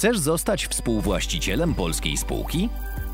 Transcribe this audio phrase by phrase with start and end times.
[0.00, 2.68] Chcesz zostać współwłaścicielem polskiej spółki?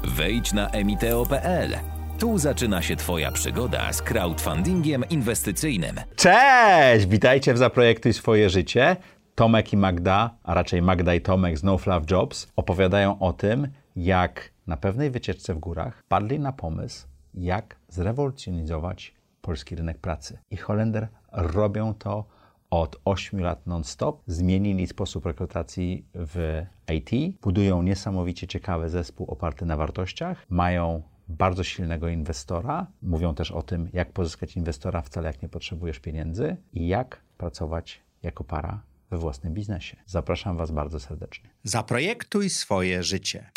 [0.05, 1.71] Wejdź na emiteo.pl.
[2.19, 5.97] Tu zaczyna się Twoja przygoda z crowdfundingiem inwestycyjnym.
[6.17, 7.07] Cześć!
[7.07, 8.97] Witajcie w Zaprojektuj swoje życie.
[9.35, 13.69] Tomek i Magda, a raczej Magda i Tomek z No Fluff Jobs opowiadają o tym,
[13.97, 20.39] jak na pewnej wycieczce w górach padli na pomysł, jak zrewolucjonizować polski rynek pracy.
[20.51, 22.36] I Holender robią to
[22.71, 24.23] od 8 lat non-stop.
[24.27, 26.63] Zmienili sposób rekrutacji w
[26.95, 32.87] IT, budują niesamowicie ciekawy zespół oparty na wartościach, mają bardzo silnego inwestora.
[33.03, 38.01] Mówią też o tym, jak pozyskać inwestora wcale jak nie potrzebujesz pieniędzy i jak pracować
[38.23, 39.97] jako para we własnym biznesie.
[40.07, 41.51] Zapraszam Was bardzo serdecznie.
[41.65, 43.51] Zaprojektuj swoje życie.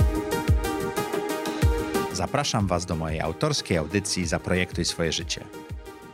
[2.13, 5.43] Zapraszam Was do mojej autorskiej audycji Zaprojektuj swoje życie.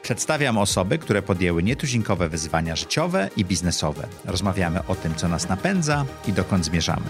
[0.05, 4.07] Przedstawiam osoby, które podjęły nietuzinkowe wyzwania życiowe i biznesowe.
[4.25, 7.05] Rozmawiamy o tym, co nas napędza i dokąd zmierzamy.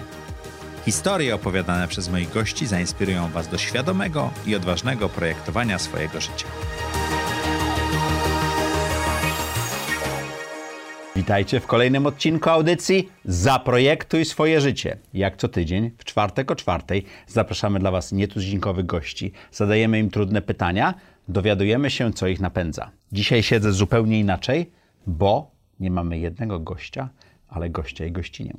[0.86, 6.48] Historie opowiadane przez moich gości zainspirują Was do świadomego i odważnego projektowania swojego życia.
[11.16, 14.98] Witajcie w kolejnym odcinku audycji Zaprojektuj swoje życie.
[15.14, 19.32] Jak co tydzień, w czwartek o czwartej, zapraszamy dla Was nietuzinkowych gości.
[19.52, 20.94] Zadajemy im trudne pytania,
[21.28, 22.92] dowiadujemy się, co ich napędza.
[23.12, 24.72] Dzisiaj siedzę zupełnie inaczej,
[25.08, 27.10] bo nie mamy jednego gościa,
[27.48, 28.54] ale gościa i gościnię.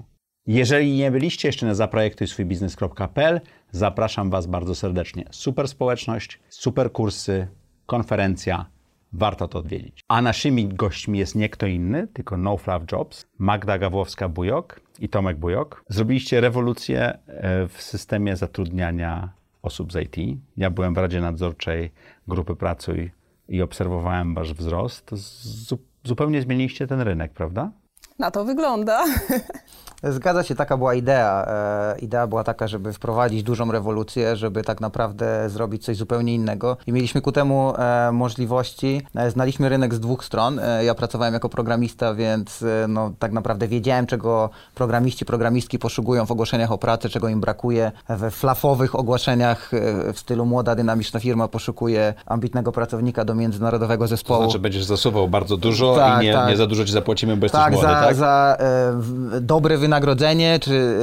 [0.47, 5.25] Jeżeli nie byliście jeszcze na zaprojektujswójbiznes.pl, zapraszam Was bardzo serdecznie.
[5.31, 7.49] Super społeczność, super kursy,
[7.87, 8.67] konferencja,
[9.13, 10.01] warto to odwiedzić.
[10.09, 15.37] A naszymi gośćmi jest nie kto inny, tylko No Fluff Jobs, Magda Gawłowska-Bujok i Tomek
[15.37, 15.85] Bujok.
[15.89, 19.36] Zrobiliście rewolucję e, w systemie zatrudniania
[19.67, 20.41] osób z IT.
[20.57, 21.93] Ja byłem w Radzie Nadzorczej
[22.29, 23.11] Grupy Pracuj
[23.49, 25.11] i obserwowałem wasz wzrost.
[25.13, 27.71] Zu zupełnie zmieniliście ten rynek, prawda?
[28.19, 29.05] Na to wygląda.
[30.03, 31.47] Zgadza się, taka była idea.
[31.49, 36.77] E, idea była taka, żeby wprowadzić dużą rewolucję, żeby tak naprawdę zrobić coś zupełnie innego.
[36.87, 39.03] I mieliśmy ku temu e, możliwości.
[39.15, 40.61] E, znaliśmy rynek z dwóch stron.
[40.85, 46.73] Ja pracowałem jako programista, więc no, tak naprawdę wiedziałem, czego programiści, programistki poszukują w ogłoszeniach
[46.73, 47.93] o pracę, czego im brakuje.
[48.09, 49.71] We flafowych ogłoszeniach
[50.13, 54.41] w stylu młoda, dynamiczna firma poszukuje ambitnego pracownika do międzynarodowego zespołu.
[54.41, 56.49] To znaczy będziesz zasuwał bardzo dużo Tak, i nie, tak.
[56.49, 58.15] nie za dużo ci zapłacimy, bo jesteś tak, młody, za, tak?
[58.15, 60.97] za e, dobre wynagrodzenie, czy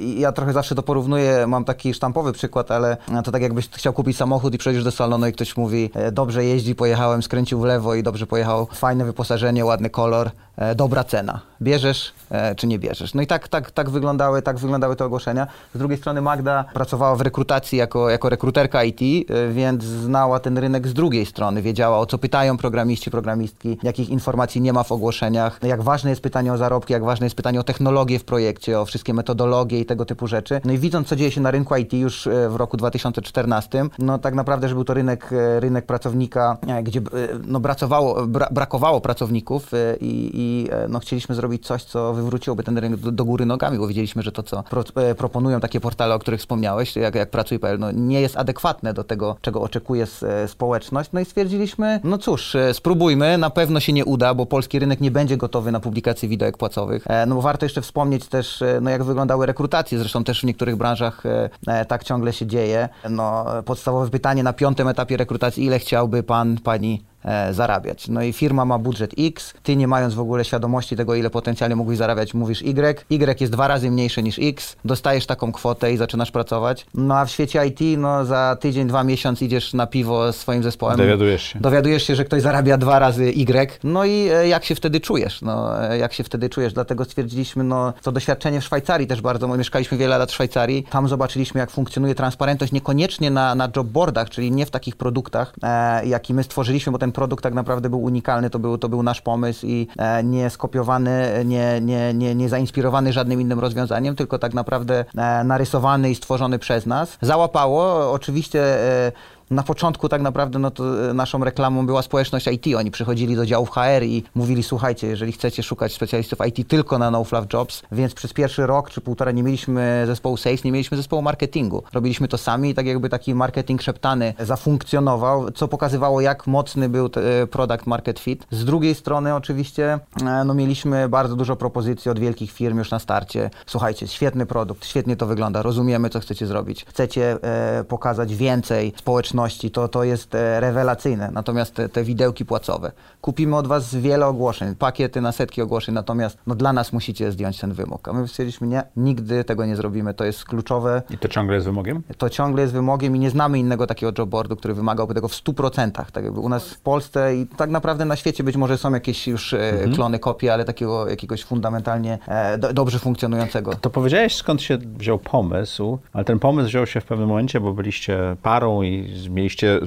[0.00, 3.92] e, ja trochę zawsze to porównuję, mam taki sztampowy przykład, ale to tak jakbyś chciał
[3.92, 7.64] kupić samochód i przejdziesz do salonu i ktoś mówi, e, dobrze jeździ, pojechałem, skręcił w
[7.64, 11.40] lewo i dobrze pojechał, fajne wyposażenie, ładny kolor, e, dobra cena.
[11.62, 12.12] Bierzesz
[12.56, 13.14] czy nie bierzesz?
[13.14, 15.46] No i tak, tak, tak, wyglądały, tak wyglądały te ogłoszenia.
[15.74, 20.88] Z drugiej strony Magda pracowała w rekrutacji jako, jako rekruterka IT, więc znała ten rynek
[20.88, 25.60] z drugiej strony, wiedziała o co pytają programiści, programistki, jakich informacji nie ma w ogłoszeniach,
[25.62, 28.84] jak ważne jest pytanie o zarobki, jak ważne jest pytanie o technologię w projekcie, o
[28.84, 30.60] wszystkie metodologie i tego typu rzeczy.
[30.64, 34.18] No i widząc, co dzieje się na rynku IT już e, w roku 2014, no
[34.18, 37.00] tak naprawdę, że był to rynek, e, rynek pracownika, e, gdzie
[37.46, 39.70] no, bracowało, bra, brakowało pracowników
[40.00, 43.88] i, i no, chcieliśmy zrobić coś, co wywróciłoby ten rynek do, do góry nogami, bo
[43.88, 44.84] wiedzieliśmy, że to, co pro,
[45.16, 49.36] proponują takie portale, o których wspomniałeś, jak, jak Pracuj.pl, no, nie jest adekwatne do tego,
[49.40, 50.06] czego oczekuje
[50.46, 51.10] społeczność.
[51.12, 55.10] No i stwierdziliśmy, no cóż, spróbujmy, na pewno się nie uda, bo polski rynek nie
[55.10, 57.04] będzie gotowy na publikację widełek płacowych.
[57.26, 60.76] No bo warto jeszcze wspomnieć też, e, no jak wyglądały rekrutacje, zresztą też w niektórych
[60.76, 62.88] branżach e, e, tak ciągle się dzieje.
[63.10, 67.04] No, podstawowe pytanie na piątym etapie rekrutacji, ile chciałby pan, pani
[67.50, 68.08] zarabiać.
[68.08, 71.76] No i firma ma budżet X, ty nie mając w ogóle świadomości tego, ile potencjalnie
[71.76, 75.96] mógłbyś zarabiać, mówisz Y, Y jest dwa razy mniejsze niż X, dostajesz taką kwotę i
[75.96, 76.86] zaczynasz pracować.
[76.94, 80.62] No a w świecie IT, no za tydzień, dwa miesiąc idziesz na piwo z swoim
[80.62, 80.96] zespołem.
[80.96, 81.60] Dowiadujesz się.
[81.60, 85.42] Dowiadujesz się, że ktoś zarabia dwa razy Y, no i e, jak się wtedy czujesz?
[85.42, 86.72] No, e, jak się wtedy czujesz?
[86.72, 90.86] Dlatego stwierdziliśmy, no, to doświadczenie w Szwajcarii też bardzo, bo mieszkaliśmy wiele lat w Szwajcarii,
[90.90, 96.06] tam zobaczyliśmy, jak funkcjonuje transparentność, niekoniecznie na, na jobboardach, czyli nie w takich produktach, e,
[96.06, 99.20] jaki my stworzyliśmy, bo ten produkt tak naprawdę był unikalny, to był, to był nasz
[99.20, 104.54] pomysł i e, nie skopiowany, nie, nie, nie, nie zainspirowany żadnym innym rozwiązaniem, tylko tak
[104.54, 107.18] naprawdę e, narysowany i stworzony przez nas.
[107.20, 108.62] Załapało, oczywiście
[109.06, 109.12] e,
[109.50, 110.72] na początku tak naprawdę no
[111.10, 112.66] e, naszą reklamą była społeczność IT.
[112.76, 117.10] Oni przychodzili do działów HR i mówili, słuchajcie, jeżeli chcecie szukać specjalistów IT tylko na
[117.10, 120.96] No Fluff Jobs, więc przez pierwszy rok czy półtora nie mieliśmy zespołu sales, nie mieliśmy
[120.96, 121.82] zespołu marketingu.
[121.92, 127.10] Robiliśmy to sami i tak jakby taki marketing szeptany zafunkcjonował, co pokazywało jak mocny był
[127.42, 128.46] e, product market fit.
[128.50, 132.98] Z drugiej strony oczywiście e, no mieliśmy bardzo dużo propozycji od wielkich firm już na
[132.98, 133.50] starcie.
[133.66, 136.84] Słuchajcie, świetny produkt, świetnie to wygląda, rozumiemy co chcecie zrobić.
[136.84, 139.39] Chcecie e, pokazać więcej społeczności
[139.72, 141.30] to, to jest e, rewelacyjne.
[141.32, 142.92] Natomiast te, te widełki płacowe.
[143.20, 147.58] Kupimy od Was wiele ogłoszeń, pakiety na setki ogłoszeń, natomiast no, dla nas musicie zdjąć
[147.60, 148.08] ten wymóg.
[148.08, 150.14] A my stwierdziliśmy, nie, nigdy tego nie zrobimy.
[150.14, 151.02] To jest kluczowe.
[151.10, 152.02] I to ciągle jest wymogiem?
[152.18, 155.90] To ciągle jest wymogiem i nie znamy innego takiego jobboardu, który wymagałby tego w 100%.
[156.12, 159.28] Tak jakby u nas w Polsce i tak naprawdę na świecie być może są jakieś
[159.28, 159.94] już e, Mhm.
[159.94, 163.74] klony, kopie, ale takiego jakiegoś fundamentalnie e, do, dobrze funkcjonującego.
[163.74, 167.72] To powiedziałeś, skąd się wziął pomysł, ale ten pomysł wziął się w pewnym momencie, bo
[167.72, 169.80] byliście parą i mieliście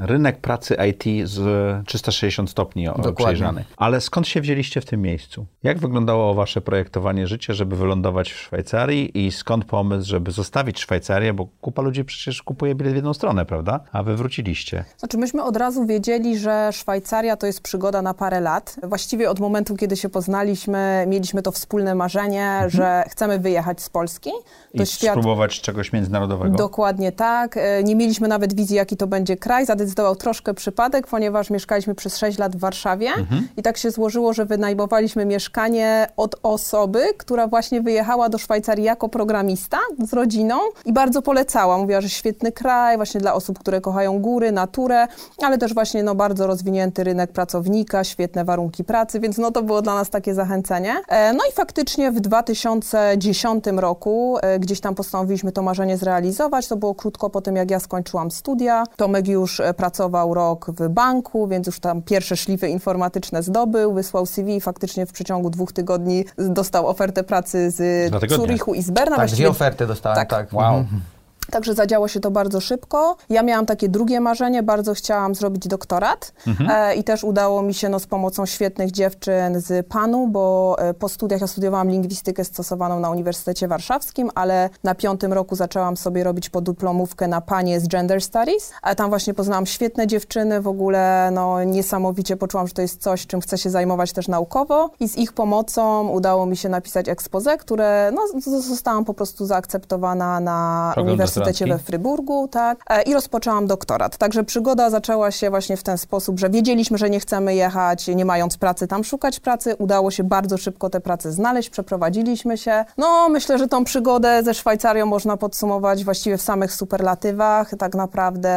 [0.00, 1.40] rynek pracy IT z
[1.86, 3.12] 360 stopni Dokładnie.
[3.14, 3.64] przejrzany.
[3.76, 5.46] Ale skąd się wzięliście w tym miejscu?
[5.62, 11.32] Jak wyglądało wasze projektowanie życia, żeby wylądować w Szwajcarii i skąd pomysł, żeby zostawić Szwajcarię,
[11.32, 13.80] bo kupa ludzi przecież kupuje bilet w jedną stronę, prawda?
[13.92, 14.84] A wy wróciliście.
[14.98, 18.76] Znaczy myśmy od razu wiedzieli, że Szwajcaria to jest przygoda na parę lat.
[18.82, 24.30] Właściwie od momentu, kiedy się poznaliśmy, mieliśmy to wspólne marzenie, że chcemy wyjechać z Polski.
[24.74, 26.56] I spróbować czegoś międzynarodowego.
[26.56, 27.56] Dokładnie tak.
[27.56, 29.66] E, Nie mieliśmy nawet wizji, jaki to będzie kraj.
[29.66, 33.08] Zadecydował troszkę przypadek, ponieważ mieszkaliśmy przez 6 lat w Warszawie
[33.56, 39.08] i tak się złożyło, że wynajmowaliśmy mieszkanie od osoby, która właśnie wyjechała do Szwajcarii jako
[39.08, 39.78] programista
[40.08, 41.78] z rodziną i bardzo polecała.
[41.78, 45.06] Mówiła, że świetny kraj właśnie dla osób, które kochają góry, naturę,
[45.42, 49.82] ale też właśnie no, bardzo rozwinięty rynek pracownika, świetne warunki pracy, więc no to było
[49.82, 50.94] dla nas takie zachęcenie.
[51.08, 56.68] E, No i faktycznie w 2010 roku e, gdzieś tam postanowiliśmy to marzenie zrealizować.
[56.68, 58.59] To było krótko po tym, jak ja skończyłam studia.
[58.96, 64.26] Tomek już e, pracował rok w banku, więc już tam pierwsze szlify informatyczne zdobył, wysłał
[64.26, 68.10] CV i faktycznie w przeciągu dwóch tygodni dostał ofertę pracy z.
[68.28, 69.10] Zurichu i z Berna.
[69.10, 70.30] Tak, Właściwie dwie oferty dostałem, tak.
[70.30, 70.52] tak.
[70.52, 70.76] Wow.
[70.76, 71.00] Mhm.
[71.50, 73.16] Także zadziało się to bardzo szybko.
[73.30, 76.32] Ja miałam takie drugie marzenie, bardzo chciałam zrobić doktorat
[76.70, 80.94] e, i też udało mi się no, z pomocą świetnych dziewczyn z PANU, bo e,
[80.94, 86.24] po studiach ja studiowałam lingwistykę stosowaną na Uniwersytecie Warszawskim, ale na piątym roku zaczęłam sobie
[86.24, 91.30] robić podyplomówkę na PANie z Gender Studies, a tam właśnie poznałam świetne dziewczyny, w ogóle
[91.32, 94.90] no, niesamowicie poczułam, że to jest coś, czym chcę się zajmować też naukowo.
[95.00, 100.40] I z ich pomocą udało mi się napisać expose, które no, zostałam po prostu zaakceptowana
[100.40, 101.84] na Program Uniwersytecie doktorancki?
[101.84, 104.16] we Fryburgu, tak, e, i rozpoczęłam doktorat.
[104.16, 108.24] Także przygoda zaczęła się właśnie w ten sposób, że wiedzieliśmy, że nie chcemy jechać, nie
[108.24, 109.76] mając pracy, tam szukać pracy.
[109.78, 112.84] Udało się bardzo szybko tę pracę znaleźć, przeprowadziliśmy się.
[112.98, 117.70] No, myślę, że tą przygodę ze Szwajcarią można podsumować właściwie w samych superlatywach.
[117.78, 118.50] Tak naprawdę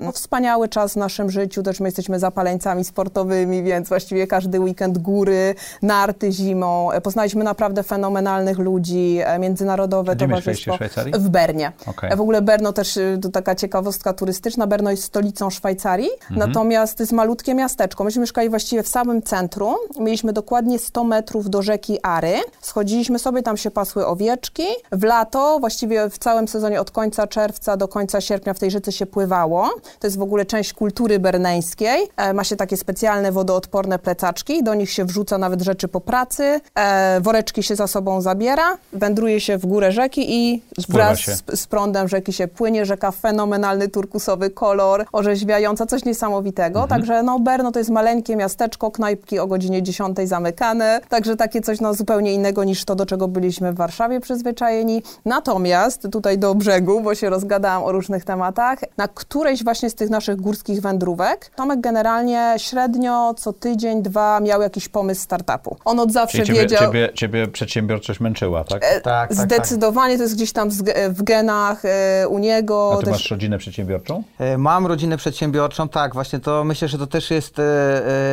[0.00, 4.98] no, wspaniały czas w naszym życiu, też my jesteśmy zapaleńcami sportowymi, więc właściwie każdy weekend
[4.98, 6.90] góry, narty zimą.
[6.92, 10.78] E, Poznaliśmy naprawdę fenomenalnych ludzi, e, międzynarodowe Gdzie towarzystwo.
[11.18, 11.72] w Bernie.
[12.02, 14.66] E, W ogóle Berno też y, to taka ciekawostka turystyczna.
[14.66, 16.48] Berno jest stolicą Szwajcarii, Mhm.
[16.48, 18.04] natomiast to jest malutkie miasteczko.
[18.04, 19.74] Myśmy mieszkali właściwie w samym centrum.
[19.98, 22.34] Mieliśmy dokładnie 100 metrów do rzeki Ary.
[22.60, 24.62] Schodziliśmy sobie, tam się pasły owieczki.
[24.92, 28.92] W lato, właściwie w całym sezonie od końca czerwca do końca sierpnia w tej rzece
[28.92, 29.68] się pływało.
[30.00, 32.08] To jest w ogóle część kultury berneńskiej.
[32.16, 34.62] E, ma się takie specjalne wodoodporne plecaczki.
[34.64, 36.60] Do nich się wrzuca nawet rzeczy po pracy.
[36.74, 38.78] E, woreczki się za sobą zabiera.
[38.92, 43.10] Wędruje się w górę rzeki i Spływa wraz z, z prądem rzeki się płynie, rzeka
[43.10, 46.82] fenomenalny turkusowy kolor, orzeźwiająca, coś niesamowitego.
[46.82, 47.00] Mhm.
[47.00, 51.80] Także no Berno to jest maleńkie miasteczko, knajpki o godzinie 10 zamykane, także takie coś
[51.80, 55.02] no, zupełnie innego niż to, do czego byliśmy w Warszawie przyzwyczajeni.
[55.24, 60.10] Natomiast tutaj do brzegu, bo się rozgadałam o różnych tematach, na którejś właśnie z tych
[60.10, 65.76] naszych górskich wędrówek Tomek generalnie średnio co tydzień, dwa miał jakiś pomysł startupu.
[65.84, 66.80] On od zawsze ciebie, wiedział...
[66.80, 68.84] ciebie, ciebie przedsiębiorczość męczyła, tak?
[68.84, 69.46] E, Tak, tak, tak.
[69.46, 70.70] Zdecydowanie to jest gdzieś tam
[71.08, 71.88] w genach e,
[72.28, 72.90] u niego.
[72.92, 74.22] A ty też- masz rodzinę przedsiębiorczą?
[74.38, 77.62] E, Mam rodzinę przedsiębiorczą, tak, właśnie to myślę, że to też jest e,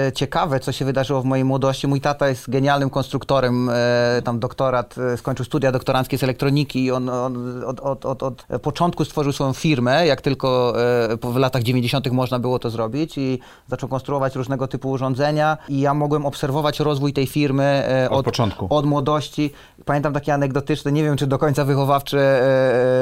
[0.08, 1.88] e, ciekawe, co się wydarzyło w mojej młodości.
[1.88, 3.70] Mój tata jest genialnym konstruktorem,
[4.24, 9.06] tam doktorat, skończył studia doktoranckie z elektroniki i on, on od, od, od, od początku
[9.06, 10.74] stworzył swoją firmę, jak tylko
[11.22, 12.12] po- w latach 90.
[12.12, 17.14] można było to zrobić i zaczął konstruować różnego typu urządzenia i ja mogłem obserwować rozwój
[17.14, 18.68] tej firmy Od początku.
[18.70, 19.52] od młodości.
[19.86, 22.20] Pamiętam takie anegdotyczne, nie wiem czy do końca wychowawcze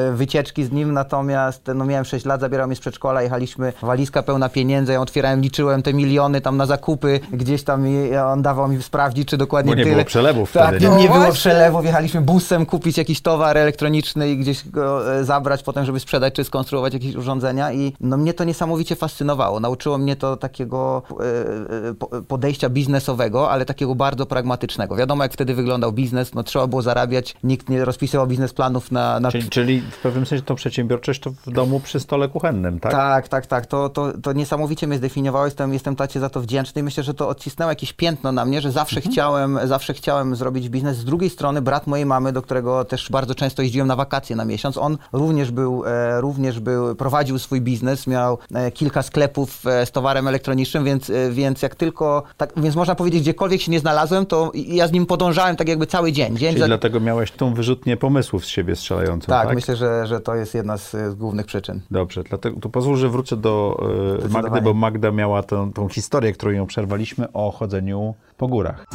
[0.10, 0.14] e,
[0.54, 4.50] wycieczki z nim, natomiast no, miałem 6 lat, zabierał mnie z przedszkola, jechaliśmy, walizka pełna
[4.50, 8.84] pieniędzy, ja otwierałem, liczyłem te miliony tam na zakupy, gdzieś tam i on dawał mi
[8.84, 9.96] sprawdzić, czy dokładnie Bo nie tyle.
[9.96, 11.04] było przelewów tak, wtedy, nie, nie?
[11.04, 15.64] nie No było przelewów, jechaliśmy busem kupić jakiś towar elektroniczny i gdzieś go e, zabrać
[15.64, 19.60] potem, żeby sprzedać czy skonstruować jakieś urządzenia i no mnie to niesamowicie fascynowało.
[19.60, 24.96] Nauczyło mnie to takiego e, e, po- podejścia biznesowego, ale takiego bardzo pragmatycznego.
[24.96, 29.20] Wiadomo, jak wtedy wyglądał biznes, no trzeba było zarabiać, nikt nie rozpisywał biznesplanów na...
[29.20, 32.92] na Czyli, czyli w pewnym sensie tą przedsiębiorczość to w domu przy stole kuchennym, tak?
[32.92, 33.66] Tak, tak, tak.
[33.66, 35.46] To, to, to niesamowicie mnie zdefiniowało.
[35.46, 38.62] Jestem, jestem tacie za to wdzięczny i myślę, że to odcisnęło jakieś piętno na mnie,
[38.62, 39.14] że zawsze Mhm.
[39.14, 40.98] chciałem, zawsze chciałem zrobić biznes.
[40.98, 44.46] Z drugiej strony brat mojej mamy, do którego też bardzo często jeździłem na wakacje na
[44.46, 49.86] miesiąc, on również był, e, również był, prowadził swój biznes, miał e, kilka sklepów e,
[49.86, 54.26] z towarem elektronicznym, więc, więc jak tylko, tak, więc można powiedzieć, gdziekolwiek się nie znalazłem,
[54.26, 56.38] to ja z nim podążałem tak jakby cały dzień.
[56.38, 59.46] dzień Czyli za- dlatego miałeś tą wyrzutnię pomysłów z siebie strzelającą, tak?
[59.48, 61.82] tak, myślę, że, że to jest jedna z, z głównych przyczyn.
[61.92, 63.84] Dobrze, dlatego to pozwól, że wrócę do
[64.26, 68.86] e, Magdy, bo Magda miała tą, tą historię, którą ją przerwaliśmy o chodzeniu po górach.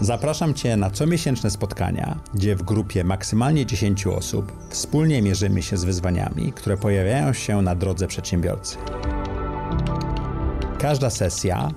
[0.00, 5.84] Zapraszam Cię na comiesięczne spotkania, gdzie w grupie maksymalnie 10 osób wspólnie mierzymy się z
[5.84, 8.76] wyzwaniami, które pojawiają się na drodze przedsiębiorcy.
[10.78, 11.68] Każda sesja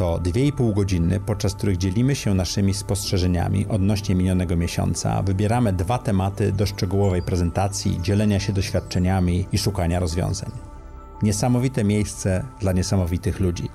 [0.00, 6.52] to 2,5 godziny, podczas których dzielimy się naszymi spostrzeżeniami odnośnie minionego miesiąca, wybieramy dwa tematy
[6.52, 10.50] do szczegółowej prezentacji, dzielenia się doświadczeniami i szukania rozwiązań.
[11.22, 13.68] Niesamowite miejsce dla niesamowitych ludzi.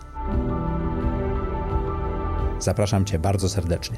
[2.59, 3.97] Zapraszam Cię bardzo serdecznie.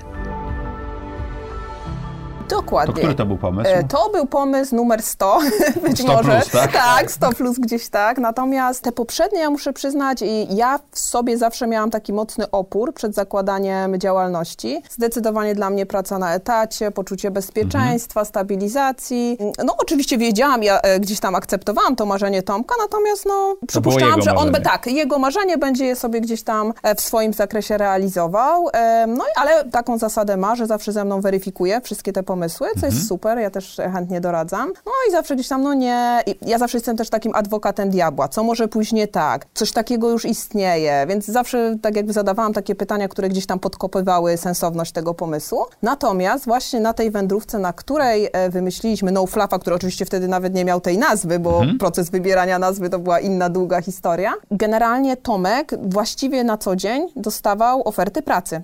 [2.49, 2.93] Dokładnie.
[2.93, 3.69] To który to był pomysł?
[3.73, 5.39] E, To był pomysł numer 100,
[5.87, 6.31] być 100 może.
[6.31, 7.11] plus, tak?
[7.11, 8.17] 100 plus gdzieś tak.
[8.17, 12.93] Natomiast te poprzednie, ja muszę przyznać, i ja w sobie zawsze miałam taki mocny opór
[12.93, 14.81] przed zakładaniem działalności.
[14.89, 19.37] Zdecydowanie dla mnie praca na etacie, poczucie bezpieczeństwa, stabilizacji.
[19.63, 24.35] No oczywiście wiedziałam, ja e, gdzieś tam akceptowałam to marzenie Tomka, natomiast no przypuszczałam, że
[24.35, 28.67] on by tak, jego marzenie będzie je sobie gdzieś tam e, w swoim zakresie realizował.
[29.07, 32.65] No i ale taką zasadę ma, że zawsze ze mną weryfikuje wszystkie te pomysły, co
[32.65, 32.93] Mhm.
[32.93, 34.73] jest super, ja też chętnie doradzam.
[34.85, 38.27] No i zawsze gdzieś tam, no nie, i ja zawsze jestem też takim adwokatem diabła,
[38.27, 42.75] co może pójść nie tak, coś takiego już istnieje, więc zawsze tak jakby zadawałam takie
[42.75, 45.65] pytania, które gdzieś tam podkopywały sensowność tego pomysłu.
[45.81, 50.53] Natomiast właśnie na tej wędrówce, na której e, wymyśliliśmy No Fluffa, który oczywiście wtedy nawet
[50.53, 51.77] nie miał tej nazwy, bo Mhm.
[51.77, 54.33] proces wybierania nazwy to była inna długa historia.
[54.51, 58.61] Generalnie Tomek właściwie na co dzień dostawał oferty pracy e,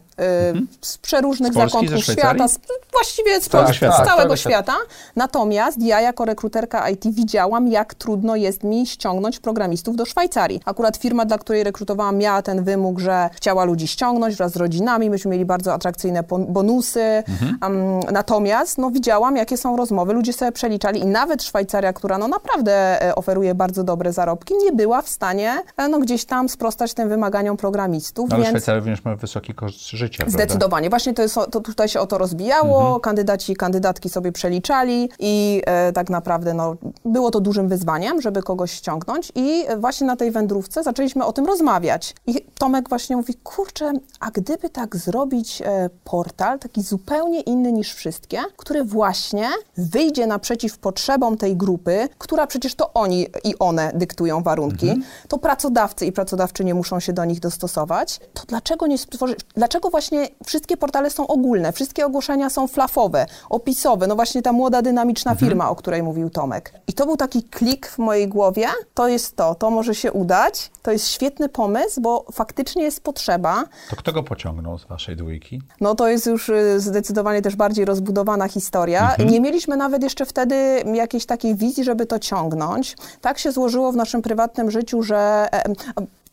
[0.81, 1.69] z przeróżnych Mhm.
[1.69, 2.59] Z Polski, zakątków świata, z,
[2.91, 3.95] właściwie z, całego Polski, świata.
[3.95, 4.75] z Tak, całego całego świata.
[5.15, 10.61] Natomiast ja jako rekruterka IT widziałam, jak trudno jest mi ściągnąć programistów do Szwajcarii.
[10.65, 15.09] Akurat firma, dla której rekrutowałam, miała ten wymóg, że chciała ludzi ściągnąć wraz z rodzinami.
[15.09, 17.23] Myśmy mieli bardzo atrakcyjne bonusy.
[17.61, 20.13] Um, natomiast no, widziałam, jakie są rozmowy.
[20.13, 24.71] Ludzie sobie przeliczali i nawet Szwajcaria, która no, naprawdę e, oferuje bardzo dobre zarobki, nie
[24.71, 28.29] była w stanie e, no, gdzieś tam sprostać tym wymaganiom programistów.
[28.29, 28.57] No, ale więc...
[28.57, 30.43] Szwajcaria również ma wysoki koszt życia, prawda?
[30.43, 30.89] Zdecydowanie.
[30.89, 35.93] Właśnie to, jest, to tutaj się o to rozbijało, kandydaci, kandydatki sobie przeliczali i e,
[35.93, 40.31] tak naprawdę no, było to dużym wyzwaniem, żeby kogoś ściągnąć i e, właśnie na tej
[40.31, 42.15] wędrówce zaczęliśmy o tym rozmawiać.
[42.27, 47.93] I Tomek właśnie mówi, kurczę, a gdyby tak zrobić e, portal, taki zupełnie inny niż
[47.93, 54.43] wszystkie, który właśnie wyjdzie naprzeciw potrzebom tej grupy, która przecież to oni i one dyktują
[54.43, 59.89] warunki, to pracodawcy i pracodawczynie muszą się do nich dostosować, to dlaczego nie stworzyć, dlaczego
[59.89, 65.35] właśnie wszystkie portale są ogólne, wszystkie ogłoszenia są flafowe, opisowe, no właśnie ta młoda, dynamiczna
[65.35, 66.73] firma, o której mówił Tomek.
[66.87, 70.71] I to był taki klik w mojej głowie, to jest to, to może się udać,
[70.81, 75.61] to jest świetny pomysł, bo faktycznie jest potrzeba, To kto go pociągnął z waszej dwójki?
[75.81, 79.09] no to jest już y, zdecydowanie też bardziej rozbudowana historia.
[79.11, 79.29] Mhm.
[79.29, 80.55] Nie mieliśmy nawet jeszcze wtedy
[80.93, 82.95] jakiejś takiej wizji, żeby to ciągnąć.
[83.21, 85.63] Tak się złożyło w naszym prywatnym życiu, że e,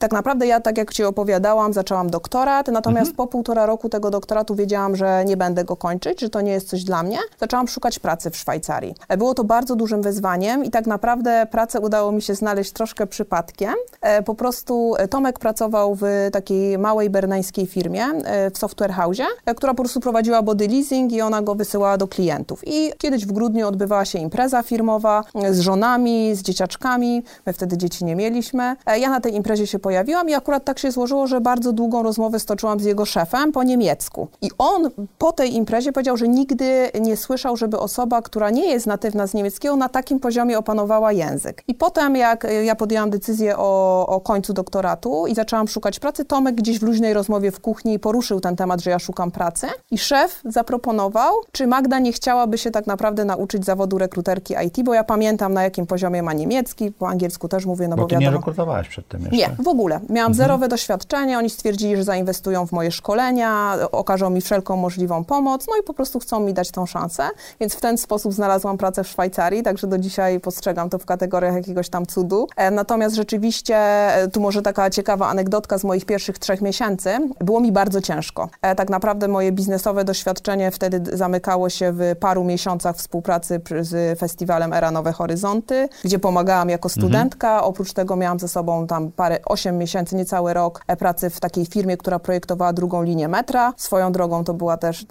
[0.00, 3.16] tak naprawdę ja, tak jak Ci opowiadałam, zaczęłam doktorat, natomiast Mhm.
[3.16, 6.68] po półtora roku tego doktoratu wiedziałam, że nie będę go kończyć, że to nie jest
[6.68, 7.18] coś dla mnie.
[7.40, 8.94] Zaczęłam szukać pracy w Szwajcarii.
[9.18, 13.74] Było to bardzo dużym wyzwaniem i tak naprawdę pracę udało mi się znaleźć troszkę przypadkiem.
[14.00, 16.02] E, Po prostu e, Tomek pracował w
[16.32, 19.18] takiej małej berneńskiej firmie e, w software house,
[19.56, 22.60] która po prostu prowadziła body leasing i ona go wysyłała do klientów.
[22.66, 27.22] I kiedyś w grudniu odbywała się impreza firmowa z żonami, z dzieciaczkami.
[27.46, 28.76] My wtedy dzieci nie mieliśmy.
[28.98, 29.89] Ja na tej imprezie się pojawiłam
[30.28, 34.28] i akurat tak się złożyło, że bardzo długą rozmowę stoczyłam z jego szefem po niemiecku.
[34.42, 38.86] I on po tej imprezie powiedział, że nigdy nie słyszał, żeby osoba, która nie jest
[38.86, 41.64] natywna z niemieckiego, na takim poziomie opanowała język.
[41.68, 46.24] I potem, jak e, ja podjęłam decyzję o, o końcu doktoratu i zaczęłam szukać pracy,
[46.24, 49.66] Tomek gdzieś w luźnej rozmowie w kuchni poruszył ten temat, że ja szukam pracy.
[49.90, 54.94] I szef zaproponował, czy Magda nie chciałaby się tak naprawdę nauczyć zawodu rekruterki IT, bo
[54.94, 58.14] ja pamiętam, na jakim poziomie ma niemiecki, po angielsku też mówię, no bo, Bo ty
[58.14, 58.38] nie wiadomo.
[58.38, 59.36] rekrutowałaś przed tym jeszcze.
[59.36, 60.00] Nie, w ogóle ogóle.
[60.08, 65.66] Miałam zerowe doświadczenie, oni stwierdzili, że zainwestują w moje szkolenia, okażą mi wszelką możliwą pomoc,
[65.68, 67.28] no i po prostu chcą mi dać tą szansę.
[67.60, 71.54] Więc w ten sposób znalazłam pracę w Szwajcarii, także do dzisiaj postrzegam to w kategoriach
[71.54, 72.48] jakiegoś tam cudu.
[72.56, 77.10] E, natomiast rzeczywiście, e, tu może taka ciekawa anegdotka z moich pierwszych trzech miesięcy,
[77.40, 78.48] było mi bardzo ciężko.
[78.62, 84.72] E, tak naprawdę moje biznesowe doświadczenie wtedy zamykało się w paru miesiącach współpracy z festiwalem
[84.72, 87.64] Era Nowe Horyzonty, gdzie pomagałam jako studentka.
[87.64, 89.38] Oprócz tego miałam ze sobą tam parę,
[89.70, 93.72] 8 miesięcy, niecały rok e, pracy w takiej firmie, która projektowała drugą linię metra.
[93.76, 95.06] Swoją drogą to była też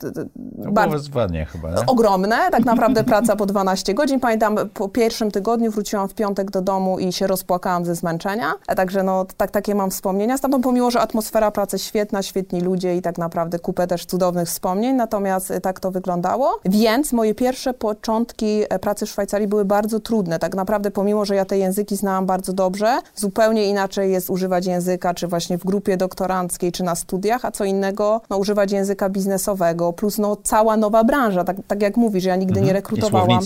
[0.58, 1.86] No, bardzo wyzwanie chyba, nie?
[1.88, 4.20] ogromne, tak naprawdę praca po 12 godzin.
[4.20, 8.54] Pamiętam, po pierwszym tygodniu wróciłam w piątek do domu i się rozpłakałam ze zmęczenia.
[8.68, 10.38] A także no, tak, takie mam wspomnienia.
[10.38, 14.96] Stamtąd pomimo, że atmosfera pracy świetna, świetni ludzie i tak naprawdę kupę też cudownych wspomnień,
[14.96, 16.60] natomiast e, tak to wyglądało.
[16.66, 20.40] Więc moje pierwsze początki e, pracy w Szwajcarii były bardzo trudne.
[20.40, 25.14] Tak naprawdę pomimo, że ja te języki znałam bardzo dobrze, zupełnie inaczej jest używać języka,
[25.14, 29.94] czy właśnie w grupie doktoranckiej, czy na studiach, a co innego no, używać języka biznesowego,
[29.94, 33.40] plus no, cała nowa branża, tak, tak jak mówisz, ja nigdy nie rekrutowałam.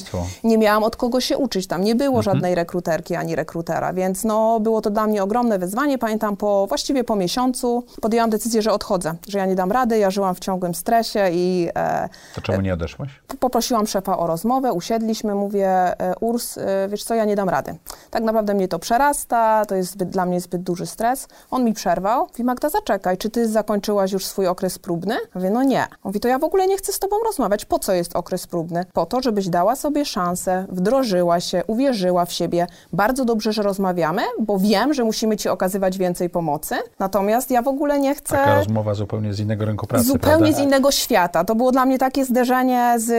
[0.44, 4.60] Nie miałam od kogo się uczyć, tam nie było żadnej rekruterki ani rekrutera, więc no,
[4.60, 5.98] było to dla mnie ogromne wyzwanie.
[5.98, 10.12] Pamiętam, po, właściwie po miesiącu podjęłam decyzję, że odchodzę, że ja nie dam rady, ja
[10.12, 13.10] żyłam w ciągłym stresie i e, To czemu nie odeszłaś?
[13.40, 17.76] Poprosiłam szefa o rozmowę, usiedliśmy, mówię, e, Urs, e, wiesz co, ja nie dam rady.
[18.12, 21.28] Tak naprawdę mnie to przerasta, to jest zbyt, dla mnie zbyt duży stres.
[21.52, 25.16] On mi przerwał, mówi, Magda, zaczekaj, czy ty zakończyłaś już swój okres próbny?
[25.36, 25.88] Mówię, no nie.
[26.04, 27.66] Mówi, to ja w ogóle nie chcę z tobą rozmawiać.
[27.66, 28.86] Po co jest okres próbny?
[28.94, 32.68] Po to, żebyś dała sobie szansę, wdrożyła się, uwierzyła w siebie.
[32.94, 36.76] Bardzo dobrze, że rozmawiamy, bo wiem, że musimy ci okazywać więcej pomocy.
[37.00, 38.36] Natomiast ja w ogóle nie chcę...
[38.36, 40.58] Taka rozmowa zupełnie z innego rynku pracy, Zupełnie prawda?
[40.58, 41.44] z innego świata.
[41.44, 43.12] To było dla mnie takie zderzenie z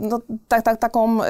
[0.00, 1.28] no, tak, tak, taką ym,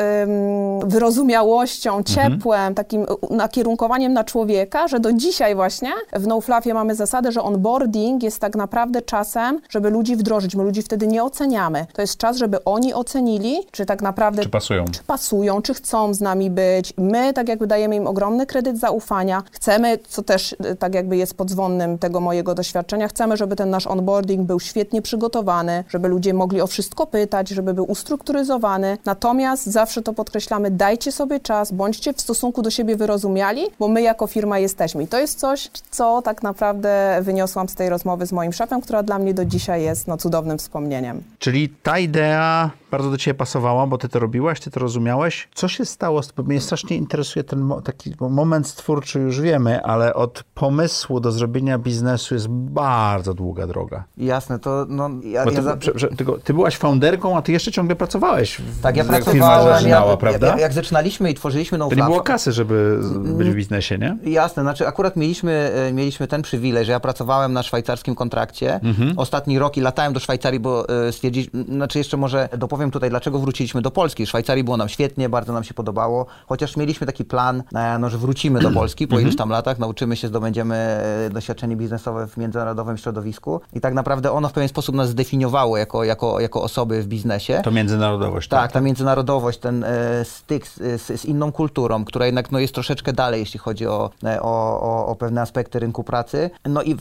[0.85, 5.78] wyrozumiałością, ciepłem, takim y, nakierunkowaniem na człowieka, że do dzisiaj właśnie
[6.13, 10.57] w NoFluffie mamy zasadę, że onboarding jest tak naprawdę czasem, żeby ludzi wdrożyć.
[10.57, 11.87] My ludzi wtedy nie oceniamy.
[11.93, 14.85] To jest czas, żeby oni ocenili, czy tak naprawdę Czy pasują?
[14.85, 16.93] czy pasują, czy chcą z nami być.
[16.99, 19.43] My tak jakby dajemy im ogromny kredyt zaufania.
[19.53, 23.87] Chcemy, co też y, tak jakby jest podzwonnym tego mojego doświadczenia, chcemy, żeby ten nasz
[23.87, 28.99] onboarding był świetnie przygotowany, żeby ludzie mogli o wszystko pytać, żeby był ustrukturyzowany.
[29.05, 34.03] Natomiast zawsze to podkreślamy, dajcie sobie czas, bądźcie w stosunku do siebie wyrozumiali, bo my
[34.03, 35.03] jako firma jesteśmy.
[35.03, 39.03] I to jest coś, co tak naprawdę wyniosłam z tej rozmowy z moim szefem, która
[39.03, 41.23] dla mnie do dzisiaj jest no, cudownym wspomnieniem.
[41.39, 45.49] Czyli ta idea bardzo do ciebie pasowała, bo ty to robiłaś, ty to rozumiałeś.
[45.55, 46.21] Co się stało?
[46.37, 51.33] Bo mnie strasznie interesuje ten mo- taki moment stwórczy, już wiemy, ale od pomysłu do
[51.33, 54.05] zrobienia biznesu jest bardzo długa droga.
[54.17, 55.11] Jasne, to no...
[55.23, 57.97] Ja, Bo ja ty, za- prze, prze, tylko, ty byłaś founderką, a ty jeszcze ciągle
[57.97, 58.57] pracowałeś.
[58.61, 60.47] w- Tak, ja firma pracowałem, ja, prawda?
[60.47, 64.17] Jak, jak zaczynaliśmy i tworzyliśmy No to nie było kasy, żeby być w biznesie, nie?
[64.25, 68.81] Jasne, znaczy akurat mieliśmy, e, mieliśmy ten przywilej, że ja pracowałem na szwajcarskim kontrakcie.
[69.17, 73.39] Ostatni rok i latałem do Szwajcarii, bo e, stwierdziliśmy, znaczy jeszcze może dopowiem tutaj, dlaczego
[73.39, 74.27] wróciliśmy do Polski.
[74.27, 78.11] W Szwajcarii było nam świetnie, bardzo nam się podobało, chociaż mieliśmy taki plan, e, no,
[78.11, 82.99] że wrócimy do Polski po iluś tam latach, nauczymy się, zdobędziemy doświadczenie biznesowe w międzynarodowym
[82.99, 87.07] środowisku i tak naprawdę ono w pewien sposób nas zdefiniowało jako, jako, jako osoby w
[87.07, 87.61] biznesie.
[87.65, 88.61] To międzynarodowość, tak?
[88.61, 89.85] Tak, ta międzynarodowość, ten
[90.25, 94.11] styk z, z, z inną kulturą, która jednak no, jest troszeczkę dalej, jeśli chodzi o,
[94.41, 96.51] o, o, o pewne aspekty rynku pracy.
[96.65, 96.97] No i e,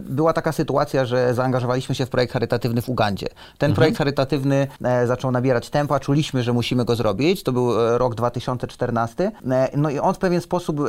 [0.00, 3.26] była taka sytuacja, że zaangażowaliśmy się w projekt charytatywny w Ugandzie.
[3.58, 7.42] Ten projekt charytatywny e, zaczął nabierać tempa, czuliśmy, że musimy go zrobić.
[7.42, 9.32] To był e, rok 2014.
[9.50, 10.80] E, no i on w pewien sposób,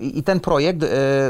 [0.00, 0.78] i ten projekt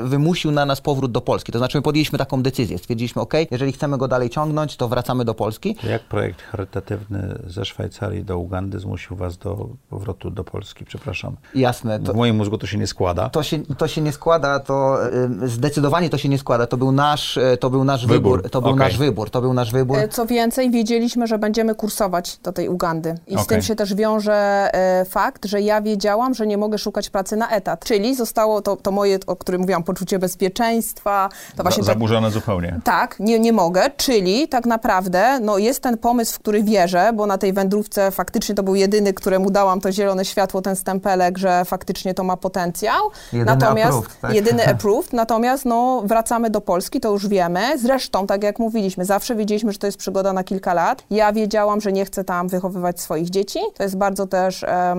[0.03, 1.53] wymusił na nas powrót do Polski.
[1.53, 2.79] To znaczy my podjęliśmy taką decyzję.
[2.79, 5.77] Stwierdziliśmy, ok, jeżeli chcemy go dalej ciągnąć, to wracamy do Polski.
[5.88, 10.85] Jak projekt charytatywny ze Szwajcarii do Ugandy zmusił was do powrotu do Polski?
[10.85, 11.37] Przepraszam.
[11.55, 12.01] Jasne.
[12.01, 13.29] To, W moim mózgu to się nie składa.
[13.29, 14.98] To się, to się nie składa, to
[15.47, 16.67] zdecydowanie to się nie składa.
[16.67, 18.37] To był nasz, y, to był nasz Wybór.
[18.37, 18.51] wybór.
[18.51, 18.79] To był Okej.
[18.87, 19.31] nasz wybór.
[19.31, 19.99] To był nasz wybór.
[19.99, 23.15] E, Co więcej, wiedzieliśmy, że będziemy kursować do tej Ugandy.
[23.27, 23.47] I z Okej.
[23.47, 24.35] tym się też wiąże
[24.75, 27.85] e, fakt, że ja wiedziałam, że nie mogę szukać pracy na etat.
[27.85, 31.29] Czyli zostało to, to moje, o którym mówiłam, poczucie bezpieczeństwa.
[31.57, 32.81] To właśnie Za- tak, Zaburzone zupełnie.
[32.85, 37.27] tak, nie, nie mogę, czyli tak naprawdę no, jest ten pomysł, w który wierzę, bo
[37.27, 41.65] na tej wędrówce faktycznie to był jedyny, któremu dałam to zielone światło, ten stempelek, że
[41.65, 43.11] faktycznie to ma potencjał.
[43.33, 44.35] Jedyny natomiast approved, tak?
[44.35, 44.67] jedyny
[45.12, 47.78] natomiast no, wracamy do Polski, to już wiemy.
[47.78, 51.05] Zresztą, tak jak mówiliśmy, zawsze wiedzieliśmy, że to jest przygoda na kilka lat.
[51.11, 53.59] Ja wiedziałam, że nie chcę tam wychowywać swoich dzieci.
[53.74, 54.98] To jest bardzo też em,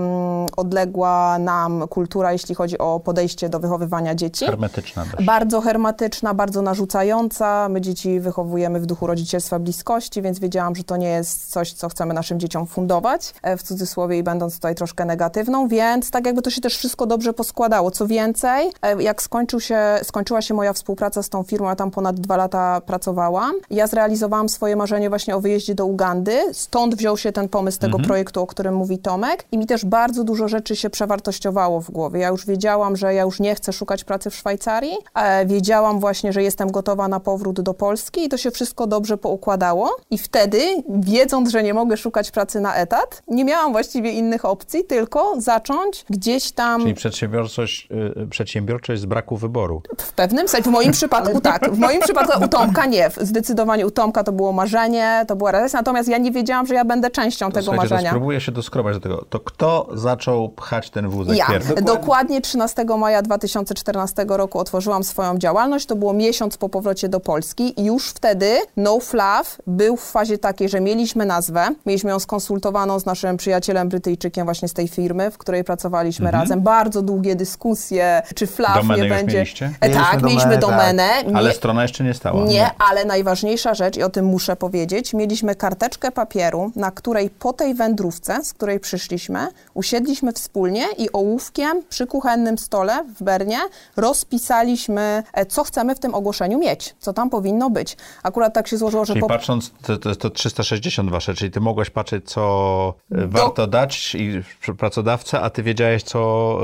[0.57, 4.45] odległa nam kultura, jeśli chodzi o podejście do wychowywania dzieci.
[4.45, 5.25] Hermetyczna też.
[5.25, 7.69] Bardzo hermetyczna, bardzo narzucająca.
[7.69, 11.89] My dzieci wychowujemy w duchu rodzicielstwa bliskości, więc wiedziałam, że to nie jest coś, co
[11.89, 16.41] chcemy naszym dzieciom fundować, e, w cudzysłowie i będąc tutaj troszkę negatywną, więc tak jakby
[16.41, 17.91] to się też wszystko dobrze poskładało.
[17.91, 21.91] Co więcej, e, jak skończył się skończyła się moja współpraca z tą firmą, ja tam
[21.91, 23.55] ponad dwa lata pracowałam.
[23.69, 27.99] Ja zrealizowałam swoje marzenie właśnie o wyjeździe do Ugandy, stąd wziął się ten pomysł tego
[27.99, 32.19] projektu, o którym mówi Tomek i mi też bardzo dużo rzeczy się przewartościowało w głowie.
[32.19, 36.33] Ja już wiedziałam, że ja już nie chcę szukać pracy w Szwajcarii, e, wiedziałam właśnie,
[36.33, 40.59] że jestem gotowa na powrót do Polski i to się wszystko dobrze poukładało i wtedy,
[40.89, 46.05] wiedząc, że nie mogę szukać pracy na etat, nie miałam właściwie innych opcji, tylko zacząć
[46.09, 46.81] gdzieś tam...
[46.81, 47.89] Czyli przedsiębiorczość,
[48.21, 49.72] y, przedsiębiorczość z braku wyboru.
[49.97, 51.71] W pewnym sensie, w moim przypadku tak.
[51.71, 53.09] W moim przypadku u Tomka nie.
[53.21, 56.85] Zdecydowanie u Tomka to było marzenie, to była realizacja, natomiast ja nie wiedziałam, że ja
[56.85, 58.09] będę częścią tego Słuchajcie, to marzenia.
[58.09, 59.25] spróbuję się doskrobać do tego.
[59.29, 61.47] To kto zaczął pchać ten wózek Ja.
[61.47, 61.73] pierwszy?
[61.75, 65.85] Dokładnie 13 maja 2014 roku otworzyłam swoją działalność.
[65.85, 70.37] To było miesiąc po powrocie do Polski i już wtedy No Fluff był w fazie
[70.37, 71.67] takiej, że mieliśmy nazwę.
[71.85, 76.61] Mieliśmy ją skonsultowaną z naszym przyjacielem Brytyjczykiem właśnie z tej firmy, w której pracowaliśmy razem.
[76.61, 78.87] Bardzo długie dyskusje, czy Fluff Mhm.
[78.87, 79.37] Domenę nie będzie...
[79.61, 79.77] mieliście?
[79.81, 81.25] E, Mieliśmy tak, mieliśmy domenę, tak.
[81.25, 81.39] domenę.
[81.39, 82.45] Ale strona jeszcze nie stała.
[82.45, 87.53] nie, ale najważniejsza rzecz, i o tym muszę powiedzieć, mieliśmy karteczkę papieru, na której po
[87.53, 93.59] tej wędrówce, z której przyszliśmy, usiedliśmy wspólnie i ołówkiem przy kuchennym stole w Bernie
[93.97, 97.97] rozpisaliśmy, e, co chcemy w tym ogłoszeniu mieć, co tam powinno być.
[98.23, 99.27] Akurat tak się złożyło, że Czyli po...
[99.27, 104.41] patrząc, to, to, to 360 wasze, czyli ty mogłeś patrzeć, co e, warto dać i
[104.77, 106.59] pracodawca, a ty wiedziałeś, co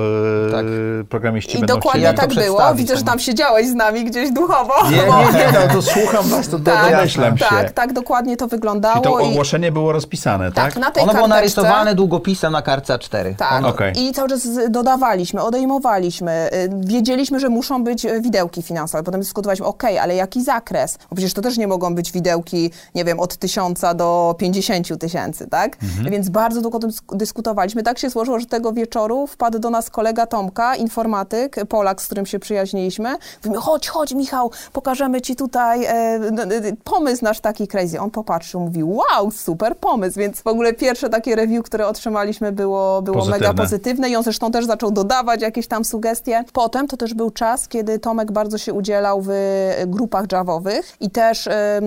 [0.47, 0.65] e, Tak.
[1.09, 2.17] programiści I będą dokładnie chcieli.
[2.17, 2.57] Tak było.
[2.79, 4.73] Widzę, że tam siedziałeś z nami gdzieś duchowo.
[4.91, 7.45] Nie, bo- nie, nie, no to słucham was, to Tak, domyślam się.
[7.49, 8.99] tak, tak, dokładnie to wyglądało.
[8.99, 10.73] I to i- ogłoszenie było rozpisane, tak?
[10.73, 13.35] tak, na tej Ono było narysowane długopisem na kartce A4.
[13.35, 13.65] Tak.
[13.65, 13.93] Okej.
[14.03, 16.49] I cały czas dodawaliśmy, odejmowaliśmy.
[16.53, 19.03] y, Wiedzieliśmy, że muszą być y, widełki finansowe.
[19.03, 20.97] Potem dyskutowaliśmy, ok, ale jaki zakres?
[21.09, 25.47] Bo przecież to też nie mogą być widełki, nie wiem, od tysiąca do 50 tysięcy,
[25.47, 25.77] tak?
[26.11, 27.83] Więc bardzo długo o tym dysk- dyskutowaliśmy.
[27.83, 32.25] Tak się złożyło, że tego wieczoru wpadł do nas kolega Tomka, informatyk, Polak, z którym
[32.25, 32.39] się
[32.73, 33.15] przyjaźniliśmy.
[33.45, 37.99] Mówimy, chodź, chodź Michał, pokażemy ci tutaj e, n- n- pomysł nasz taki crazy.
[37.99, 40.19] On popatrzył, mówi, wow, super pomysł.
[40.19, 43.47] Więc w ogóle pierwsze takie review, które otrzymaliśmy było, było Pozytywne.
[43.47, 46.43] mega pozytywne i on zresztą też zaczął dodawać jakieś tam sugestie.
[46.53, 51.09] Potem to też był czas, kiedy Tomek bardzo się udzielał w e, grupach javowych i
[51.09, 51.81] też e,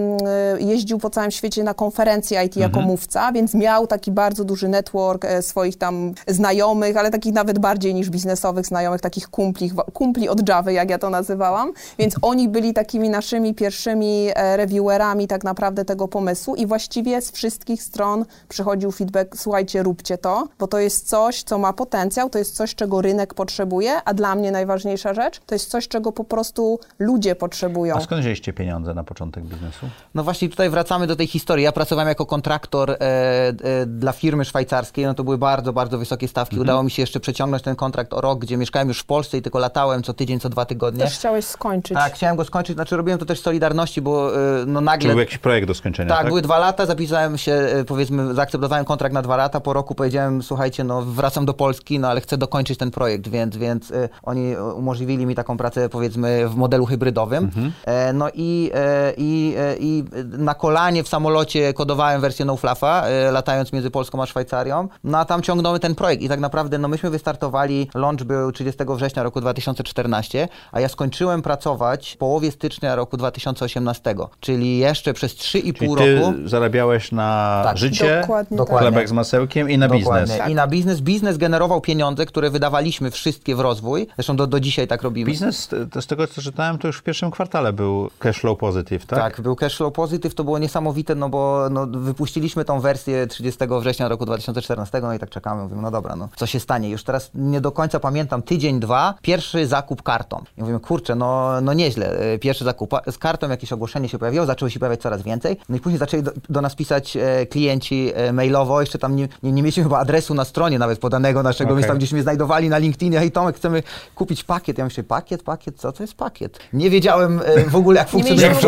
[0.58, 5.24] jeździł po całym świecie na konferencje IT jako mówca, więc miał taki bardzo duży network
[5.24, 10.40] e, swoich tam znajomych, ale takich nawet bardziej niż biznesowych znajomych, takich kumpli, kumpli od
[10.72, 11.72] Jak ja to nazywałam.
[11.98, 17.30] Więc oni byli takimi naszymi pierwszymi e, reviewerami tak naprawdę tego pomysłu i właściwie z
[17.30, 22.38] wszystkich stron przychodził feedback, słuchajcie, róbcie to, bo to jest coś, co ma potencjał, to
[22.38, 26.24] jest coś, czego rynek potrzebuje, a dla mnie najważniejsza rzecz, to jest coś, czego po
[26.24, 27.94] prostu ludzie potrzebują.
[27.96, 29.86] A skąd wzięliście pieniądze na początek biznesu?
[30.14, 31.64] No właśnie tutaj wracamy do tej historii.
[31.64, 33.54] Ja pracowałem jako kontraktor e, e,
[33.86, 36.60] dla firmy szwajcarskiej, no to były bardzo, bardzo wysokie stawki.
[36.60, 39.42] Udało mi się jeszcze przeciągnąć ten kontrakt o rok, gdzie mieszkałem już w Polsce i
[39.42, 41.04] tylko latałem co tydzień, co dwa tygodnie.
[41.04, 41.94] Też chciałeś skończyć.
[41.98, 45.08] Tak, chciałem go skończyć, znaczy robiłem to też z Solidarności, bo e, no Czy nagle...
[45.10, 46.26] był jakiś projekt do skończenia, Tak, tak?
[46.28, 50.42] były dwa lata, zapisałem się, e, powiedzmy, zaakceptowałem kontrakt na dwa lata, po roku powiedziałem,
[50.42, 54.56] słuchajcie, no wracam do Polski, no ale chcę dokończyć ten projekt, więc, więc e, oni
[54.56, 57.50] umożliwili mi taką pracę, powiedzmy, w modelu hybrydowym.
[57.84, 58.70] E, no i,
[59.16, 60.04] i, i
[60.38, 65.24] na kolanie w samolocie kodowałem wersję No Fluffa, latając między Polską a Szwajcarią, no a
[65.24, 69.40] tam ciągnąłem ten projekt i tak naprawdę, no myśmy wystartowali, launch był 30 września roku
[69.40, 75.94] 2014, a ja skończyłem pracować w połowie stycznia roku 2018, czyli jeszcze przez 3,5 Czyli
[75.96, 76.32] ty roku.
[76.44, 77.78] zarabiałeś na Tak.
[77.78, 78.88] życie, Dokładnie Dokładnie.
[78.90, 80.32] chlebek z masełkiem i na Dokładnie.
[80.34, 80.48] biznes.
[80.50, 81.00] I na biznes.
[81.00, 84.06] Biznes generował pieniądze, które wydawaliśmy wszystkie w rozwój.
[84.16, 85.30] Zresztą do, do dzisiaj tak robimy.
[85.30, 89.06] Biznes, to z tego co czytałem, to już w pierwszym kwartale był cash flow positive,
[89.06, 89.18] tak?
[89.18, 94.08] Tak, był cashflow positive, to było niesamowite, no bo no, wypuściliśmy tą wersję 30 września
[94.08, 96.88] roku 2014, no i tak czekamy, mówimy, no dobra, no co się stanie?
[96.90, 100.41] Już teraz nie do końca pamiętam, tydzień, dwa, pierwszy zakup kartą.
[100.58, 102.94] I mówimy, kurczę, no, no nieźle, e, pierwszy zakup.
[103.10, 106.22] Z kartą jakieś ogłoszenie się pojawiło, zaczęło się pojawiać coraz więcej, no i później zaczęli
[106.22, 109.98] do, do nas pisać e, klienci e, mailowo, jeszcze tam nie, nie, nie mieliśmy chyba
[109.98, 111.76] adresu na stronie nawet podanego naszego, Okej.
[111.76, 113.82] więc tam gdzieś mnie znajdowali na LinkedInie, hej Tomek, chcemy
[114.14, 114.78] kupić pakiet.
[114.78, 116.58] Ja myślę, pakiet, pakiet, co to jest pakiet?
[116.72, 118.48] Nie wiedziałem e, w ogóle jak funkcjonują.
[118.48, 118.60] Jak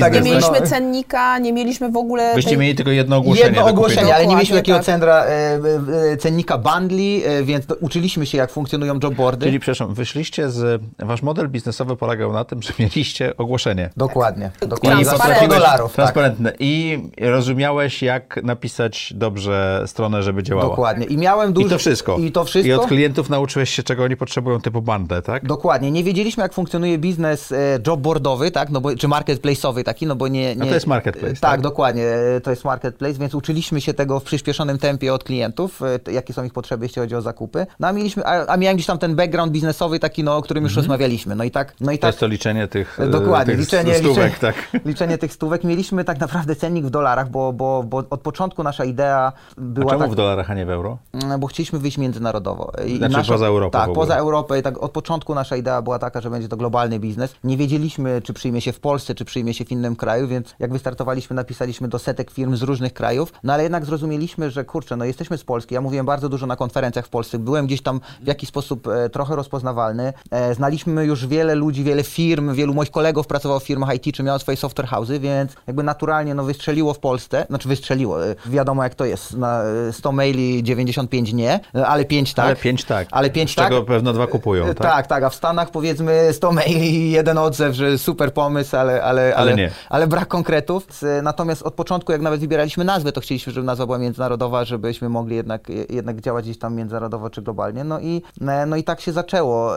[0.00, 0.66] Tak, Nie mieliśmy no.
[0.66, 2.34] cennika, nie mieliśmy w ogóle...
[2.34, 4.86] Byście tej- mieli tylko jedno ogłoszenie Jedno do ogłoszenie, ale nie mieliśmy takiego tak.
[4.86, 9.46] centra, e, e, e, cennika bundli, e, więc to, uczyliśmy się jak funkcjonują jobboardy.
[9.46, 10.82] Czyli, przepraszam, wyszliście z...
[11.04, 13.90] Wasz model biznesowy polegał na tym, że mieliście ogłoszenie.
[13.96, 14.50] Dokładnie.
[14.62, 15.04] I Dokładnie.
[15.04, 15.56] Za 100 Transparentne.
[15.58, 15.86] dolarów.
[15.90, 15.94] Tak.
[15.96, 16.52] Transparentne.
[16.58, 20.68] I rozumiałeś, jak napisać dobrze stronę, żeby działała.
[20.68, 21.06] Dokładnie.
[21.06, 21.66] I miałem dużo...
[21.66, 22.16] I to wszystko.
[22.18, 22.68] I to wszystko.
[22.68, 25.46] I od klientów nauczyłeś się, czego oni potrzebują, typu bandę, tak?
[25.46, 25.90] Dokładnie.
[25.90, 28.70] Nie wiedzieliśmy, jak funkcjonuje biznes e, jobboardowy, tak?
[28.70, 30.56] No bo, czy marketplace'owy taki, no bo nie...
[30.56, 31.60] nie to jest marketplace, Tak, tak?
[31.60, 32.04] dokładnie.
[32.42, 36.44] To jest marketplace, więc uczyliśmy się tego w przyspieszonym tempie od klientów, e, jakie są
[36.44, 37.66] ich potrzeby, jeśli chodzi o zakupy.
[37.80, 40.64] No a mieliśmy, a, a miałem gdzieś tam ten background biznesowy taki, no, o którym
[40.64, 40.83] już Mhm.
[40.84, 41.34] Rozmawialiśmy.
[41.34, 42.08] No i tak, no i To tak.
[42.08, 44.82] jest to liczenie tych, e, Dokładnie, tych liczenie, stówek, liczenie, tak.
[44.90, 45.64] liczenie tych stówek.
[45.64, 49.90] Mieliśmy tak naprawdę cennik w dolarach, bo, bo, bo od początku nasza idea A była
[49.90, 50.98] czemu tak, w dolarach, a nie w euro?
[51.12, 52.72] Mm, Bo chcieliśmy wyjść międzynarodowo.
[52.86, 54.58] I Znaczy poza Europą Tak, poza Europę.
[54.58, 57.34] I tak od początku nasza idea była taka, że będzie to globalny biznes.
[57.44, 60.72] Nie wiedzieliśmy, czy przyjmie się w Polsce, czy przyjmie się w innym kraju, więc jak
[60.72, 63.32] wystartowaliśmy, napisaliśmy do setek firm z różnych krajów.
[63.42, 65.74] No ale jednak zrozumieliśmy, że kurczę, no jesteśmy z Polski.
[65.74, 67.38] Ja mówiłem bardzo dużo na konferencjach w Polsce.
[67.38, 70.12] Byłem gdzieś tam w jakiś sposób e, trochę rozpoznawalny.
[70.30, 74.22] E, znaliśmy już wiele ludzi, wiele firm, wielu moich kolegów pracowało w firmach IT, czy
[74.22, 77.46] miało swoje software house'y, więc jakby naturalnie no, wystrzeliło w Polsce.
[77.48, 78.26] Znaczy wystrzeliło.
[78.26, 79.36] E, wiadomo jak to jest.
[79.36, 82.46] Na e, 100 maili 95 nie, e, ale 5 tak.
[82.46, 83.08] Ale pięć tak.
[83.10, 83.68] Ale 5 Z tak.
[83.68, 84.78] czego pewno dwa kupują, tak?
[84.78, 89.02] Tak, tak, a w Stanach powiedzmy 100 maili i jeden odzew, że super pomysł, ale,
[89.02, 89.70] ale, ale, nie.
[89.88, 90.86] ale brak konkretów.
[91.22, 95.36] Natomiast od początku, jak nawet wybieraliśmy nazwę, to chcieliśmy, żeby nazwa była międzynarodowa, żebyśmy mogli
[95.36, 97.84] jednak, jednak działać gdzieś tam międzynarodowo czy globalnie.
[97.84, 98.22] No i,
[98.66, 99.74] no i tak się zaczęło.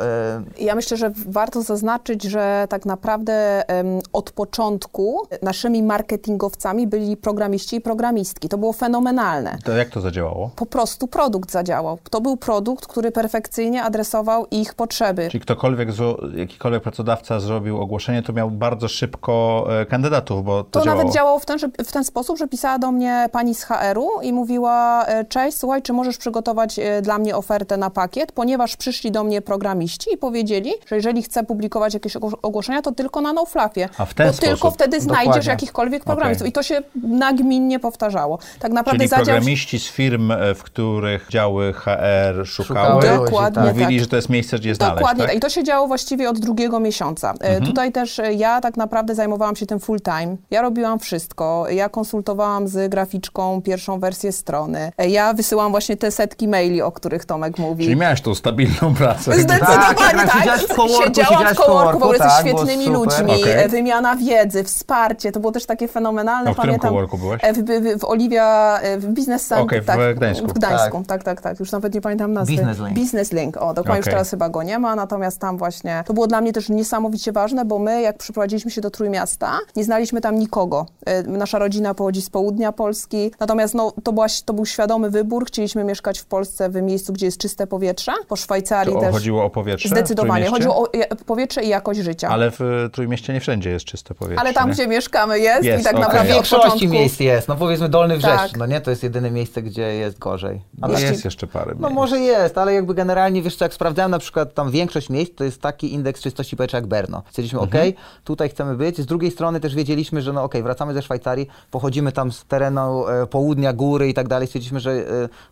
[0.60, 7.76] Ja myślę, że warto zaznaczyć, że tak naprawdę em, od początku naszymi marketingowcami byli programiści
[7.76, 8.50] i programistki.
[8.50, 9.58] To było fenomenalne.
[9.64, 10.50] To jak to zadziałało?
[10.56, 11.98] Po prostu produkt zadziałał.
[12.10, 15.28] To był produkt, który perfekcyjnie adresował ich potrzeby.
[15.32, 15.90] Czyli ktokolwiek,
[16.36, 21.02] jakikolwiek pracodawca zrobił ogłoszenie, to miał bardzo szybko e, kandydatów, bo to, To działało.
[21.04, 24.34] nawet działało w ten, w ten sposób, że pisała do mnie pani z HR-u i
[24.34, 29.12] mówiła: e, Cześć, słuchaj, czy możesz przygotować e, dla mnie ofertę na pakiet, ponieważ przyszli
[29.12, 33.34] do mnie programiści i powiedzieli, że jeżeli chcę publikować jakieś ogłos- ogłoszenia, to tylko na
[33.34, 33.90] NoFluffie.
[33.98, 34.50] A w ten bo sposób.
[34.50, 35.50] tylko wtedy znajdziesz Dokładnie.
[35.52, 36.42] jakichkolwiek programistów.
[36.42, 36.50] Okej.
[36.50, 38.40] I to się nagminnie powtarzało.
[38.60, 43.74] Tak naprawdę Czyli zadział programiści z firm, e, w których działy HR szukały, Dokładnie tak.
[43.74, 44.04] mówili, tak.
[44.04, 45.30] że to jest miejsce, gdzie je znaleźć, Dokładnie tak?
[45.30, 45.38] tak.
[45.38, 47.34] I to się działo właściwie od drugiego miesiąca.
[47.40, 50.38] E, Tutaj też e, ja tak naprawdę zajmowałam się tym full time.
[50.52, 51.66] Ja robiłam wszystko.
[51.70, 54.92] Ja konsultowałam z graficzką pierwszą wersję strony.
[55.10, 57.84] Ja wysyłałam właśnie te setki maili, o których Tomek mówi.
[57.84, 59.34] Czyli miałeś tą stabilną pracę.
[59.34, 60.40] Zdecydowanie Tak, tak, tak.
[60.40, 63.00] siedziałaś w coworku, Siedziałam w w coworku, w ogóle ze tak, było świetnymi super.
[63.00, 63.64] ludźmi, Okej.
[63.64, 66.50] e, wymiana wiedzy, wsparcie, to było też takie fenomenalne.
[66.52, 67.40] A w Pamiętam, coworku byłaś?
[67.44, 69.66] e, W, w, w Oliwia, e, w Business Center.
[69.66, 70.48] Okej, w tak, Gdańsku.
[70.48, 71.24] W Gdańsku, tak.
[71.24, 72.56] tak, tak, Już nawet nie pamiętam nazwy.
[72.56, 72.94] Business Link.
[73.00, 74.14] Business Link, o, dokładnie, już Okej.
[74.14, 77.66] teraz chyba go nie ma, natomiast tam właśnie, to było dla mnie też niesamowicie ważne,
[77.66, 80.86] bo my, jak przyprowadziliśmy się do Trójmiasta, nie znaliśmy tam nikogo.
[81.28, 85.84] Nasza rodzina pochodzi z południa Polski, natomiast no, to, była, to był świadomy wybór, chcieliśmy
[85.84, 89.12] mieszkać w Polsce, w miejscu, gdzie jest czyste powietrze, po Szwajcarii To też.
[89.12, 89.90] chodziło o powietrze?
[89.90, 90.50] w Zdecydowanie.
[90.58, 90.76] Chodziło
[91.10, 92.28] o powietrze i jakość życia.
[92.28, 94.54] Ale, Ale w Trójmieście nie wszędzie jest czyste powietrze.
[94.54, 94.74] tam, nie?
[94.74, 95.96] gdzie mieszkamy jest, Jest, i tak.
[95.96, 96.88] W naprawdę od większości początku...
[96.94, 98.58] miejsc jest, no powiedzmy Dolny Wrzeszcz, Tak.
[98.58, 98.82] no nie?
[98.82, 100.62] To jest jedyne miejsce, gdzie jest gorzej.
[100.82, 101.96] Ale Ale jest jeszcze parę No miejsc.
[101.96, 105.44] może jest, ale jakby generalnie, wiesz co, jak sprawdzałem na przykład tam większość miejsc, to
[105.44, 107.24] jest taki indeks czystości powietrza jak Berno.
[107.30, 107.90] Stwierdziliśmy, Mhm.
[107.90, 108.98] ok, tutaj chcemy być.
[108.98, 113.08] Z drugiej strony też wiedzieliśmy, że no ok, wracamy ze Szwajcarii, pochodzimy tam z terenu
[113.08, 114.48] e, południa, góry i tak dalej.
[114.48, 115.04] Stwierdziliśmy, że e,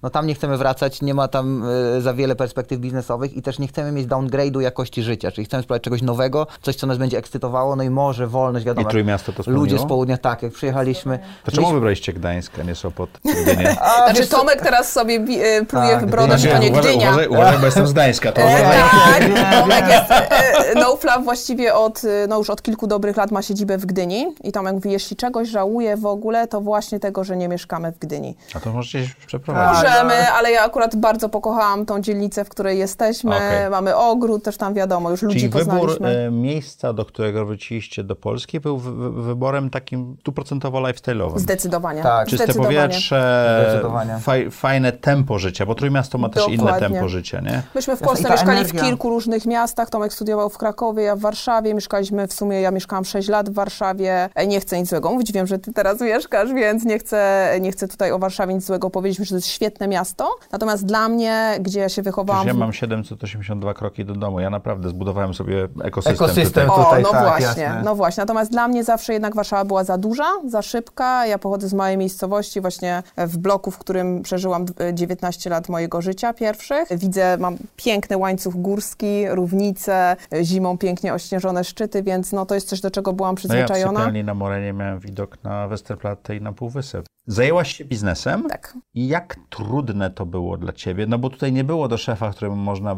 [0.04, 1.64] no tam nie chcemy wracać, nie ma tam
[1.98, 5.64] e, za wiele perspektyw biznesowych i też nie chcemy mieć downgrade'u jakości życia, czyli chcemy
[5.64, 8.88] spróbować czegoś nowego, coś, co nas będzie ekscytowało, no i może wolność, wiadomo.
[8.88, 9.88] I Trójmiasto to Ludzie z spełniło?
[9.88, 11.20] południa, tak, jak przyjechaliśmy.
[11.46, 13.10] To czemu wybraliście Gdańsk, a nie Sopot?
[13.44, 13.76] Gdynię?
[13.82, 16.92] A, Znaczy Tomek teraz sobie bi- e, pluje Tak, w brodę, że to nie uważaj,
[16.92, 17.08] Gdynia.
[17.10, 18.32] uważaj, uważaj, bo jestem z Gdańska.
[18.32, 19.24] To E, tak,
[19.62, 23.42] Tomek jest, e, no Flav właściwie od, e, no już od kilku dobrych lat ma
[23.42, 27.38] siedzibę w Gdyni i Tomek mówi, jeśli czegoś żałuję w ogóle, to właśnie tego, że
[27.38, 28.36] nie mieszkamy w Gdyni.
[28.56, 29.84] A to możecie się przeprowadzić.
[29.84, 30.04] Tak.
[30.04, 33.70] Możemy, ale ja akurat bardzo pokochałam tą dzielnicę, w której jesteśmy, Okej.
[33.70, 36.08] mamy ogród, też tam wiadomo, już ludzi Czyli wybór poznaliśmy.
[36.28, 41.40] e, miejsca, do którego wróciliście do Polski był wy- wy- wyborem takim stuprocentowo lifestyle'owym.
[41.40, 42.02] Zdecydowanie.
[42.04, 42.28] Tak.
[42.28, 42.76] Czyste Zdecydowanie.
[42.78, 44.18] powietrze, Zdecydowanie.
[44.22, 46.90] faj, fajne tempo życia, bo Trójmiasto ma też inne Dokładnie.
[46.90, 47.62] tempo życia, nie?
[47.76, 48.82] Myśmy w Polsce mieszkali energia.
[48.82, 49.90] w kilku różnych miastach.
[49.90, 51.74] Tomek studiował w Krakowie, ja w Warszawie.
[51.74, 54.30] Mieszkaliśmy w sumie, ja mieszkałam 6 lat w Warszawie.
[54.36, 57.72] E, Nie chcę nic złego mówić, wiem, że ty teraz mieszkasz, więc nie chcę, nie
[57.72, 60.30] chcę tutaj o Warszawie nic złego powiedzieć, że to jest świetne miasto.
[60.52, 62.42] Natomiast dla mnie, gdzie ja się wychowałam...
[62.42, 64.40] Przecież ja mam 782 kroki do domu.
[64.40, 66.14] Ja naprawdę zbudowałem sobie ekosystem.
[66.26, 66.68] Ekosystem.
[66.70, 66.82] tutaj.
[66.82, 67.82] O, tutaj, no tak, właśnie, jasne.
[67.86, 68.22] no właśnie.
[68.22, 71.26] Natomiast dla mnie zawsze jednak Warszawa była za duża, za szybka.
[71.26, 76.02] Ja pochodzę z małej miejscowości, właśnie w bloku, w którym przeżyłam d- 19 lat mojego
[76.02, 76.88] życia pierwszych.
[76.92, 82.82] Widzę, mam piękny łańcuch górski, równice, zimą pięknie ośnieżone szczyty, więc no to jest coś,
[82.82, 84.12] do czego byłam No ja w przyzwyczajona.
[84.24, 87.06] na Morenie miałem widok na Westerplatte i na Półwysep.
[87.28, 88.44] Zajęłaś się biznesem?
[88.50, 88.78] tak.
[88.94, 91.06] I jak trudne to było dla ciebie?
[91.08, 92.96] No bo tutaj nie było do szefa, któremu można,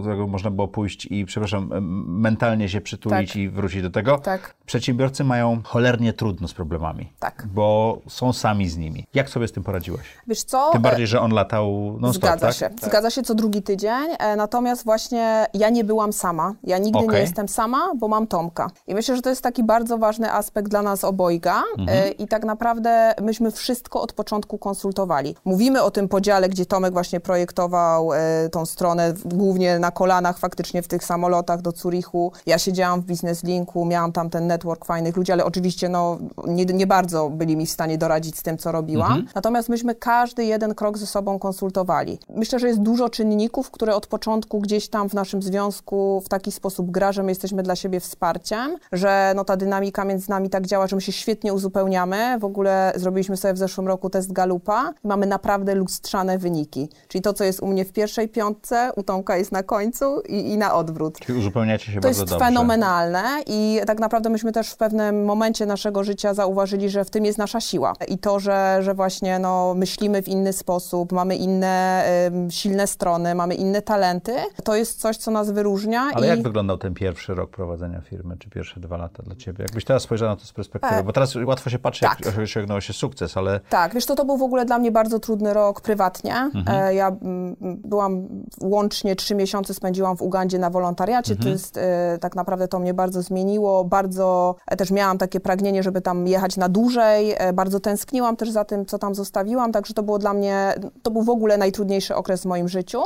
[0.00, 1.70] którego można było pójść i, przepraszam,
[2.06, 3.36] mentalnie się przytulić Tak.
[3.36, 4.18] i wrócić do tego.
[4.18, 4.54] Tak.
[4.66, 7.12] Przedsiębiorcy mają cholernie trudno z problemami.
[7.18, 7.46] Tak.
[7.54, 9.06] Bo są sami z nimi.
[9.14, 10.00] Jak sobie z tym poradziłeś?
[10.26, 10.70] Wiesz co?
[10.72, 12.56] Tym E, bardziej, że on latał non stop, Zgadza tak?
[12.56, 12.70] się.
[12.82, 14.08] Zgadza się co drugi tydzień.
[14.18, 16.54] E, natomiast właśnie ja nie byłam sama.
[16.64, 17.20] Ja nigdy nie Okej.
[17.20, 18.70] jestem sama, bo mam Tomka.
[18.86, 21.62] I myślę, że to jest taki bardzo ważny aspekt dla nas obojga.
[21.78, 21.98] Mhm.
[21.98, 25.36] E, I tak naprawdę myśmy wszystko od początku konsultowali.
[25.44, 30.82] Mówimy o tym podziale, gdzie Tomek właśnie projektował e, tą stronę głównie na kolanach faktycznie
[30.82, 32.32] w tych samolotach do Zurichu.
[32.46, 36.64] Ja siedziałam w Business Linku, miałam tam ten network fajnych ludzi, ale oczywiście no, nie,
[36.64, 39.26] nie bardzo byli mi w stanie doradzić z tym, co robiłam.
[39.34, 42.18] Natomiast myśmy każdy jeden krok ze sobą konsultowali.
[42.28, 46.52] Myślę, że jest dużo czynników, które od początku gdzieś tam w naszym związku w taki
[46.52, 50.66] sposób gra, że my jesteśmy dla siebie wsparciem, że no, ta dynamika między nami tak
[50.66, 52.38] działa, że my się świetnie uzupełniamy.
[52.38, 56.88] W ogóle zrobiliśmy sobie w zeszłym roku test Galupa i mamy naprawdę lustrzane wyniki.
[57.08, 60.52] Czyli to, co jest u mnie w pierwszej piątce, u Tomka jest na końcu i,
[60.52, 61.18] i na odwrót.
[61.18, 62.46] Czyli uzupełniacie się To bardzo jest dobrze.
[62.46, 67.24] fenomenalne i tak naprawdę myśmy też w pewnym momencie naszego życia zauważyli, że w tym
[67.24, 67.92] jest nasza siła.
[68.08, 72.04] I to, że, że właśnie no, myślimy w inny sposób, mamy inne
[72.50, 74.32] silne strony, mamy inne talenty,
[74.64, 76.10] to jest coś, co nas wyróżnia.
[76.14, 76.28] Ale i...
[76.28, 79.62] jak wyglądał ten pierwszy rok prowadzenia firmy, czy pierwsze dwa lata dla ciebie?
[79.62, 82.26] Jakbyś teraz spojrzała na to z perspektywy, E, bo teraz łatwo się patrzy, tak.
[82.26, 85.18] jak osiągnęło się sukces, ale Tak, wiesz, to, to był w ogóle dla mnie bardzo
[85.18, 86.50] trudny rok prywatnie.
[86.66, 88.28] E, ja mm, byłam
[88.62, 91.36] łącznie trzy miesiące spędziłam w Ugandzie na wolontariacie.
[91.36, 93.84] To jest, e, tak naprawdę to mnie bardzo zmieniło.
[93.84, 97.34] Bardzo e, też miałam takie pragnienie, żeby tam jechać na dłużej.
[97.54, 101.22] Bardzo tęskniłam też za tym, co tam zostawiłam, także to było dla mnie, to był
[101.22, 103.02] w ogóle najtrudniejszy okres w moim życiu.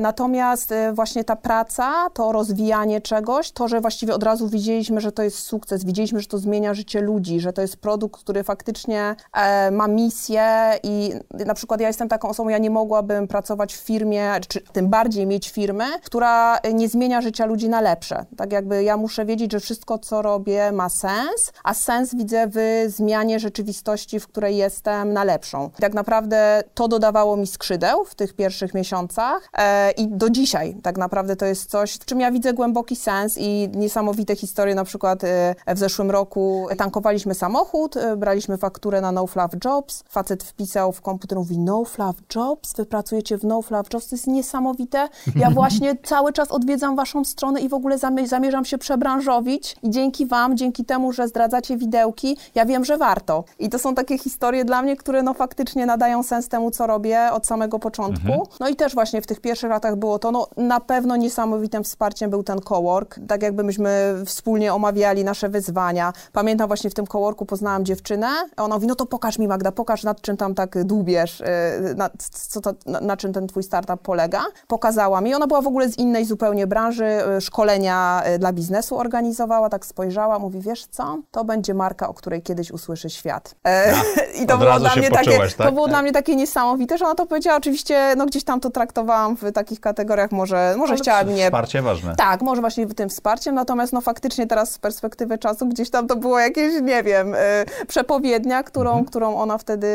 [0.00, 5.22] Natomiast właśnie ta praca, to rozwijanie czegoś, to, że właściwie od razu widzieliśmy, że to
[5.22, 9.67] jest sukces, widzieliśmy, że to zmienia życie ludzi, że to jest produkt, który faktycznie e,
[9.70, 10.48] ma misję
[10.82, 11.12] i
[11.46, 15.26] na przykład ja jestem taką osobą, ja nie mogłabym pracować w firmie, czy tym bardziej
[15.26, 18.24] mieć firmę, która nie zmienia życia ludzi na lepsze.
[18.36, 22.84] Tak jakby ja muszę wiedzieć, że wszystko, co robię ma sens, a sens widzę w
[22.86, 25.70] zmianie rzeczywistości, w której jestem na lepszą.
[25.80, 30.98] Tak naprawdę to dodawało mi skrzydeł w tych pierwszych miesiącach e, i do dzisiaj tak
[30.98, 35.24] naprawdę to jest coś, w czym ja widzę głęboki sens i niesamowite historie, na przykład
[35.24, 40.92] e, w zeszłym roku tankowaliśmy samochód, e, braliśmy fakturę na No Fluff Jobs, facet wpisał
[40.92, 45.08] w komputer, mówi No Fluff Jobs, wy pracujecie w No Fluff Jobs, to jest niesamowite,
[45.36, 49.90] ja właśnie cały czas odwiedzam waszą stronę i w ogóle zamie- zamierzam się przebranżowić i
[49.90, 53.44] dzięki wam, dzięki temu, że zdradzacie widełki, ja wiem, że warto.
[53.58, 57.28] I to są takie historie dla mnie, które no faktycznie nadają sens temu, co robię
[57.32, 58.48] od samego początku.
[58.60, 62.30] No i też właśnie w tych pierwszych latach było to, no na pewno niesamowitym wsparciem
[62.30, 66.12] był ten cowork, tak jakby myśmy wspólnie omawiali nasze wyzwania.
[66.32, 70.02] Pamiętam właśnie w tym coworku poznałam dziewczynę, ona mówi, no to pokaż mi Magda, pokaż
[70.04, 71.40] nad czym tam tak dłubiesz,
[71.84, 74.44] yy, na, co to, na, na czym ten twój startup polega.
[74.66, 78.98] Pokazała mi, ona była w ogóle z innej zupełnie branży, yy, szkolenia yy, dla biznesu
[78.98, 83.54] organizowała, tak spojrzała, mówi, wiesz co, to będzie marka, o której kiedyś usłyszy świat.
[83.66, 83.92] E,
[84.42, 85.52] I to od było dla mnie takie, tak?
[85.52, 88.70] to było dla mnie takie niesamowite, że ona to powiedziała, oczywiście, no gdzieś tam to
[88.70, 92.16] traktowałam w takich kategoriach, może, może Ale chciała mnie Wsparcie ważne.
[92.16, 96.16] tak, może właśnie tym wsparciem, natomiast no faktycznie teraz z perspektywy czasu gdzieś tam to
[96.16, 97.38] było jakieś, nie wiem, y,
[97.86, 99.04] przepowiednia, którą, Mhm.
[99.06, 99.86] którą ona wtedy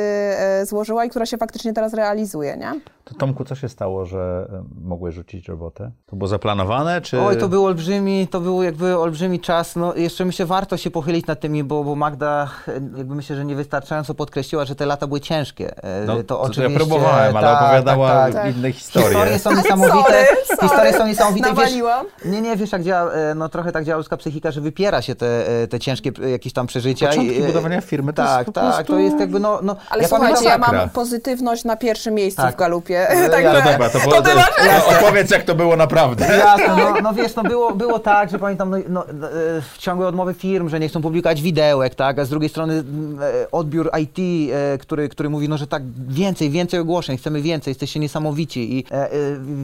[0.61, 2.73] y, złożyła i która się faktycznie teraz realizuje, nie?
[3.05, 5.91] To Tomku, co się stało, że e, mogłeś rzucić robotę?
[6.05, 7.21] To było zaplanowane, czy...
[7.21, 9.75] Oj, to był olbrzymi, to był jakby olbrzymi czas.
[9.75, 13.45] No, jeszcze myślę, warto się pochylić nad tymi, bo, bo Magda e, jakby myślę, że
[13.45, 15.83] niewystarczająco podkreśliła, że te lata były ciężkie.
[15.83, 18.55] E, No, to, to, oczywiście, ja próbowałem, ale tak, opowiadała tak, tak.
[18.55, 19.07] inne historie.
[19.07, 20.03] Historie są niesamowite.
[20.03, 20.61] Sorry, sorry.
[20.61, 21.53] Historie są niesamowite.
[21.53, 21.73] Wiesz,
[22.25, 25.45] nie, nie, wiesz jak działa, no trochę tak działa ludzka psychika, że wypiera się te,
[25.69, 27.07] te ciężkie jakieś tam przeżycia.
[27.07, 29.59] Początki i, budowania firmy to tak, jest po tak, prostu- to jest jakby no...
[29.63, 32.55] no Ale ja słuchajcie, pamiętam, ja mam pozytywność na pierwszym miejscu Tak.
[32.55, 32.92] w galupie.
[32.99, 34.99] E, Także, ja- No dobra, to, było, to ty masz...
[34.99, 36.25] opowiedz, jak to było naprawdę.
[36.37, 39.33] Jasne, no, no wiesz, no było, było tak, że pamiętam no, no, no, e,
[39.77, 42.83] ciągłe odmowy firm, że nie chcą publikować widełek, tak, a z drugiej strony
[43.21, 44.17] e, odbiór IT,
[44.53, 48.85] e, który, który mówi, no, że tak więcej, więcej ogłoszeń, chcemy więcej, jesteście niesamowici i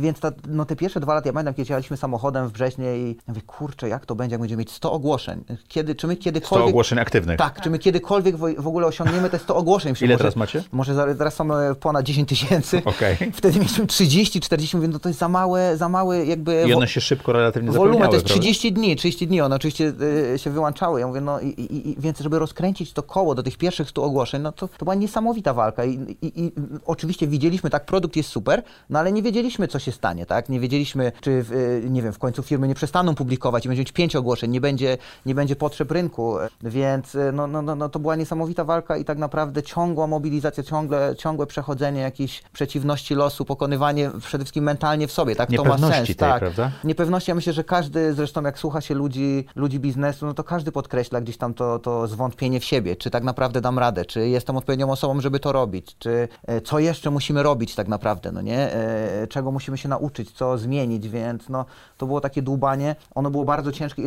[0.01, 3.07] więc ta, no, te pierwsze dwa lata, ja pamiętam, kiedy jechaliśmy samochodem w Brześnie i
[3.07, 6.23] ja mówię, kurczę, jak to będzie, jak będziemy mieć 100 ogłoszeń, kiedy, czy my 100
[6.23, 6.69] kiedykolwiek...
[6.69, 7.37] ogłoszeń aktywnych.
[7.37, 9.93] Tak, czy my kiedykolwiek w, ogóle osiągniemy te 100 ogłoszeń?
[10.01, 10.63] Ile może, teraz macie?
[10.71, 11.47] Może za, teraz są
[11.79, 12.81] ponad 10 tysięcy.
[12.85, 13.17] Okej.
[13.33, 16.65] Wtedy mieliśmy 30, 40, mówię, no to jest za małe, za małe jakby...
[16.67, 19.93] I one się szybko relatywnie Wolumen to jest 30 dni, 30 dni, one oczywiście
[20.33, 20.99] y, się wyłączały.
[20.99, 24.41] Ja mówię, no i, i, więc żeby rozkręcić to koło do tych pierwszych 100 ogłoszeń,
[24.41, 26.51] no to, to była niesamowita walka I, i, i
[26.85, 30.49] oczywiście widzieliśmy, tak, produkt jest super, no ale nie wiedzieliśmy, co się stanie, tak?
[30.49, 33.81] Nie wiedzieliśmy, czy, w, y, nie wiem, w końcu firmy nie przestaną publikować i będzie
[33.81, 37.89] mieć 5 ogłoszeń, nie będzie, nie będzie potrzeb rynku, więc y, no, no, no, no
[37.89, 43.45] to była niesamowita walka i tak naprawdę ciągła mobilizacja, ciągle, ciągłe przechodzenie jakichś przeciwności losu,
[43.45, 45.49] pokonywanie przede wszystkim mentalnie w sobie, tak?
[45.55, 46.39] To ma sens, tej, tak.
[46.39, 46.71] prawda?
[46.83, 50.71] Niepewności, ja myślę, że każdy, zresztą jak słucha się ludzi, ludzi biznesu, no to każdy
[50.71, 54.57] podkreśla gdzieś tam to, to zwątpienie w siebie, czy tak naprawdę dam radę, czy jestem
[54.57, 58.73] odpowiednią osobą, żeby to robić, czy e, co jeszcze musimy robić tak naprawdę, no nie?
[58.73, 61.65] E, czego musimy się nauczyć, co zmienić, więc no
[61.97, 64.01] to było takie dłubanie, ono było bardzo ciężkie.
[64.01, 64.05] I,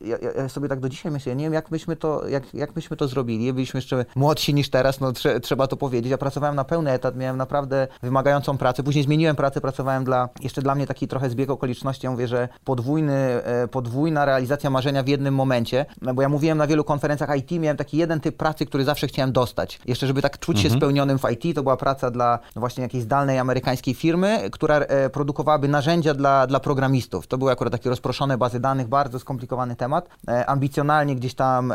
[0.00, 2.54] Ja, ja, ja sobie tak do dzisiaj myślę, ja nie wiem jak myśmy to, jak,
[2.54, 6.18] jak myśmy to zrobili, byliśmy jeszcze młodsi niż teraz, no trze, trzeba to powiedzieć, ja
[6.18, 7.88] pracowałem na pełny etat, miałem naprawdę
[8.36, 12.10] wymagającą pracę, później zmieniłem pracę, pracowałem dla, jeszcze dla mnie taki trochę zbieg okoliczności, ja
[12.10, 16.66] mówię, że podwójny, e, podwójna realizacja marzenia w jednym momencie, no bo ja mówiłem na
[16.66, 19.80] wielu konferencjach IT, miałem taki jeden typ pracy, który zawsze chciałem dostać.
[19.86, 23.38] Jeszcze, żeby tak czuć się spełnionym w IT, to była praca dla właśnie jakiejś zdalnej
[23.38, 27.26] amerykańskiej firmy, która e, produkowałaby narzędzia dla, dla programistów.
[27.26, 31.72] To były akurat takie rozproszone bazy danych, bardzo skomplikowany temat, e, ambicjonalnie gdzieś tam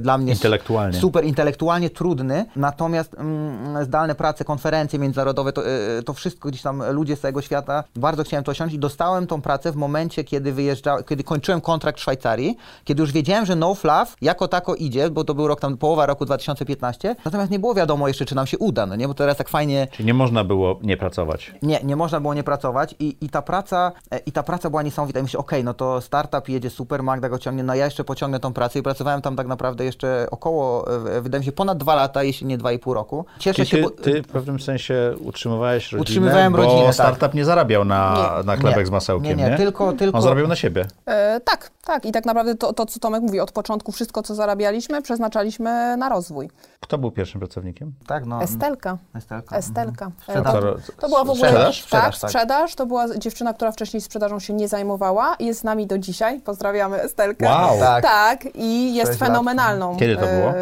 [0.00, 1.00] dla mnie Intelektualnie.
[1.00, 5.62] super intelektualnie trudny, natomiast mm, zdalne prace, konferencje międzynarodowe, to,
[6.02, 9.42] to wszystko gdzieś tam ludzie z całego świata, bardzo chciałem to osiągnąć i dostałem tą
[9.42, 13.74] pracę w momencie, kiedy wyjeżdżałem, kiedy kończyłem kontrakt w Szwajcarii, kiedy już wiedziałem, że No
[13.74, 17.74] Fluff jako tako idzie, bo to był rok tam, połowa roku 2015, natomiast nie było
[17.74, 20.44] wiadomo jeszcze, czy nam się uda, no nie, bo teraz tak fajnie Czyli nie można
[20.44, 21.52] było nie pracować.
[21.62, 24.82] nie, nie można było nie pracować i, i ta praca e, i ta praca była
[24.82, 25.20] niesamowita.
[25.20, 28.40] I myślę, okej, no to startup jedzie super, Magda go ciągnie, no ja jeszcze pociągnę
[28.40, 31.94] tą pracę i pracowałem tam tak naprawdę jeszcze około, e, wydaje mi się, ponad dwa
[31.94, 33.24] lata, jeśli nie dwa i pół roku.
[33.38, 36.94] Cieszę Czyli się, ty, bo, ty w pewnym sensie utrzymywałeś rodzinę, Utrzymywałem bo rodzinę, tak.
[36.94, 40.22] startup nie zarabiał na, Nie, na chlebek nie, z masełkiem, nie, nie, tylko- tylko- On
[40.22, 40.86] zarabiał na siebie.
[41.06, 42.04] E, tak, tak.
[42.04, 46.08] I tak naprawdę to, to, co Tomek mówi, od początku wszystko, co zarabialiśmy, przeznaczaliśmy na
[46.08, 46.50] rozwój.
[46.84, 47.92] Kto był pierwszym pracownikiem?
[48.06, 48.98] tak, no, Estelka.
[49.14, 49.56] Estelka.
[49.56, 50.06] Estelka.
[50.06, 50.52] E, Sprzedaż.
[50.52, 51.76] To, to była w ogóle Sprzedaż?
[51.78, 52.30] tak, Sprzedaż, tak.
[52.30, 52.74] sprzedaż.
[52.74, 55.36] To była dziewczyna, która wcześniej sprzedażą się nie zajmowała.
[55.40, 56.40] Jest z nami do dzisiaj.
[56.40, 57.46] Pozdrawiamy Estelkę.
[57.46, 57.78] Wow.
[57.80, 58.02] Tak.
[58.04, 59.28] Tak, i jest Sześć lat.
[59.30, 59.96] fenomenalną.
[59.96, 60.54] Kiedy to było?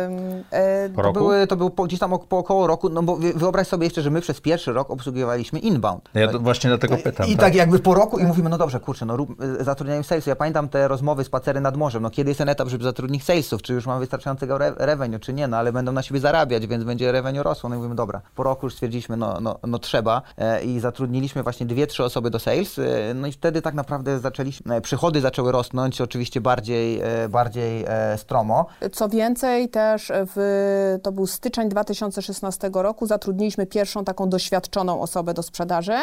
[0.52, 1.18] e, Po To, roku?
[1.18, 4.02] były, to był po, gdzieś tam po około roku, no bo wy- wyobraź sobie jeszcze,
[4.02, 6.08] że my przez pierwszy rok obsługiwaliśmy inbound.
[6.14, 7.26] Ja to właśnie dlatego pytam.
[7.26, 7.54] I tak.
[7.54, 10.26] jakby po roku i mówimy, no dobrze, kurczę, no rób, y, zatrudniają sales.
[10.26, 13.62] Ja pamiętam te rozmowy, spacery nad morzem, no kiedy jest ten etap, żeby zatrudnić salesów,
[13.62, 17.12] czy już mamy wystarczającego re revenue, czy nie, no ale będą na zarabiać, więc będzie
[17.12, 17.68] revenue rosło.
[17.68, 21.42] No i mówimy, dobra, po roku już stwierdziliśmy, no, no, no trzeba e, i zatrudniliśmy
[21.42, 25.20] właśnie dwie, trzy osoby do sales, e, no i wtedy tak naprawdę zaczęliśmy, e, przychody
[25.20, 27.84] zaczęły rosnąć, oczywiście bardziej, bardziej
[28.16, 28.66] stromo.
[28.92, 35.42] Co więcej, też w, to był styczeń 2016 roku, zatrudniliśmy pierwszą taką doświadczoną osobę do
[35.42, 35.96] sprzedaży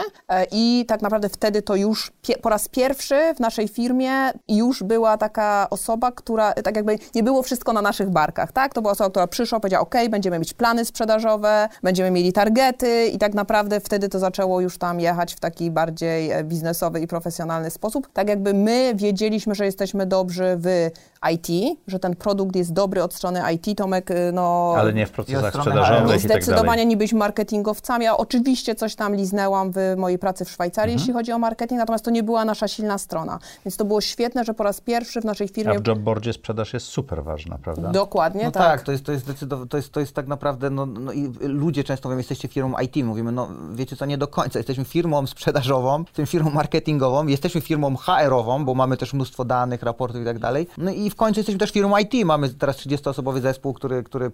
[0.52, 4.12] i tak naprawdę wtedy to już po raz pierwszy w naszej firmie
[4.48, 8.74] już była taka osoba, która tak jakby nie było wszystko na naszych barkach, tak?
[8.74, 13.18] To była osoba, która przyszła, powiedziała, ok, będziemy mieć plany sprzedażowe, będziemy mieli targety i
[13.18, 17.70] tak naprawdę wtedy to zaczęło już tam jechać w taki bardziej e, biznesowy i profesjonalny
[17.72, 18.08] sposób.
[18.14, 20.90] Tak jakby my wiedzieliśmy, że jesteśmy dobrzy w
[21.32, 24.74] IT, że ten produkt jest dobry od strony IT, Tomek, y, no...
[24.78, 26.44] Ale nie w procesach sprzedażowych i tak dalej.
[26.44, 31.00] Zdecydowanie nie byliśmy marketingowcami, a oczywiście coś tam liznęłam w mojej pracy w Szwajcarii, Mhm.
[31.00, 33.40] jeśli chodzi o marketing, natomiast to nie była nasza silna strona.
[33.66, 35.80] Więc to było świetne, że po raz pierwszy w naszej A firmie...
[35.80, 37.90] w jobboardzie sprzedaż jest super ważna, prawda?
[37.92, 38.64] Dokładnie, No tak.
[38.64, 41.84] tak, to, jest, to, jest to, jest, to jest tak naprawdę, no, no i ludzie
[41.84, 46.00] często mówią, jesteście firmą IT, mówimy, no wiecie co, nie do końca, jesteśmy firmą sprzedażową,
[46.00, 50.68] jesteśmy firmą marketingową, jesteśmy firmą HR-ową, bo mamy też mnóstwo danych, raportów i tak dalej,
[50.78, 54.30] no i w końcu jesteśmy też firmą IT, mamy teraz 30-osobowy zespół, który, który e,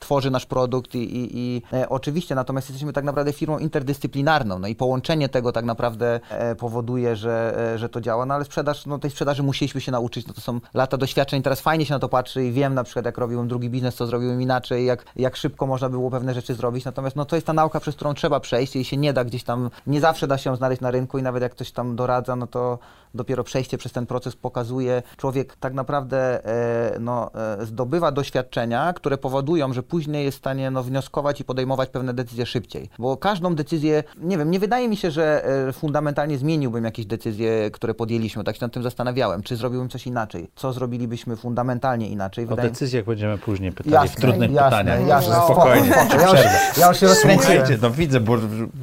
[0.00, 4.68] tworzy nasz produkt i, i, i e, oczywiście, natomiast jesteśmy tak naprawdę firmą interdyscyplinarną, no
[4.68, 8.86] i połączenie tego tak naprawdę e, powoduje, że, e, że to działa, no ale sprzedaż,
[8.86, 12.00] no tej sprzedaży musieliśmy się nauczyć, no to są lata doświadczeń, teraz fajnie się na
[12.00, 15.36] to patrzy i wiem na przykład jak robiłem drugi biznes, co zrobiłem inaczej, jak, jak
[15.36, 18.40] szybko można było pewne rzeczy zrobić, natomiast no to jest ta nauka, przez którą trzeba
[18.40, 18.76] przejść.
[18.76, 21.22] I się nie da gdzieś tam, nie zawsze da się ją znaleźć na rynku i
[21.22, 22.78] nawet jak ktoś tam doradza, no to
[23.16, 29.18] dopiero przejście przez ten proces pokazuje, człowiek tak naprawdę e, no, e, zdobywa doświadczenia, które
[29.18, 33.54] powodują, że później jest w stanie no, wnioskować i podejmować pewne decyzje szybciej, bo każdą
[33.54, 38.44] decyzję, nie wiem, nie wydaje mi się, że e, fundamentalnie zmieniłbym jakieś decyzje, które podjęliśmy,
[38.44, 42.44] tak się nad tym zastanawiałem, czy zrobiłbym coś inaczej, co zrobilibyśmy fundamentalnie inaczej.
[42.44, 45.08] O Wydaje mi- decyzjach będziemy później pytali w trudnych jasne, pytaniach.
[45.08, 46.40] Jasne, Spokojnie, spoko, ci Ja już,
[46.78, 47.08] ja już się.
[47.08, 48.36] Słuchajcie, no widzę, bo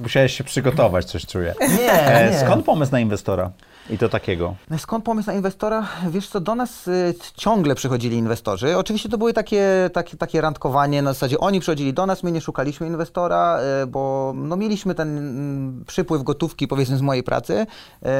[0.04, 1.54] musiałeś się przygotować, coś czuję.
[1.60, 2.40] Nie, nie.
[2.40, 3.52] Skąd pomysł na inwestora?
[3.90, 4.56] I to takiego.
[4.70, 5.88] No Skąd pomysł na inwestora?
[6.10, 8.78] Wiesz co, do nas y, ciągle przychodzili inwestorzy.
[8.78, 12.42] Oczywiście to były takie, takie, takie randkowanie, na zasadzie oni przychodzili do nas, my nie
[12.42, 17.66] szukaliśmy inwestora, y, bo no, mieliśmy ten mm, przypływ gotówki powiedzmy z mojej pracy,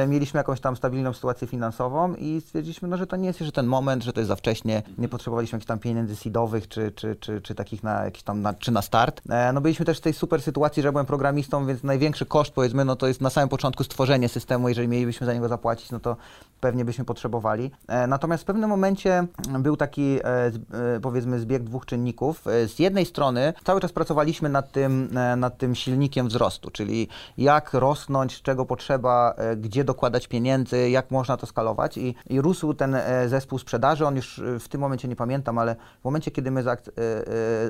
[0.08, 3.66] mieliśmy jakąś tam stabilną sytuację finansową i stwierdziliśmy, no, że to nie jest jeszcze ten
[3.66, 7.40] moment, że to jest za wcześnie, nie potrzebowaliśmy jakichś tam pieniędzy seedowych, czy, czy, czy,
[7.40, 9.20] czy takich na jakiś tam, na, czy na start.
[9.30, 12.84] E, No byliśmy też w tej super sytuacji, że byłem programistą, więc największy koszt powiedzmy,
[12.84, 16.16] no to jest na samym początku stworzenie systemu, jeżeli mielibyśmy za niego zapłacić, no to
[16.64, 17.70] pewnie byśmy potrzebowali.
[17.88, 19.26] E, natomiast w pewnym momencie
[19.58, 22.44] był taki, e, powiedzmy, zbieg dwóch czynników.
[22.66, 28.42] Z jednej strony cały czas pracowaliśmy nad tym, nad tym silnikiem wzrostu, czyli jak rosnąć,
[28.42, 32.96] czego potrzeba, gdzie dokładać pieniędzy, jak można to skalować i, i rósł ten
[33.26, 34.06] zespół sprzedaży.
[34.06, 36.64] On już w tym momencie nie pamiętam, ale w momencie, kiedy my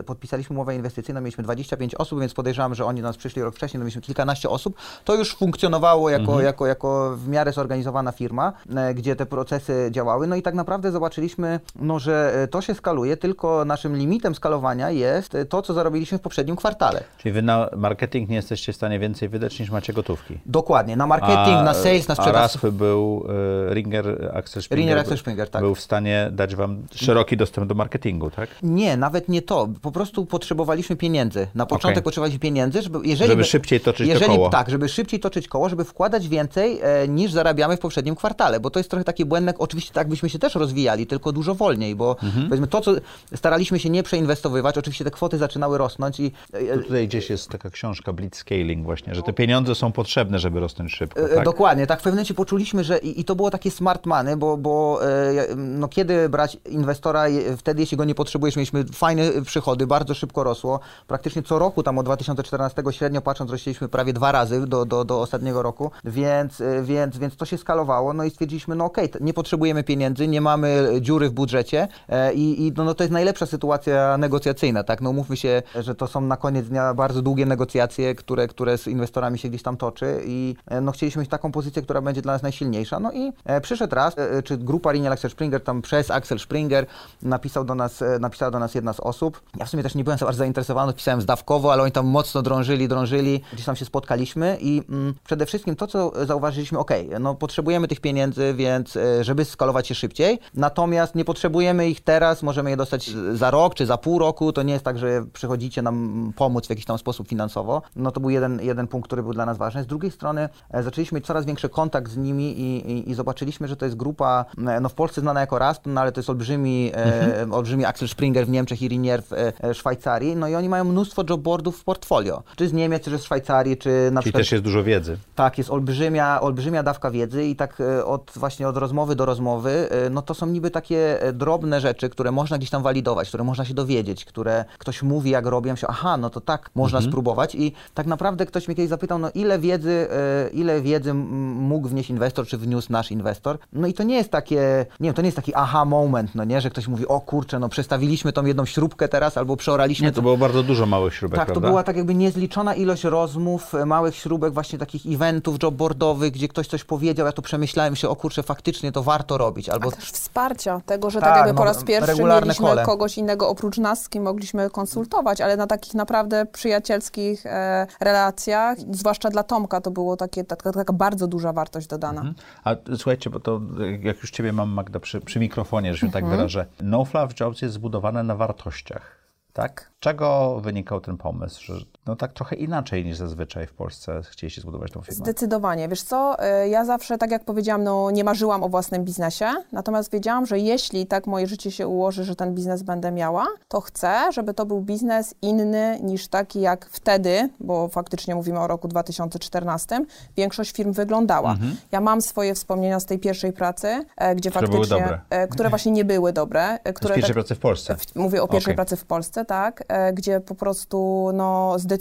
[0.07, 3.79] podpisaliśmy umowę inwestycyjną, mieliśmy 25 osób, więc podejrzewam, że oni do nas przyszli rok wcześniej,
[3.79, 4.77] no mieliśmy kilkanaście osób.
[5.05, 6.45] To już funkcjonowało jako, mhm.
[6.45, 10.27] jako, jako w miarę zorganizowana firma, e, gdzie te procesy działały.
[10.27, 14.91] No i tak naprawdę zobaczyliśmy, no, że e, to się skaluje, tylko naszym limitem skalowania
[14.91, 17.05] jest to, co zarobiliśmy w poprzednim kwartale.
[17.19, 20.39] Czyli wy na marketing nie jesteście w stanie więcej wydać niż macie gotówki?
[20.47, 22.65] Dokładnie, na marketing, a, na sales, na sprzedaż.
[22.65, 23.27] A był
[23.71, 25.63] y, Ringer Axel Springer, Ringer Axel Springer tak.
[25.63, 28.49] był w stanie dać wam szeroki dostęp do marketingu, tak?
[28.63, 29.69] Nie, nawet nie to.
[29.83, 31.47] Po prostu potrzebowaliśmy pieniędzy.
[31.55, 32.03] Na początek okay.
[32.03, 32.99] potrzebowaliśmy pieniędzy, żeby...
[33.05, 34.51] Jeżeli żeby szybciej toczyć jeżeli, to koło.
[34.51, 37.33] Tak, żeby szybciej toczyć koło, żeby wkładać więcej e, niż
[37.65, 40.55] zarabiamy w poprzednim kwartale, bo to jest trochę taki błędne, oczywiście tak byśmy się też
[40.55, 42.49] rozwijali, tylko dużo wolniej, bo mhm.
[42.49, 42.93] powiedzmy to, co
[43.35, 46.33] staraliśmy się nie przeinwestowywać, oczywiście te kwoty zaczynały rosnąć i...
[46.53, 50.93] E, tutaj gdzieś jest taka książka Blitzscaling właśnie, że te pieniądze są potrzebne, żeby rosnąć
[50.93, 51.45] szybko, e, tak?
[51.45, 54.57] Dokładnie, tak w pewnym momencie poczuliśmy, że i, i to było takie smart money, bo,
[54.57, 57.25] bo e, no, kiedy brać inwestora,
[57.57, 61.99] wtedy jeśli go nie potrzebujesz, mieliśmy fajne przychody, bardzo szybko rosło, praktycznie co roku tam
[61.99, 67.19] od 2014 średnio patrząc rośliśmy prawie dwa razy do, do, do ostatniego roku, więc, więc,
[67.19, 70.89] więc to się skalowało, no i stwierdziliśmy, no okej, okay, nie potrzebujemy pieniędzy, nie mamy
[71.01, 75.13] dziury w budżecie e, i, i no, no, to jest najlepsza sytuacja negocjacyjna, tak, no
[75.13, 79.39] mówmy się, że to są na koniec dnia bardzo długie negocjacje, które, które z inwestorami
[79.39, 82.43] się gdzieś tam toczy i e, no chcieliśmy mieć taką pozycję, która będzie dla nas
[82.43, 86.87] najsilniejsza, no i e, przyszedł raz, czy grupa Rinel Axel Springer, tam przez Axel Springer
[87.23, 90.19] napisał do nas, napisała do nas jedna z osób, ja w sumie też nie byłem
[90.27, 94.83] aż zainteresowany, pisałem zdawkowo, ale oni tam mocno drążyli, drążyli, gdzieś tam się spotkaliśmy i
[94.89, 96.91] mm, przede wszystkim to, co zauważyliśmy, ok,
[97.21, 102.43] no potrzebujemy tych pieniędzy, więc e, żeby skalować się szybciej, natomiast nie potrzebujemy ich teraz,
[102.43, 105.83] możemy je dostać za rok czy za pół roku, to nie jest tak, że przychodzicie
[105.83, 109.33] nam pomóc w jakiś tam sposób finansowo, no to był jeden, jeden punkt, który był
[109.33, 109.83] dla nas ważny.
[109.83, 113.69] Z drugiej strony e, zaczęliśmy mieć coraz większy kontakt z nimi i, i, i zobaczyliśmy,
[113.69, 116.31] że to jest grupa, e, no w Polsce znana jako Rasp, no ale to jest
[116.31, 117.51] olbrzymi, mhm.
[117.51, 120.85] e, olbrzymi Axel Springer w Niemczech i Rinier w e, Szwajcarii, no i oni mają
[120.85, 124.41] mnóstwo jobboardów w portfolio, czy z Niemiec, czy z Szwajcarii, czy na Czyli przykład...
[124.41, 125.17] też jest dużo wiedzy.
[125.35, 129.89] Tak, jest olbrzymia, olbrzymia dawka wiedzy i tak e, od właśnie od rozmowy do rozmowy,
[129.91, 133.45] e, no to są niby takie e, drobne rzeczy, które można gdzieś tam walidować, które
[133.45, 137.13] można się dowiedzieć, które ktoś mówi, jak robią się, aha, no to tak, można mhm.
[137.13, 140.09] spróbować i tak naprawdę ktoś mnie kiedyś zapytał, no ile wiedzy,
[140.53, 144.87] ile wiedzy mógł wnieść inwestor, czy wniósł nasz inwestor, no i to nie jest takie,
[145.01, 147.59] nie wiem, to nie jest taki aha moment, no nie, że ktoś mówi, o kurczę,
[147.59, 150.07] no przestawiliśmy tą jedną śrubkę teraz, albo przeoraliśmy.
[150.07, 151.61] Nie, to było bardzo dużo małych śrubek, Tak, prawda?
[151.61, 156.67] to była tak jakby niezliczona ilość rozmów, małych śrubek, właśnie takich eventów jobboardowych, gdzie ktoś
[156.67, 159.69] coś powiedział, ja to przemyślałem się, o kurczę, faktycznie to warto robić.
[159.69, 159.89] Albo...
[159.89, 162.85] A też wsparcia tego, że tak, tak jakby no, po raz pierwszy mieliśmy kole.
[162.85, 168.79] kogoś innego oprócz nas, z kim mogliśmy konsultować, ale na takich naprawdę przyjacielskich e, relacjach,
[168.91, 172.21] zwłaszcza dla Tomka, to było takie, taka, taka bardzo duża wartość dodana.
[172.21, 172.35] Mhm.
[172.65, 173.61] A słuchajcie, bo to
[174.01, 176.31] jak już Ciebie mam, Magda, przy, przy mikrofonie, że się tak mhm.
[176.31, 179.25] tak wyrażę, No Fluff Jobs jest zbudowane na wartościach.
[179.53, 179.91] Tak?
[180.01, 181.75] Czego wynikał ten pomysł, że
[182.07, 185.17] no tak trochę inaczej niż zazwyczaj w Polsce chcieliście zbudować tą firmę?
[185.17, 185.89] Zdecydowanie.
[185.89, 190.13] Wiesz co, y, ja zawsze, tak jak powiedziałam, no nie marzyłam o własnym biznesie, natomiast
[190.13, 194.33] wiedziałam, że jeśli tak moje życie się ułoży, że ten biznes będę miała, to chcę,
[194.33, 200.05] żeby to był biznes inny niż taki jak wtedy, bo faktycznie mówimy o roku 2014,
[200.37, 201.53] większość firm wyglądała.
[201.53, 201.77] Mhm.
[201.93, 204.87] Ja mam swoje wspomnienia z tej pierwszej pracy, e, gdzie które faktycznie...
[204.97, 205.21] Były dobre.
[205.31, 206.79] E, które właśnie nie były dobre.
[206.85, 207.97] E, które z pierwszej tak, pracy w Polsce?
[208.15, 208.85] Mówię o pierwszej okay.
[208.85, 211.94] pracy w Polsce, tak, gdzie po prostu no, zdecydowanie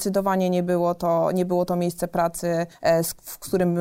[0.49, 3.79] nie było to, nie było to miejsce pracy, e, w którym,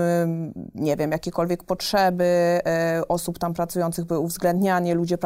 [0.74, 5.18] nie wiem, jakiekolwiek potrzeby e, osób tam pracujących były uwzględniane, ludzie,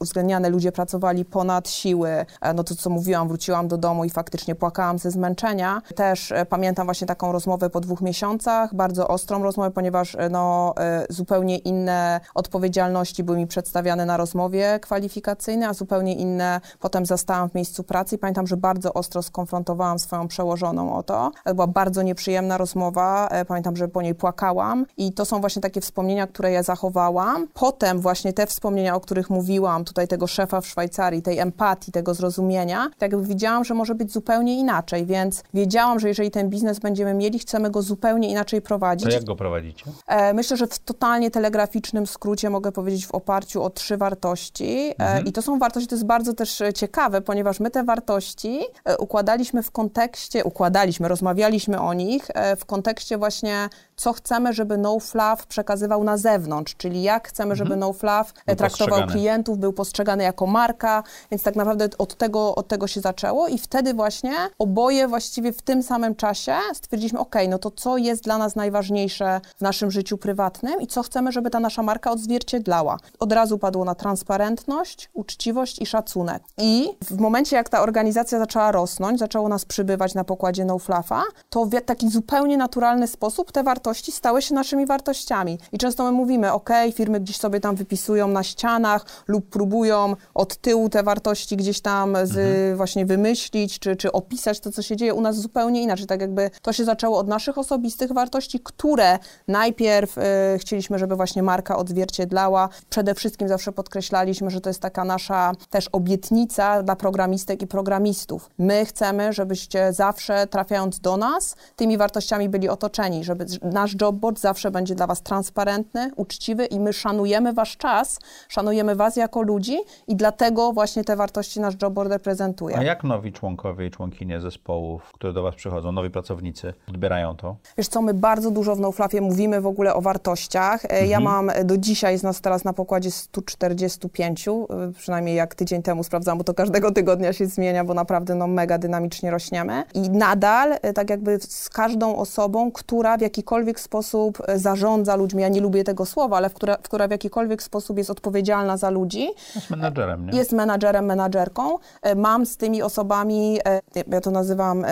[0.00, 2.26] uwzględniane, ludzie pracowali ponad siły.
[2.40, 5.82] E, no to, co mówiłam, wróciłam do domu i faktycznie płakałam ze zmęczenia.
[5.94, 10.74] Też pamiętam właśnie taką rozmowę po dwóch miesiącach, bardzo ostrą rozmowę, ponieważ no,
[11.10, 17.54] zupełnie inne odpowiedzialności były mi przedstawiane na rozmowie kwalifikacyjnej, a zupełnie inne potem zastałam w
[17.54, 21.30] miejscu pracy i pamiętam, że bardzo ostro skonfrontowałam swoją przełożoną o to.
[21.44, 23.28] To była bardzo nieprzyjemna rozmowa.
[23.28, 27.48] E, pamiętam, że po niej płakałam i to są właśnie takie wspomnienia, które ja zachowałam.
[27.54, 32.14] Potem właśnie te wspomnienia, o których mówiłam, tutaj tego szefa w Szwajcarii, tej empatii, tego
[32.14, 36.78] zrozumienia, tak jakby widziałam, że może być zupełnie inaczej, więc wiedziałam, że jeżeli ten biznes
[36.78, 39.08] będziemy mieli, chcemy go zupełnie inaczej prowadzić.
[39.08, 39.84] To jak go prowadzicie?
[40.06, 44.94] E, myślę, że w totalnie telegraficznym skrócie mogę powiedzieć w oparciu o trzy wartości e,
[44.98, 45.26] mhm.
[45.26, 48.60] i to są wartości, to jest bardzo też ciekawe, ponieważ my te wartości
[48.98, 50.09] układaliśmy w kontekście,
[50.44, 53.68] układaliśmy, rozmawialiśmy o nich e, w kontekście właśnie
[54.00, 58.46] co chcemy, żeby No Fluff przekazywał na zewnątrz, czyli jak chcemy, żeby No Fluff e,
[58.46, 63.00] Był traktował klientów, był postrzegany jako marka, więc tak naprawdę od tego, od tego się
[63.00, 67.96] zaczęło i wtedy właśnie oboje właściwie w tym samym czasie stwierdziliśmy, ok, no to co
[67.96, 72.10] jest dla nas najważniejsze w naszym życiu prywatnym i co chcemy, żeby ta nasza marka
[72.10, 72.98] odzwierciedlała.
[73.18, 76.42] Od razu padło na transparentność, uczciwość i szacunek.
[76.58, 81.22] I w momencie, jak ta organizacja zaczęła rosnąć, zaczęło nas przybywać na pokładzie No Fluffa,
[81.50, 85.58] to w taki zupełnie naturalny sposób te wartości stały się naszymi wartościami.
[85.72, 90.56] I często my mówimy, ok, firmy gdzieś sobie tam wypisują na ścianach lub próbują od
[90.56, 95.14] tyłu te wartości gdzieś tam z, właśnie wymyślić, czy, czy opisać to, co się dzieje
[95.14, 96.06] u nas zupełnie inaczej.
[96.06, 99.18] Tak jakby to się zaczęło od naszych osobistych wartości, które
[99.48, 100.22] najpierw e,
[100.58, 102.68] chcieliśmy, żeby właśnie marka odzwierciedlała.
[102.90, 108.50] Przede wszystkim zawsze podkreślaliśmy, że to jest taka nasza też obietnica dla programistek i programistów.
[108.58, 113.46] My chcemy, żebyście zawsze trafiając do nas, tymi wartościami byli otoczeni, żeby
[113.80, 118.18] nasz jobboard zawsze będzie dla was transparentny, uczciwy i my szanujemy wasz czas,
[118.48, 119.78] szanujemy was jako ludzi
[120.08, 122.78] i dlatego właśnie te wartości nasz jobboard reprezentuje.
[122.78, 127.56] A jak nowi członkowie i członkinie zespołów, które do Was przychodzą, nowi pracownicy, odbierają to?
[127.78, 130.84] Wiesz co, my bardzo dużo w NoFluffie mówimy w ogóle o wartościach.
[130.88, 134.52] E, Ja mam e, do dzisiaj, jest nas teraz na pokładzie 145, e,
[134.98, 138.78] przynajmniej jak tydzień temu sprawdzałam, bo to każdego tygodnia się zmienia, bo naprawdę no, mega
[138.78, 139.84] dynamicznie rośniemy.
[139.94, 145.48] I nadal, tak jakby z każdą osobą, która w jakikolwiek sposób e, zarządza ludźmi, ja
[145.48, 148.90] nie lubię tego słowa, ale w która, w która w jakikolwiek sposób jest odpowiedzialna za
[148.90, 150.38] ludzi, Jest menadżerem, nie?
[150.38, 151.78] jest menadżerem, menadżerką.
[152.02, 154.84] E, Mam z tymi osobami, e, ja to nazywam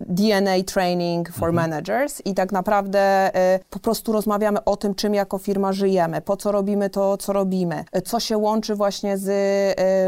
[0.00, 3.30] DNA training for managers i tak naprawdę
[3.70, 7.84] po prostu rozmawiamy o tym, czym jako firma żyjemy, po co robimy to, co robimy,
[8.04, 9.32] co się łączy właśnie z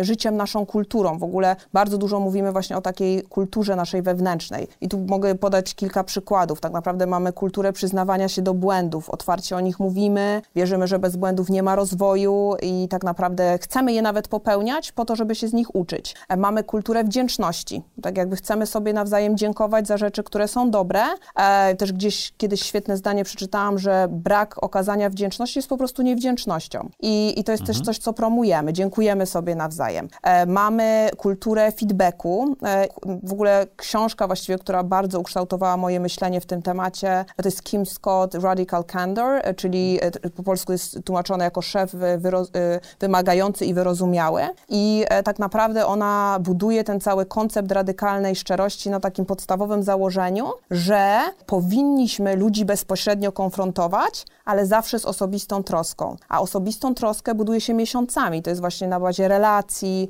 [0.07, 1.19] życiem, naszą kulturą.
[1.19, 4.69] W ogóle bardzo dużo mówimy właśnie o takiej kulturze naszej wewnętrznej.
[4.81, 6.61] I tu mogę podać kilka przykładów.
[6.61, 11.16] Tak naprawdę mamy kulturę przyznawania się do błędów, otwarcie o nich mówimy, wierzymy, że bez
[11.16, 15.49] błędów nie ma rozwoju i tak naprawdę chcemy je nawet popełniać po to, żeby się
[15.49, 16.14] z nich uczyć.
[16.28, 17.82] E, Mamy kulturę wdzięczności.
[18.03, 21.03] Tak jakby chcemy sobie nawzajem dziękować za rzeczy, które są dobre.
[21.37, 26.89] E, Też gdzieś kiedyś świetne zdanie przeczytałam, że brak okazania wdzięczności jest po prostu niewdzięcznością.
[27.01, 28.72] I, i to jest też coś, co promujemy.
[28.72, 30.09] Dziękujemy sobie nawzajem.
[30.22, 32.57] E, Mamy kulturę feedbacku.
[33.22, 37.87] W ogóle książka właściwie, która bardzo ukształtowała moje myślenie w tym temacie, to jest Kim
[37.87, 42.18] Scott Radical Candor, e, czyli e, po polsku jest tłumaczone jako szef e,
[43.01, 44.43] wymagający i wyrozumiały.
[44.68, 51.20] I tak naprawdę ona buduje ten cały koncept radykalnej szczerości na takim podstawowym założeniu, że
[51.47, 56.16] powinniśmy ludzi bezpośrednio konfrontować, ale zawsze z osobistą troską.
[56.29, 58.43] A osobistą troskę buduje się miesiącami.
[58.43, 60.09] To jest właśnie na bazie relacji,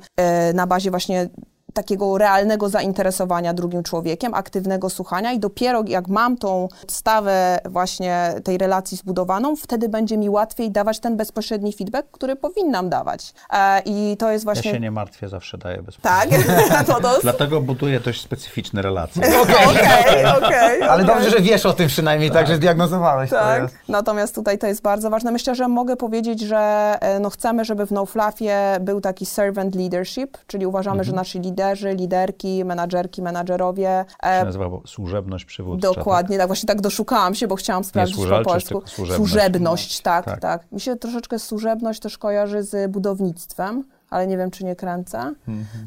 [0.53, 1.29] na bazie właśnie
[1.75, 8.57] takiego realnego zainteresowania drugim człowiekiem, aktywnego słuchania i dopiero jak mam tą podstawę właśnie tej
[8.57, 13.33] relacji zbudowaną, wtedy będzie mi łatwiej dawać ten bezpośredni feedback, który powinnam dawać.
[13.53, 14.71] E, I to jest Ja właśnie...
[14.71, 16.29] się nie martwię, zawsze daję bez Tak,
[16.87, 17.19] to to...
[17.21, 19.23] Dlatego buduję dość specyficzne relacje.
[19.41, 20.81] Okej, okej.
[20.81, 23.35] Ale dobrze, że wiesz o tym przynajmniej, tak, że zdiagnozowałeś to.
[23.35, 23.63] Tak.
[23.63, 23.75] jest.
[23.89, 25.31] Natomiast tutaj to jest bardzo ważne.
[25.31, 26.57] Myślę, że mogę powiedzieć, że
[27.01, 31.64] e, no, chcemy, żeby w NoFluffie był taki servant leadership, czyli uważamy, że nasi liderzy,
[31.73, 35.87] liderki, menadżerki, menadżerowie e, się nazywa służebność przywódcza.
[35.93, 36.47] Dokładnie, tak.
[36.47, 38.81] Właśnie tak doszukałam się, bo chciałam sprawdzić po polsku.
[38.85, 39.15] służebność.
[39.15, 40.39] Służebność, tak, Tak.
[40.39, 43.83] tak, Mi się troszeczkę służebność też kojarzy z budownictwem,
[44.15, 45.33] ale nie wiem, czy nie kręcę.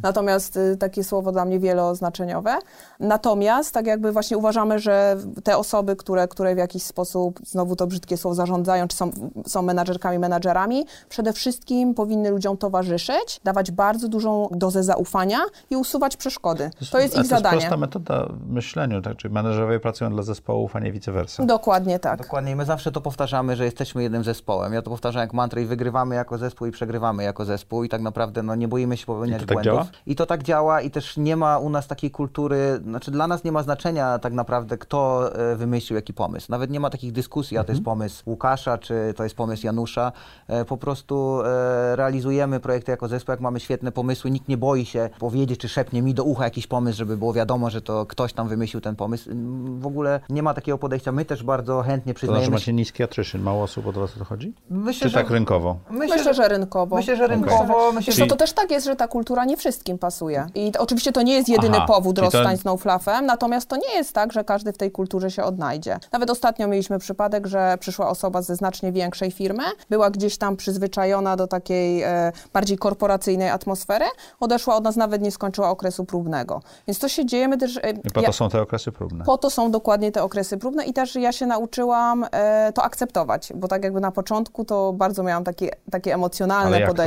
[0.02, 2.58] Natomiast y, takie słowo dla mnie wieloznaczeniowe.
[3.00, 7.86] Natomiast tak jakby właśnie uważamy, że te osoby, które, które w jakiś sposób, znowu to
[7.86, 9.10] brzydkie słowo, zarządzają, czy są,
[9.46, 15.38] są menadżerkami, menadżerami, przede wszystkim powinny ludziom towarzyszyć, dawać bardzo dużą dozę zaufania
[15.70, 16.70] i usuwać przeszkody.
[16.92, 17.58] To jest ich to jest zadanie.
[17.58, 19.16] prosta metoda w myśleniu, tak?
[19.16, 21.46] Czyli menedżerowie pracują dla zespołów, a nie vice versa.
[21.46, 22.22] Dokładnie tak.
[22.22, 24.72] Dokładnie, i my zawsze to powtarzamy, że jesteśmy jednym zespołem.
[24.72, 28.00] Ja to powtarzam jak mantrę i wygrywamy jako zespół i przegrywamy jako zespół i tak
[28.00, 29.74] naprawdę no, nie boimy się popełniać I to tak błędów.
[29.74, 29.86] działa?
[30.06, 33.44] I to tak działa i też nie ma u nas takiej kultury, znaczy dla nas
[33.44, 36.46] nie ma znaczenia tak naprawdę kto e, wymyślił jaki pomysł.
[36.50, 37.84] Nawet nie ma takich dyskusji, a to jest Mhm.
[37.98, 40.12] pomysł Łukasza, czy to jest pomysł Janusza.
[40.48, 44.84] E, Po prostu e, realizujemy projekty jako zespół, jak mamy świetne pomysły, nikt nie boi
[44.86, 48.32] się powiedzieć, czy szepnie mi do ucha jakiś pomysł, żeby było wiadomo, że to ktoś
[48.32, 49.30] tam wymyślił ten pomysł.
[49.78, 51.12] W ogóle nie ma takiego podejścia.
[51.12, 54.16] My też bardzo chętnie To znaczy, że przyznajemy macie niski attrition, mało osób od was
[54.16, 54.52] o to chodzi?
[54.70, 55.76] Myślę, Czy tak rynkowo?
[55.90, 56.96] Myślę, że rynkowo.
[56.96, 59.98] Myślę, że rynkowo, myślę, Wiesz co, to też tak jest, że ta kultura nie wszystkim
[59.98, 60.46] pasuje.
[60.54, 63.68] I to, oczywiście to nie jest jedyny Aha, powód czyli to- rozstań z Snowfluffem, natomiast
[63.68, 65.98] to nie jest tak, że każdy w tej kulturze się odnajdzie.
[66.12, 71.36] Nawet ostatnio mieliśmy przypadek, że przyszła osoba ze znacznie większej firmy, była gdzieś tam przyzwyczajona
[71.36, 74.04] do takiej e, bardziej korporacyjnej atmosfery,
[74.40, 76.62] odeszła od nas, nawet nie skończyła okresu próbnego.
[76.86, 77.76] Więc to się dzieje, my też...
[77.76, 79.24] E, I po ja- to są te okresy próbne.
[79.24, 83.52] po to są dokładnie te okresy próbne i też ja się nauczyłam e, to akceptować,
[83.54, 87.02] bo tak jakby na początku to bardzo miałam takie, takie emocjonalne jak to?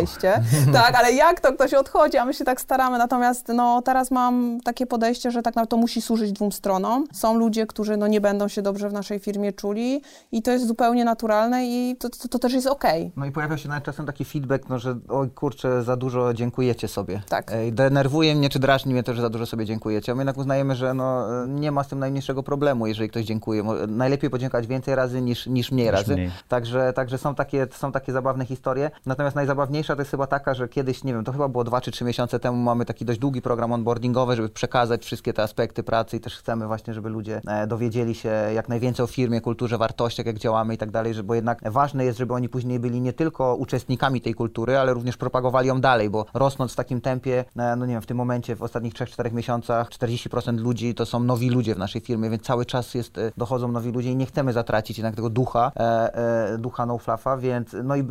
[0.82, 2.98] tak, ale jak to ktoś odchodzi, a my się tak staramy.
[2.98, 7.06] Natomiast no, teraz mam takie podejście, że tak naprawdę to musi służyć dwóm stronom.
[7.14, 10.02] Są ludzie, którzy no, nie będą się dobrze w naszej firmie czuli
[10.32, 13.12] i to jest zupełnie naturalne i to, to, to też jest okej.
[13.16, 16.88] No i pojawia się nawet czasem taki feedback, no, że oj kurczę, za dużo dziękujecie
[16.88, 17.22] sobie.
[17.30, 17.52] Tak.
[17.52, 20.12] Ej, denerwuje mnie, czy drażni mnie to, że za dużo sobie dziękujecie.
[20.12, 23.64] A my jednak uznajemy, że no, nie ma z tym najmniejszego problemu, jeżeli ktoś dziękuje.
[23.88, 26.14] Najlepiej podziękować więcej razy niż, niż mniej Niż razy.
[26.14, 26.32] mniej.
[26.48, 28.92] Także, także są, takie, są takie zabawne historie.
[29.06, 31.92] Natomiast najzabawniejsza to jest chyba taka, że kiedyś, nie wiem, to chyba było dwa czy
[31.92, 36.18] trzy miesiące temu, mamy taki dość długi program onboardingowy, żeby przekazać wszystkie te aspekty pracy
[36.18, 40.26] i też chcemy właśnie, żeby ludzie e, dowiedzieli się jak najwięcej o firmie, kulturze, wartościach,
[40.26, 43.56] jak działamy i tak dalej, bo jednak ważne jest, żeby oni później byli nie tylko
[43.56, 47.86] uczestnikami tej kultury, ale również propagowali ją dalej, bo rosnąc w takim tempie, e, no
[47.86, 51.76] nie wiem, w tym momencie, w ostatnich 3-4 miesiącach 40% ludzi to są nowi ludzie
[51.76, 54.98] w naszej firmie, więc cały czas jest, e, dochodzą nowi ludzie i nie chcemy zatracić
[54.98, 55.72] jednak tego ducha,
[56.58, 58.04] ducha no fluffa, więc no i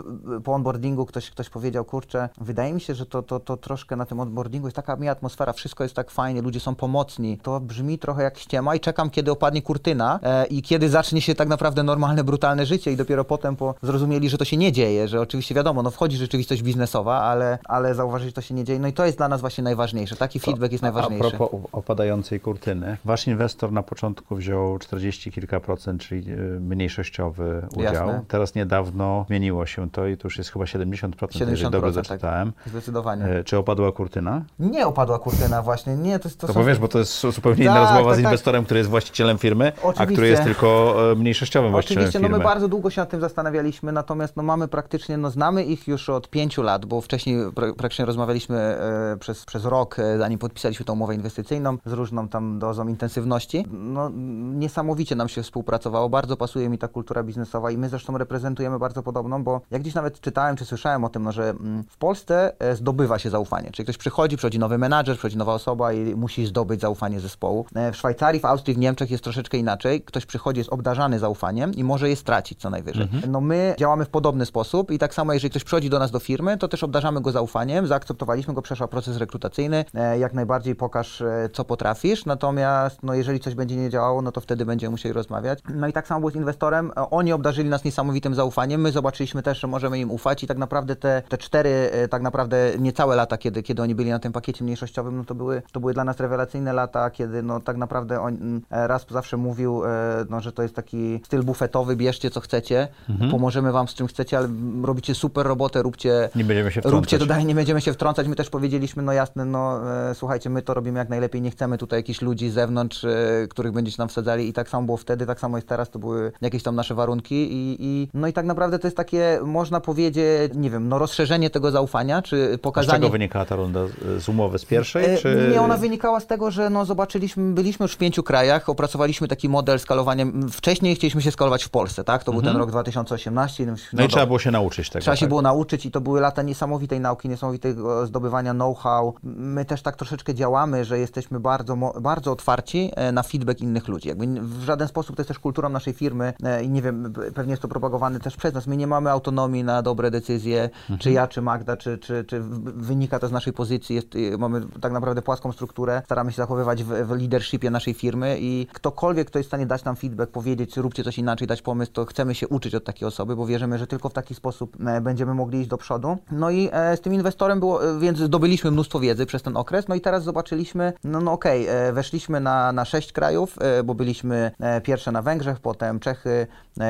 [0.44, 4.06] po onboardingu ktoś, ktoś powiedział, kurczę, wydaje mi się, że to, to, to troszkę na
[4.06, 7.98] tym onboardingu jest taka miła atmosfera, wszystko jest tak fajnie, ludzie są pomocni, to brzmi
[7.98, 11.82] trochę jak ściema i czekam, kiedy opadnie kurtyna e, i kiedy zacznie się tak naprawdę
[11.82, 15.54] normalne, brutalne życie i dopiero potem po, zrozumieli, że to się nie dzieje, że oczywiście
[15.54, 18.92] wiadomo, no wchodzi rzeczywistość biznesowa, ale, ale zauważyli, że to się nie dzieje, no i
[18.92, 21.26] to jest dla nas właśnie najważniejsze, taki feedback jest najważniejszy.
[21.26, 22.96] A propos opadającej kurtyny.
[23.04, 27.94] Wasz inwestor na początku wziął 40 kilka procent, czyli y, mniejszościowy udział.
[27.94, 28.24] Jasne.
[28.28, 32.54] Teraz niedawno zmieniło się to i to już jest chyba 70%, jeżeli dobrze 70%, Tak,
[32.66, 33.24] zdecydowanie.
[33.24, 34.42] E, Czy opadła kurtyna?
[34.58, 37.74] Nie opadła kurtyna właśnie, nie, to to To są- powiesz, bo to jest zupełnie inna
[37.74, 38.24] Tak, rozmowa tak, z tak.
[38.24, 40.12] inwestorem, który jest właścicielem firmy, a Oczywiście.
[40.12, 42.38] który jest tylko e, mniejszościowym właścicielem Oczywiście, no firmy.
[42.38, 46.08] my bardzo długo się nad tym zastanawialiśmy, natomiast no mamy praktycznie, no znamy ich już
[46.10, 50.86] od pięciu lat, bo wcześniej pra- praktycznie rozmawialiśmy e, przez, przez rok, e, zanim podpisaliśmy
[50.86, 53.66] tą umowę inwestycyjną z różną tam dozą intensywności.
[53.70, 54.10] No
[54.54, 59.02] niesamowicie nam się współpracowało, bardzo pasuje mi ta kultura biznesowa i my zresztą reprezentujemy bardzo
[59.02, 62.29] podobną, bo jak gdzieś nawet czytałem czy słyszałem o tym, no, że mm, w Polsce
[62.30, 66.46] e, zdobywa się zaufanie, czyli ktoś przychodzi, przychodzi nowy menadżer, przychodzi nowa osoba i musi
[66.46, 67.66] zdobyć zaufanie zespołu.
[67.74, 70.02] E, W Szwajcarii, w Austrii, w Niemczech jest troszeczkę inaczej.
[70.02, 73.08] Ktoś przychodzi, jest obdarzany zaufaniem i może je stracić co najwyżej.
[73.28, 76.18] No my działamy w podobny sposób i tak samo jeżeli ktoś przychodzi do nas do
[76.18, 81.22] firmy, to też obdarzamy go zaufaniem, zaakceptowaliśmy go, przeszła proces rekrutacyjny, e, jak najbardziej pokaż
[81.52, 85.58] co potrafisz, natomiast no jeżeli coś będzie nie działało, no to wtedy będziemy musieli rozmawiać.
[85.74, 89.60] No i tak samo było z inwestorem, oni obdarzyli nas niesamowitym zaufaniem, my zobaczyliśmy też,
[89.60, 93.38] że możemy im ufać i tak naprawdę te, te cztery, e, tak naprawdę niecałe lata,
[93.38, 96.20] kiedy, kiedy oni byli na tym pakiecie mniejszościowym, no to były, to były dla nas
[96.20, 99.88] rewelacyjne lata, kiedy no tak naprawdę on mm, e, raz zawsze mówił, e,
[100.30, 102.88] no, że to jest taki styl bufetowy, bierzcie co chcecie,
[103.30, 104.48] pomożemy wam z czym chcecie, ale
[104.82, 107.00] robicie super robotę, róbcie, Nie będziemy się wtrącać.
[107.00, 108.28] róbcie to dalej, nie będziemy się wtrącać.
[108.28, 111.78] My też powiedzieliśmy, no jasne, no e, słuchajcie, my to robimy jak najlepiej, nie chcemy
[111.78, 113.06] tutaj jakichś ludzi z zewnątrz,
[113.50, 116.32] których będziecie nam wsadzali i tak samo było wtedy, tak samo jest teraz, to były
[116.40, 120.52] jakieś tam nasze warunki i, i no i tak naprawdę to jest takie, można powiedzieć,
[120.54, 122.98] nie wiem, no rozszerzenie tego zaufania, czy Z pokazanie...
[122.98, 123.80] czego wynikała ta runda?
[123.86, 125.04] Z- Z umowy z pierwszej?
[125.04, 125.48] E, Czy...
[125.52, 129.48] Nie, ona wynikała z tego, że no, zobaczyliśmy, byliśmy już w pięciu krajach, opracowaliśmy taki
[129.48, 130.24] model skalowania.
[130.50, 132.24] Wcześniej chcieliśmy się skalować w Polsce, tak?
[132.24, 133.66] To był ten rok 2018.
[133.66, 135.02] No i do- trzeba było się nauczyć tego.
[135.02, 135.28] Trzeba się tak?
[135.28, 139.14] było nauczyć i to były lata niesamowitej nauki, niesamowitego zdobywania know-how.
[139.22, 144.08] My też tak troszeczkę działamy, że jesteśmy bardzo, bardzo otwarci e, na feedback innych ludzi.
[144.08, 147.50] Jakby w żaden sposób to jest też kulturą naszej firmy e, i nie wiem, pewnie
[147.50, 148.66] jest to propagowane też przez nas.
[148.66, 152.40] My nie mamy autonomii na dobre decyzje, czy ja, czy Magda, czy, czy, czy
[152.74, 153.96] wynika to z naszej pozycji.
[153.96, 158.36] Jest, y, mamy tak naprawdę płaską strukturę, staramy się zachowywać w, w leadershipie naszej firmy
[158.40, 161.92] i ktokolwiek, kto jest w stanie dać nam feedback, powiedzieć, róbcie coś inaczej, dać pomysł,
[161.92, 165.00] to chcemy się uczyć od takiej osoby, bo wierzymy, że tylko w taki sposób e,
[165.00, 166.16] będziemy mogli iść do przodu.
[166.32, 169.88] No i e, z tym inwestorem było, e, więc zdobyliśmy mnóstwo wiedzy przez ten okres,
[169.88, 173.94] no i teraz zobaczyliśmy, no, no okej, e, weszliśmy na, na sześć krajów, e, bo
[173.94, 174.50] byliśmy
[174.82, 176.46] pierwsze na Węgrzech, potem Czechy,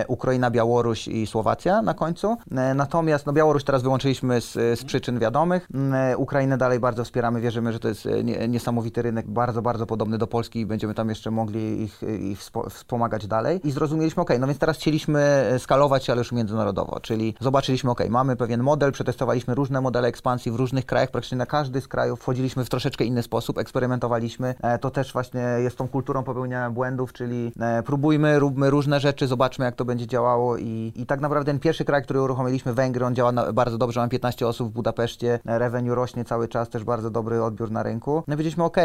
[0.08, 2.36] Ukraina, Białoruś i Słowacja na końcu.
[2.74, 5.68] Natomiast no, Białoruś teraz wyłączyliśmy z, z przyczyn wiadomych.
[5.74, 9.62] Mm, e, Ukrainę dalej bardzo wspieramy, wierzymy, że to jest e, nie, niesamowity rynek, bardzo,
[9.62, 13.60] bardzo podobny do Polski i będziemy tam jeszcze mogli ich, ich wspo- wspomagać dalej.
[13.64, 17.90] I zrozumieliśmy, ok, no więc teraz chcieliśmy e, skalować się, ale już międzynarodowo, czyli zobaczyliśmy,
[17.90, 21.88] ok, mamy pewien model, przetestowaliśmy różne modele ekspansji w różnych krajach, praktycznie na każdy z
[21.88, 24.54] krajów wchodziliśmy w troszeczkę inny sposób, eksperymentowaliśmy.
[24.62, 29.26] E, To też właśnie jest tą kulturą popełniania błędów, czyli e, próbujmy, róbmy różne rzeczy,
[29.26, 33.06] zobaczmy jak to będzie działało i, i tak naprawdę ten pierwszy kraj, który uruchomiliśmy, Węgry,
[33.06, 36.84] on działa na, bardzo dobrze, mam 15 osób w Budapeszcie, revenue rośnie cały czas, też
[36.84, 38.14] bardzo dobry odbiór na rynku.
[38.28, 38.76] No i powiedzieliśmy, ok,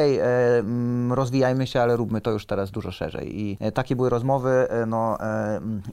[1.09, 3.41] rozwijajmy się, ale róbmy to już teraz dużo szerzej.
[3.41, 5.17] I takie były rozmowy, no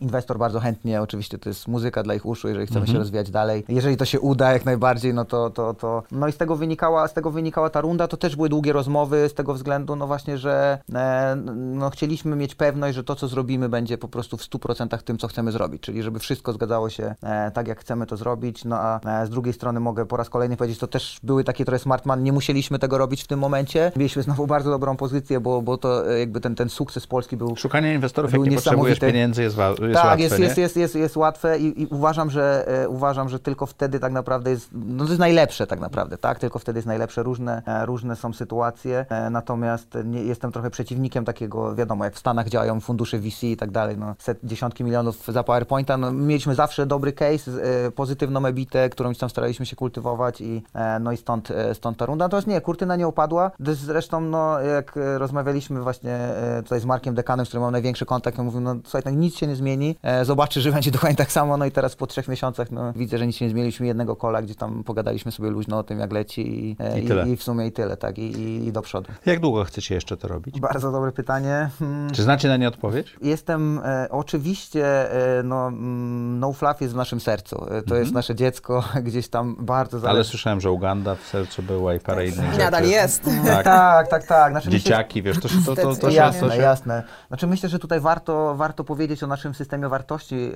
[0.01, 2.95] inwestor bardzo chętnie, oczywiście to jest muzyka dla ich uszu, jeżeli chcemy mhm.
[2.95, 3.65] się rozwijać dalej.
[3.69, 6.03] Jeżeli to się uda jak najbardziej, no to, to, to...
[6.13, 9.29] No i z tego wynikała, z tego wynikała ta runda, to też były długie rozmowy
[9.29, 13.69] z tego względu, no właśnie, że e, no chcieliśmy mieć pewność, że to, co zrobimy,
[13.69, 17.51] będzie po prostu w 100% tym, co chcemy zrobić, czyli żeby wszystko zgadzało się e,
[17.51, 20.57] tak, jak chcemy to zrobić, no a e, z drugiej strony mogę po raz kolejny
[20.57, 23.93] powiedzieć, to też były takie trochę smartman, nie musieliśmy tego robić w tym momencie.
[23.97, 27.95] Mieliśmy znowu bardzo dobrą pozycję, bo, bo to jakby ten, ten sukces Polski był Szukanie
[27.95, 31.59] inwestorów, jak nie potrzebujesz pieniędzy jest, jest tak, łatwe, jest, jest, jest, jest, jest łatwe
[31.59, 35.21] i, i uważam, że e, uważam, że tylko wtedy tak naprawdę jest, no to jest
[35.21, 36.39] najlepsze tak naprawdę, tak?
[36.39, 37.23] Tylko wtedy jest najlepsze.
[37.23, 42.19] Różne, e, różne są sytuacje, e, natomiast nie, jestem trochę przeciwnikiem takiego, wiadomo, jak w
[42.19, 46.55] Stanach działają fundusze VC i tak dalej, no set, dziesiątki milionów za PowerPointa, no, mieliśmy
[46.55, 47.51] zawsze dobry case,
[47.95, 50.63] pozytywną ebitę, którą tam staraliśmy się kultywować i
[51.01, 52.25] no i stąd, stąd ta runda.
[52.25, 53.51] Natomiast nie, kurtyna nie opadła.
[53.61, 56.19] Zresztą, no, jak rozmawialiśmy właśnie
[56.65, 59.37] tutaj z Markiem Dekanem, z którym mam największy kontakt, on mówił, no słuchaj, tak nic
[59.37, 62.71] się nie zmieni, zobaczy, że będzie dokładnie tak samo, no i teraz po trzech miesiącach
[62.71, 65.83] no, widzę, że nic się nie zmieniliśmy jednego kola, gdzie tam pogadaliśmy sobie luźno o
[65.83, 68.73] tym, jak leci i, e, I, i, i w sumie i tyle, tak, i, i,
[68.73, 69.13] do przodu.
[69.27, 70.61] Jak długo chcecie jeszcze to robić?
[70.61, 71.71] Bardzo dobre pytanie.
[71.79, 72.11] Hmm.
[72.11, 73.17] Czy znacie na nie odpowiedź?
[73.23, 77.57] Jestem, e, oczywiście, e, no, mm, No Fluff jest w naszym sercu.
[77.65, 78.01] E, to mhm.
[78.01, 80.17] jest nasze dziecko, gdzieś tam bardzo zależy.
[80.17, 82.59] Ale słyszałem, że Uganda w sercu była i parę innych rzeczy.
[82.59, 83.25] Nadal jest.
[83.47, 84.27] Tak, tak, tak.
[84.27, 84.53] tak.
[84.53, 86.63] Znaczy, Dzieciaki, myślę, wiesz, to, to, to, to, Jasne, się...
[86.63, 87.03] jasne.
[87.29, 90.53] Znaczy myślę, że tutaj warto, warto powiedzieć o naszym systemie wartości,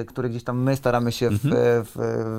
[0.00, 1.84] e, który gdzieś tam my staramy się w, mhm.
[1.84, 1.92] w,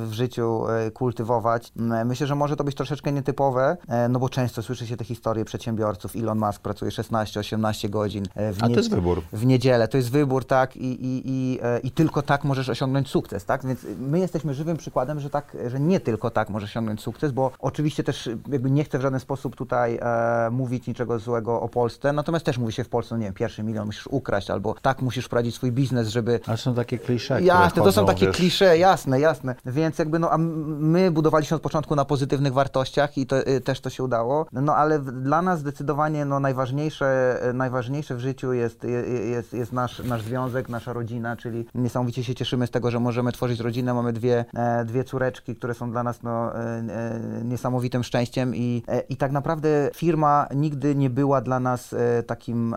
[0.09, 1.71] w, życiu e, kultywować.
[2.05, 5.45] Myślę, że może to być troszeczkę nietypowe, e, no bo często słyszy się te historie
[5.45, 6.15] przedsiębiorców.
[6.15, 9.21] Elon Musk pracuje 16-18 godzin e, w, A to jest wybór.
[9.33, 9.87] w niedzielę.
[9.87, 13.65] To jest wybór, tak, i, i, i, i tylko tak możesz osiągnąć sukces, tak?
[13.65, 17.51] Więc my jesteśmy żywym przykładem, że tak, że nie tylko tak możesz osiągnąć sukces, bo
[17.59, 22.13] oczywiście też jakby nie chcę w żaden sposób tutaj e, mówić niczego złego o Polsce,
[22.13, 25.01] natomiast też mówi się w Polsce, no nie wiem, pierwszy milion musisz ukraść, albo tak
[25.01, 26.39] musisz prowadzić swój biznes, żeby...
[26.47, 28.35] Ale są takie klisze, Jasne, to są takie wiesz...
[28.35, 29.55] klisze, jasne, jasne.
[29.65, 33.81] Więc jakby no, a my budowaliśmy od początku na pozytywnych wartościach i to, y, też
[33.81, 34.45] to się udało.
[34.53, 38.83] No ale dla nas zdecydowanie no, najważniejsze, y, najważniejsze w życiu jest,
[39.29, 43.31] jest, jest nasz, nasz związek, nasza rodzina, czyli niesamowicie się cieszymy z tego, że możemy
[43.31, 43.93] tworzyć rodzinę.
[43.93, 48.83] Mamy dwie, e, dwie córeczki, które są dla nas no, e, e, niesamowitym szczęściem i,
[49.09, 51.95] i tak naprawdę firma nigdy nie była dla nas
[52.27, 52.75] takim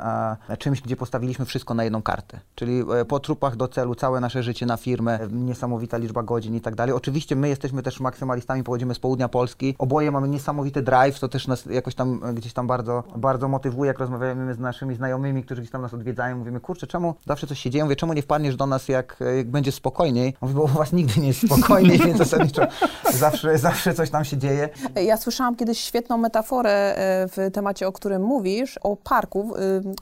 [0.59, 2.41] czymś, gdzie postawiliśmy wszystko na jedną kartę.
[2.55, 6.75] Czyli po trupach do celu całe nasze życie na firmę, niesamowita liczba godzin i tak
[6.75, 6.95] dalej.
[6.95, 9.75] Oczywiście my jesteśmy też maksymalistami, pochodzimy z południa Polski.
[9.79, 13.99] Oboje mamy niesamowity drive, to też nas jakoś tam gdzieś tam bardzo, bardzo motywuje, jak
[13.99, 16.37] rozmawiamy z naszymi znajomymi, którzy gdzieś tam nas odwiedzają.
[16.37, 17.85] Mówimy, kurczę, czemu zawsze coś się dzieje?
[17.85, 20.35] Mówię, czemu nie wpadniesz do nas, jak, jak będzie spokojniej?
[20.41, 22.63] Mówi, bo u was nigdy nie jest spokojniej, więc zasadniczo
[23.21, 24.69] zawsze, zawsze coś tam się dzieje.
[25.05, 29.55] Ja słyszałam kiedyś świetną metaforę e, w temacie, o którym mówisz, o parku.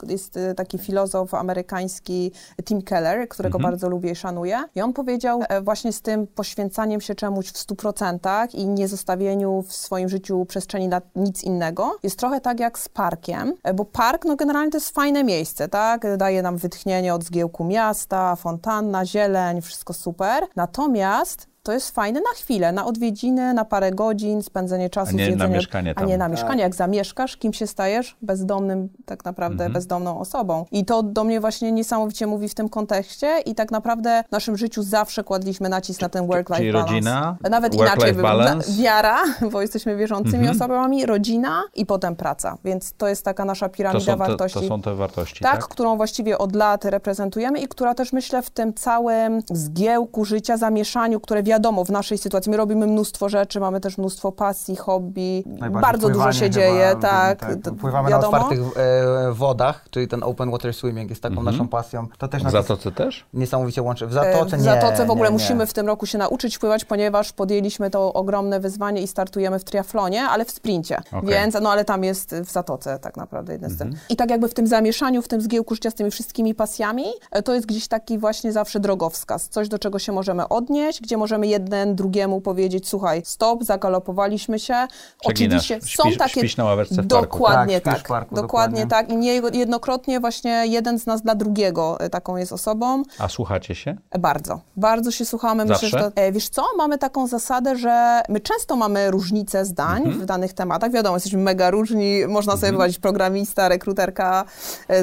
[0.07, 2.31] E, jest e, taki filozof amerykański
[2.63, 3.71] Tim Keller, którego mhm.
[3.71, 4.63] bardzo lubię i szanuję.
[4.75, 9.73] I on powiedział właśnie z tym poświęcaniem się czemuś w 100% i nie zostawieniu w
[9.73, 14.35] swoim życiu przestrzeni na nic innego, jest trochę tak jak z parkiem, bo park, no
[14.35, 16.17] generalnie to jest fajne miejsce, tak?
[16.17, 20.43] Daje nam wytchnienie od zgiełku miasta, fontanna, zieleń, wszystko super.
[20.55, 25.25] Natomiast to jest fajne na chwilę, na odwiedziny, na parę godzin, spędzenie czasu a nie
[25.25, 26.03] z jedzeniem, na mieszkanie tam.
[26.03, 26.61] A nie na mieszkanie.
[26.61, 28.17] Jak zamieszkasz, kim się stajesz?
[28.21, 29.73] Bezdomnym, tak naprawdę mhm.
[29.73, 30.65] bezdomną osobą.
[30.71, 34.57] I to do mnie właśnie niesamowicie mówi w tym kontekście i tak naprawdę w naszym
[34.57, 36.91] życiu zawsze kładliśmy nacisk na ten work-life balance.
[36.91, 38.71] rodzina, Nawet inaczej, balance.
[38.81, 39.17] wiara,
[39.51, 40.55] bo jesteśmy wierzącymi mhm.
[40.55, 42.57] osobami, rodzina i potem praca.
[42.63, 44.59] Więc to jest taka nasza piramida to wartości.
[44.59, 45.67] To, są te wartości, tak, tak?
[45.67, 51.19] którą właściwie od lat reprezentujemy i która też myślę w tym całym zgiełku życia, zamieszaniu,
[51.19, 55.43] które wiadomo, w naszej sytuacji my robimy mnóstwo rzeczy, mamy też mnóstwo pasji, hobby,
[55.81, 57.39] bardzo dużo się dzieje, tak.
[57.39, 57.73] tak.
[57.79, 58.31] Pływamy wiadomo.
[58.31, 61.55] na otwartych e, wodach, czyli ten open water swimming jest taką mhm.
[61.55, 62.07] naszą pasją.
[62.17, 63.25] To też w Zatoce też?
[63.33, 64.07] Niesamowicie łączy.
[64.07, 64.63] W Zatoce nie.
[64.63, 68.13] W Zatoce w ogóle nie, musimy w tym roku się nauczyć pływać, ponieważ podjęliśmy to
[68.13, 71.01] ogromne wyzwanie i startujemy w triatlonie, ale w sprincie.
[71.07, 71.21] Okay.
[71.29, 73.87] Więc, no ale tam jest w Zatoce tak naprawdę jeden z tym.
[73.87, 74.05] Mhm.
[74.09, 77.43] I tak jakby w tym zamieszaniu, w tym zgiełku życia z tymi wszystkimi pasjami, e,
[77.43, 79.49] to jest gdzieś taki właśnie zawsze drogowskaz.
[79.49, 84.87] Coś, do czego się możemy odnieść, gdzie możemy jeden drugiemu powiedzieć, słuchaj, stop, zagalopowaliśmy się.
[85.19, 85.71] Przeginasz.
[85.71, 86.39] Oczywiście są takie...
[86.39, 89.09] Śpisz na ławeczce w dokładnie tak, tak parku, dokładnie, dokładnie tak.
[89.09, 89.17] I
[89.51, 93.03] niejednokrotnie właśnie jeden z nas dla drugiego e, taką jest osobą.
[93.19, 93.97] A słuchacie się?
[94.11, 94.61] E, bardzo.
[94.75, 95.67] Bardzo się słuchamy.
[95.67, 95.85] Zawsze?
[95.85, 100.03] Myślę, że to, e, wiesz co, mamy taką zasadę, że my często mamy różnice zdań
[100.03, 100.21] mhm.
[100.21, 100.91] w danych tematach.
[100.91, 102.27] Wiadomo, jesteśmy mega różni.
[102.27, 102.73] Można sobie mhm.
[102.73, 104.45] wybrać programista, rekruterka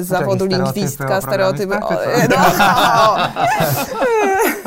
[0.01, 1.75] z zawodu lingwistka, stereotypy.
[1.75, 1.89] O,
[2.29, 3.17] no, no.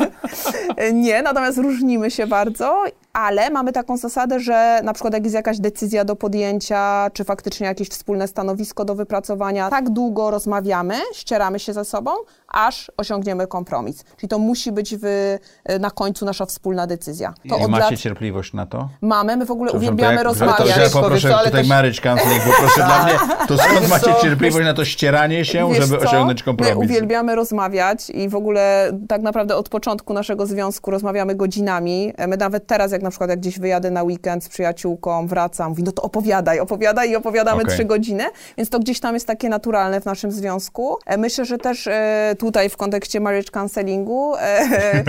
[0.93, 5.59] Nie, natomiast różnimy się bardzo ale mamy taką zasadę, że na przykład jak jest jakaś
[5.59, 11.73] decyzja do podjęcia, czy faktycznie jakieś wspólne stanowisko do wypracowania, tak długo rozmawiamy, ścieramy się
[11.73, 12.11] ze sobą,
[12.47, 14.03] aż osiągniemy kompromis.
[14.17, 15.37] Czyli to musi być w,
[15.79, 17.33] na końcu nasza wspólna decyzja.
[17.49, 18.89] To I macie lat cierpliwość na to?
[19.01, 20.57] mamy, my w ogóle uwielbiamy to jak- rozmawiać.
[20.57, 23.13] To, ja co, poproszę ale tutaj też- marriage counseling, bo proszę dla mnie,
[23.47, 26.09] to skąd macie co, cierpliwość na to ścieranie się, Wiesz żeby co?
[26.09, 26.75] osiągnąć kompromis?
[26.75, 32.13] My uwielbiamy rozmawiać i w ogóle tak naprawdę od początku naszego związku rozmawiamy godzinami.
[32.27, 35.83] My nawet teraz, jak na przykład jak gdzieś wyjadę na weekend z przyjaciółką, wracam, mówi,
[35.83, 38.23] no to opowiadaj, opowiadaj i opowiadamy trzy godziny,
[38.57, 40.97] więc to gdzieś tam jest takie naturalne w naszym związku.
[41.05, 45.03] E, Myślę, że też e, tutaj w kontekście marriage counselingu e,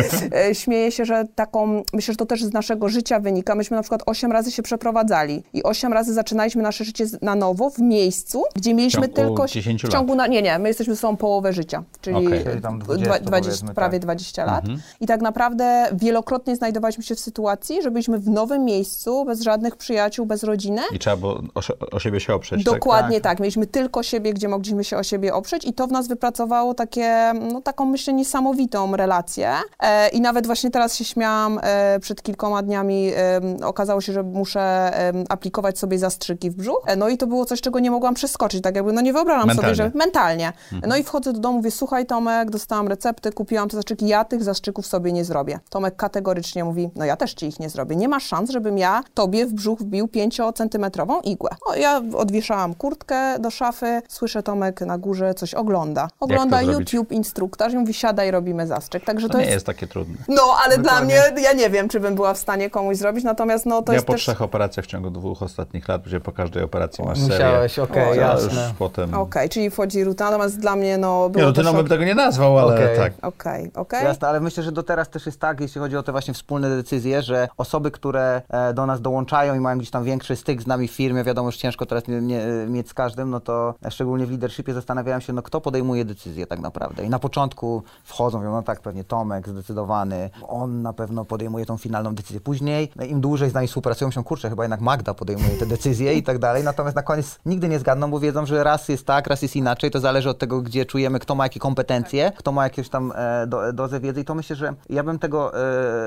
[0.48, 3.54] e, śmieję się, że taką, myślę, że to też z naszego życia wynika.
[3.54, 7.70] Myśmy na przykład osiem razy się przeprowadzali i osiem razy zaczynaliśmy nasze życie na nowo
[7.70, 9.46] w miejscu, gdzie mieliśmy ciągu tylko...
[9.46, 12.44] 10 w ciągu na, nie, nie, my jesteśmy sobą połowę życia, czyli, Okej.
[12.44, 14.02] Czyli tam dwa- 20 20, powiedzmy, prawie tak.
[14.04, 14.64] 20 lat.
[15.00, 19.76] I tak naprawdę wielokrotnie znajdowaliśmy się w sytuacji, że byliśmy w nowym miejscu, bez żadnych
[19.76, 20.82] przyjaciół, bez rodziny.
[20.92, 21.60] I trzeba było o,
[21.92, 23.32] o siebie się oprzeć, Dokładnie Tak.
[23.32, 23.40] tak.
[23.40, 27.32] Mieliśmy tylko siebie, gdzie mogliśmy się o siebie oprzeć i to w nas wypracowało takie,
[27.52, 29.52] no taką myślę niesamowitą relację.
[29.80, 34.22] E, I nawet właśnie teraz się śmiałam, e, przed kilkoma dniami e, okazało się, że
[34.22, 36.82] muszę e, aplikować sobie zastrzyki w brzuch.
[36.86, 39.46] E, no i to było coś, czego nie mogłam przeskoczyć, tak jakby, no nie wyobrażam
[39.46, 39.76] Mentalnie.
[39.76, 40.52] sobie, że mentalnie.
[40.86, 44.42] No i wchodzę do domu, mówię, słuchaj Tomek, dostałam recepty, kupiłam te zastrzyki, ja tych
[44.44, 45.60] zastrzyków sobie nie zrobię.
[45.70, 47.96] Tomek kategorycznie mówi, no ja też ci ich nie zrobię.
[47.96, 51.50] Nie ma szans, żebym ja tobie w brzuch wbił 5-centymetrową igłę.
[51.66, 56.08] O, ja odwieszałam kurtkę do szafy, słyszę Tomek na górze coś ogląda.
[56.20, 56.92] Ogląda zrobić?
[56.92, 59.04] YouTube instruktaż i mówi, siadaj, robimy zastrzyk.
[59.04, 59.54] Także To to, nie jest...
[59.54, 60.16] jest takie trudne.
[60.28, 63.66] No, ale dla mnie, ja nie wiem, czy bym była w stanie komuś zrobić, natomiast
[63.66, 64.22] no to ja jest po też...
[64.22, 67.34] trzech operacjach w ciągu dwóch ostatnich lat, gdzie po każdej operacji masz serię.
[67.34, 68.62] Musiałeś, okej, to jasne.
[68.64, 69.14] już potem...
[69.14, 71.76] Okej, czyli wchodzi rutyna, natomiast dla mnie no było Nie, no to ty no szok-
[71.76, 72.96] bym tego nie nazwał, ale Okej.
[72.96, 73.12] tak.
[73.22, 74.04] Okej, okej.
[74.04, 76.76] Jasne, ale myślę, że do teraz też jest tak, jeśli chodzi o te właśnie wspólne
[76.76, 80.66] decyzje, że osoby, które e, do nas dołączają i mają gdzieś tam większy styk z
[80.66, 84.26] nami w firmie, wiadomo, że ciężko teraz nie, nie, mieć z każdym, no to szczególnie
[84.26, 87.04] w leadershipie zastanawiałem się, no kto podejmuje decyzje tak naprawdę.
[87.04, 91.76] I na początku wchodzą, mówią, no tak, pewnie Tomek zdecydowany, on na pewno podejmuje tą
[91.76, 92.40] finalną decyzję.
[92.40, 96.14] Później, e, im dłużej z nami współpracują, się kurczę, chyba jednak Magda podejmuje te decyzje
[96.14, 99.26] i tak dalej, natomiast na koniec nigdy nie zgadną, bo wiedzą, że raz jest tak,
[99.26, 102.64] raz jest inaczej, to zależy od tego, gdzie czujemy, kto ma jakie kompetencje, kto ma
[102.64, 104.20] jakieś tam e, do, dozę wiedzy.
[104.20, 105.52] I to myślę, że ja bym tego,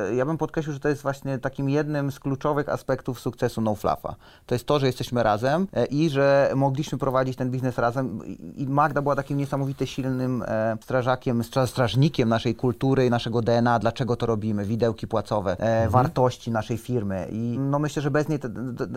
[0.09, 3.75] e, ja bym podkreślił, że to jest właśnie takim jednym z kluczowych aspektów sukcesu No
[3.75, 4.15] Fluffa.
[4.45, 8.19] To jest to, że jesteśmy razem e, i że mogliśmy prowadzić ten biznes razem
[8.55, 13.79] I- Magda była takim niesamowicie silnym e, strażakiem, stra, strażnikiem naszej kultury i naszego DNA,
[13.79, 18.39] dlaczego to robimy, widełki płacowe, e, wartości naszej firmy i no myślę, że bez niej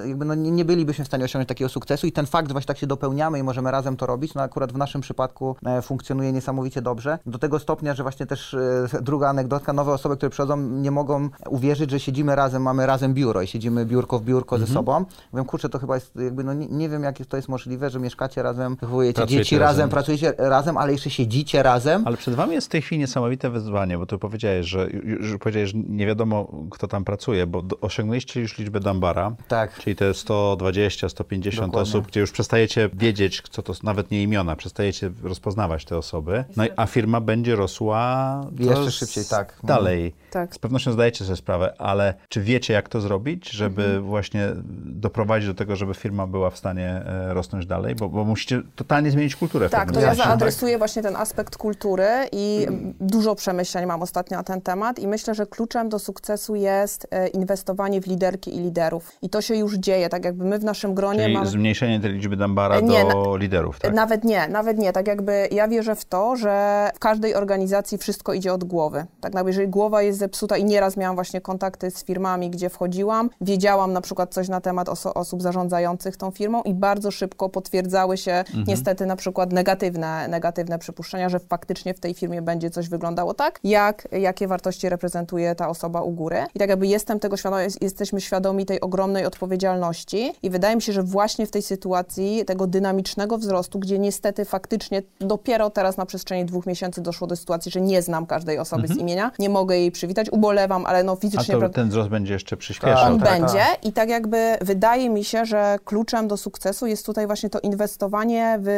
[0.06, 2.68] jakby no nie, nie bylibyśmy w stanie osiągnąć takiego sukcesu i ten fakt, że właśnie
[2.68, 6.82] tak się dopełniamy i możemy razem to robić, no akurat w naszym przypadku funkcjonuje niesamowicie
[6.82, 7.18] dobrze.
[7.26, 8.56] Do tego stopnia, że właśnie też
[9.02, 13.42] druga anegdotka, nowe osoby, które przychodzą, nie mogą uwierzyć, że siedzimy razem, mamy razem biuro
[13.42, 15.04] i siedzimy biurko w biurko ze sobą.
[15.32, 18.00] Mówią, kurczę, to chyba jest jakby, no nie, nie wiem, jak to jest możliwe, że
[18.00, 19.90] mieszkacie razem, wychowujecie Pracujecie dzieci razem, razem.
[19.90, 22.02] pracujecie razem, ale jeszcze siedzicie razem.
[22.06, 24.88] Ale przed wami jest w tej chwili niesamowite wyzwanie, bo tu powiedziałeś, że,
[25.20, 29.74] że powiedziałeś, że nie wiadomo, kto tam pracuje, bo osiągnęliście już liczbę Dambara, Tak.
[29.78, 31.82] czyli te 120, 150 Dokładnie.
[31.90, 36.66] osób, gdzie już przestajecie wiedzieć, co to, nawet nie imiona, przestajecie rozpoznawać te osoby, no
[36.66, 39.58] i, a firma będzie rosła Jeszcze szybciej, tak.
[39.64, 40.14] Dalej.
[40.30, 40.54] Tak.
[40.54, 44.02] Z pewnością zdajecie sobie sprawę, ale czy wiecie, jak to zrobić, żeby Mhm.
[44.04, 44.48] właśnie
[44.84, 47.94] doprowadzić do tego, żeby firma była w stanie e, rosnąć dalej?
[47.94, 50.22] Bo, bo musicie totalnie zmienić kulturę Tak, to ja sensie.
[50.22, 52.66] zaadresuję właśnie ten aspekt kultury i
[53.00, 57.28] dużo przemyśleń mam ostatnio na ten temat i myślę, że kluczem do sukcesu jest e,
[57.28, 59.12] inwestowanie w liderki i liderów.
[59.22, 62.36] I to się już dzieje, tak jakby my w naszym gronie Czyli zmniejszenie tej liczby
[62.36, 63.94] Dambara E, nie, do liderów, tak?
[63.94, 64.92] Nawet nie, nawet nie.
[64.92, 68.98] Tak jakby ja wierzę w to, że w każdej organizacji wszystko idzie od głowy.
[69.20, 73.30] Tak naprawdę, jeżeli głowa jest zepsuta i nieraz miałam właśnie kontakty z firmami, gdzie wchodziłam,
[73.40, 78.16] wiedziałam na przykład coś na temat oso- osób zarządzających tą firmą i bardzo szybko potwierdzały
[78.16, 78.64] się Mhm.
[78.68, 83.60] niestety na przykład negatywne, negatywne przypuszczenia, że faktycznie w tej firmie będzie coś wyglądało tak,
[83.64, 86.36] jak, jakie wartości reprezentuje ta osoba u góry.
[86.54, 90.82] I tak jakby jestem tego świadoma, jest, jesteśmy świadomi tej ogromnej odpowiedzialności i wydaje mi
[90.82, 96.06] się, że właśnie w tej sytuacji tego dynamicznego wzrostu, gdzie niestety faktycznie dopiero teraz na
[96.06, 99.76] przestrzeni dwóch miesięcy doszło do sytuacji, że nie znam każdej osoby z imienia, nie mogę
[99.78, 101.18] jej przywitać, ubolewam, ale no Mhm.
[101.18, 101.54] A fizycznie...
[101.60, 103.12] to ten wzrost będzie jeszcze przyspieszał.
[103.12, 103.40] on tak?
[103.40, 107.60] będzie i tak jakby wydaje mi się, że kluczem do sukcesu jest tutaj właśnie to
[107.60, 108.68] inwestowanie w,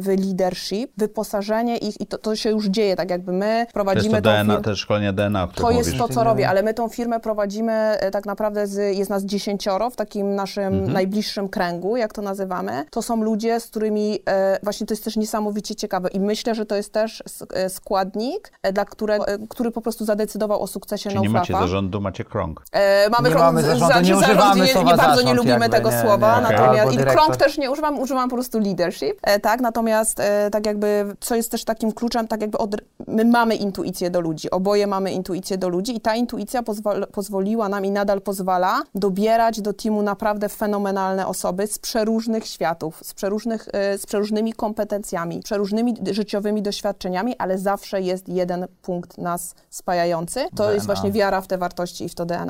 [0.00, 3.72] w leadership, wyposażenie ich i to, to się już dzieje, tak jakby my To jest
[3.72, 5.98] prowadzimy to DNA, też szkolenie DNA, to jest mówisz.
[6.08, 9.90] to, co robię, ale my tą firmę prowadzimy e, tak naprawdę, z, jest nas dziesięcioro
[9.90, 10.92] w takim naszym Mhm.
[10.92, 12.84] najbliższym kręgu, jak to nazywamy.
[12.90, 16.66] To są ludzie, z którymi e, właśnie to jest też niesamowicie ciekawe i myślę, że
[16.66, 17.22] to jest też
[17.54, 21.52] e, składnik, e, dla którego, e, który po prostu zadecydował o sukcesie Czyli nie macie
[21.52, 22.53] zarządu, macie krąg.
[22.72, 25.36] E, mamy Nie krąg mamy zarządu, za- nie używamy nie, nie słowa bardzo nie zarząd
[25.36, 28.58] lubimy jakby, tego nie, słowa, nie, natomiast i krąg też nie używam, używam po prostu
[28.58, 32.76] leadership, e, tak, natomiast e, tak jakby, co jest też takim kluczem, tak jakby od,
[33.06, 37.68] my mamy intuicję do ludzi, oboje mamy intuicję do ludzi i ta intuicja pozwol, pozwoliła
[37.68, 43.68] nam i nadal pozwala dobierać do teamu naprawdę fenomenalne osoby z przeróżnych światów, z, przeróżnych,
[43.72, 50.46] e, z przeróżnymi kompetencjami, przeróżnymi życiowymi doświadczeniami, ale zawsze jest jeden punkt nas spajający.
[50.56, 52.43] To jest właśnie wiara w te wartości i w to DNA.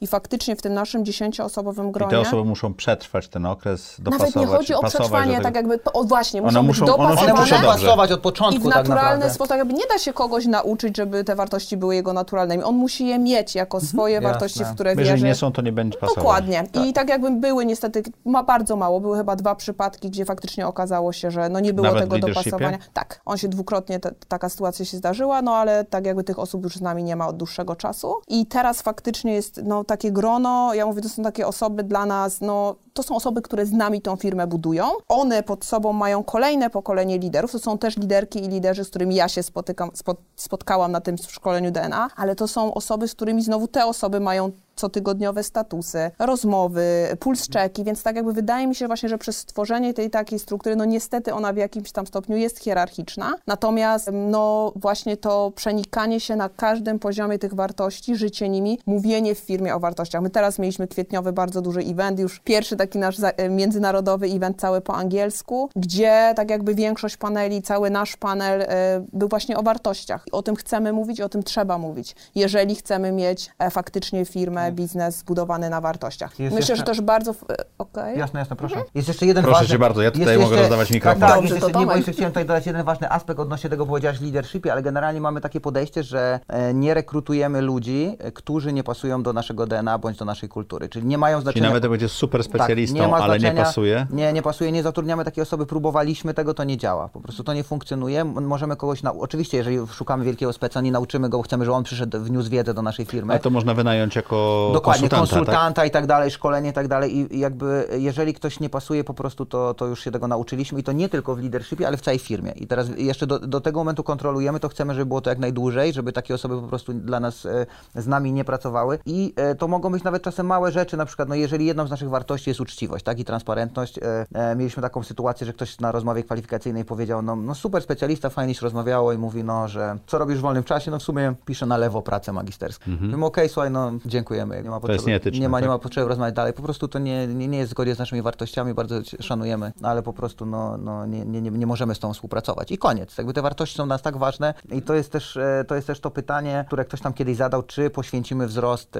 [0.00, 2.10] I faktycznie w tym naszym dziesięcioosobowym I gronie...
[2.10, 5.42] te osoby muszą przetrwać ten okres, dopasować, Nawet nie chodzi o przetrwanie, tego.
[5.44, 7.54] tak jakby, o właśnie, One muszą, muszą- być one muszą One One muszą dobrze.
[7.66, 7.86] dopasowane.
[7.86, 9.30] pasować od I w początku tak naturalny naprawdę.
[9.34, 12.62] sposób, tak jakby nie da się kogoś nauczyć, żeby te wartości były jego naturalnymi.
[12.62, 14.28] On musi je mieć jako swoje Jasne.
[14.30, 15.24] wartości, w które Jeżeli wierzy.
[15.24, 16.16] nie są, to nie będzie pasować.
[16.16, 16.64] Dokładnie.
[16.84, 21.12] I tak jakby były niestety, ma bardzo mało, były chyba dwa przypadki, gdzie faktycznie okazało
[21.12, 22.78] się, że no nie było Nawet tego dopasowania.
[22.92, 26.64] Tak, on się dwukrotnie, te, taka sytuacja się zdarzyła, no ale tak jakby tych osób
[26.64, 28.14] już z nami nie ma od dłuższego czasu.
[28.28, 32.40] I teraz faktycznie jest no takie grono, ja mówię, to są takie osoby dla nas,
[32.40, 34.84] no to są osoby, które z nami tą firmę budują.
[35.08, 37.52] One pod sobą mają kolejne pokolenie liderów.
[37.52, 41.18] To są też liderki i liderzy, z którymi ja się spotykam, spo, spotkałam na tym
[41.18, 47.16] szkoleniu DNA, ale to są osoby, z którymi znowu te osoby mają cotygodniowe statusy, rozmowy,
[47.20, 50.76] puls czeki, więc tak jakby wydaje mi się właśnie, że przez stworzenie tej takiej struktury,
[50.76, 56.36] no niestety ona w jakimś tam stopniu jest hierarchiczna, natomiast no właśnie to przenikanie się
[56.36, 60.22] na każdym poziomie tych wartości, życie nimi, mówienie w firmie o wartościach.
[60.22, 64.80] My teraz mieliśmy kwietniowy bardzo duży event, już pierwszy taki nasz e, międzynarodowy event cały
[64.80, 68.66] po angielsku, gdzie tak jakby większość paneli, cały nasz panel e,
[69.12, 70.24] był właśnie o wartościach.
[70.32, 75.16] O tym chcemy mówić, o tym trzeba mówić, jeżeli chcemy mieć e, faktycznie firmę, biznes
[75.16, 76.38] zbudowany na wartościach.
[76.38, 77.34] Jest Myślę, jeszcze- że też bardzo...
[77.78, 78.18] Okej.
[78.18, 78.76] Jasne, jasne, proszę.
[78.94, 79.72] Jest jeszcze jeden Proszę ważny...
[79.72, 81.20] cię bardzo, ja tutaj jest mogę rozdawać mikrofon.
[81.20, 83.70] Tak, tak, Dobrze, to jeszcze, nie, bo jeszcze chciałem tutaj dodać jeden ważny aspekt odnośnie
[83.70, 86.40] tego, powiedziałaś leadershipie, ale generalnie mamy takie podejście, że
[86.74, 90.88] nie rekrutujemy ludzi, którzy nie pasują do naszego DNA bądź do naszej kultury.
[90.88, 91.68] Czyli nie mają Czyli znaczenia...
[91.68, 94.06] nawet jak będzie super specjalistą, Tak, ma ale nie pasuje.
[94.10, 97.08] Nie, nie pasuje, nie zatrudniamy takiej osoby, próbowaliśmy tego, to nie działa.
[97.08, 98.24] Po prostu to nie funkcjonuje.
[98.24, 99.22] Możemy kogoś nauczyć.
[99.22, 102.82] Oczywiście, jeżeli szukamy wielkiego speca, nie nauczymy go, chcemy, żeby on przyszedł, wniósł wiedzę do
[102.82, 103.32] naszej firmy.
[103.32, 105.88] Ale to można wynająć jako Dokładnie, konsultanta, konsultanta, tak?
[105.88, 107.16] i tak dalej, szkolenie i tak dalej.
[107.16, 110.80] I i jakby jeżeli ktoś nie pasuje po prostu, to, to już się tego nauczyliśmy
[110.80, 112.52] i to nie tylko w leadershipie, ale w całej firmie.
[112.52, 115.92] I teraz jeszcze do, do tego momentu kontrolujemy, to chcemy, żeby było to jak najdłużej,
[115.92, 118.98] żeby takie osoby po prostu dla nas e, z nami nie pracowały.
[119.06, 121.90] I e, to mogą być nawet czasem małe rzeczy, na przykład, no jeżeli jedną z
[121.90, 123.98] naszych wartości jest uczciwość, tak, i transparentność.
[123.98, 128.30] E, e, mieliśmy taką sytuację, że ktoś na rozmowie kwalifikacyjnej powiedział, no, no super specjalista,
[128.30, 130.90] fajnie się rozmawiało i mówi, no, że co robisz w wolnym czasie?
[130.90, 132.84] No w sumie piszę na lewo pracę magisterską.
[132.90, 133.10] Mhm.
[133.10, 134.92] Mówimy, okej, słuchaj, no dziękujemy, nie ma potrzeby.
[134.92, 135.70] jest nieetyczne, Nie ma, nie tak?
[135.70, 136.52] ma potrzeby rozmawiać dalej.
[136.52, 140.02] Po prostu to nie, nie, nie jest w zgodzie z naszymi wartościami, bardzo szanujemy, ale
[140.02, 142.70] po prostu no, no, nie, nie, nie, nie możemy z tą współpracować.
[142.72, 143.18] I koniec.
[143.18, 145.86] Jakby te wartości są dla nas tak ważne i to jest też e, to, jest
[145.86, 148.98] też to pytanie, które ktoś tam kiedyś zadał, czy poświęcimy wzrost,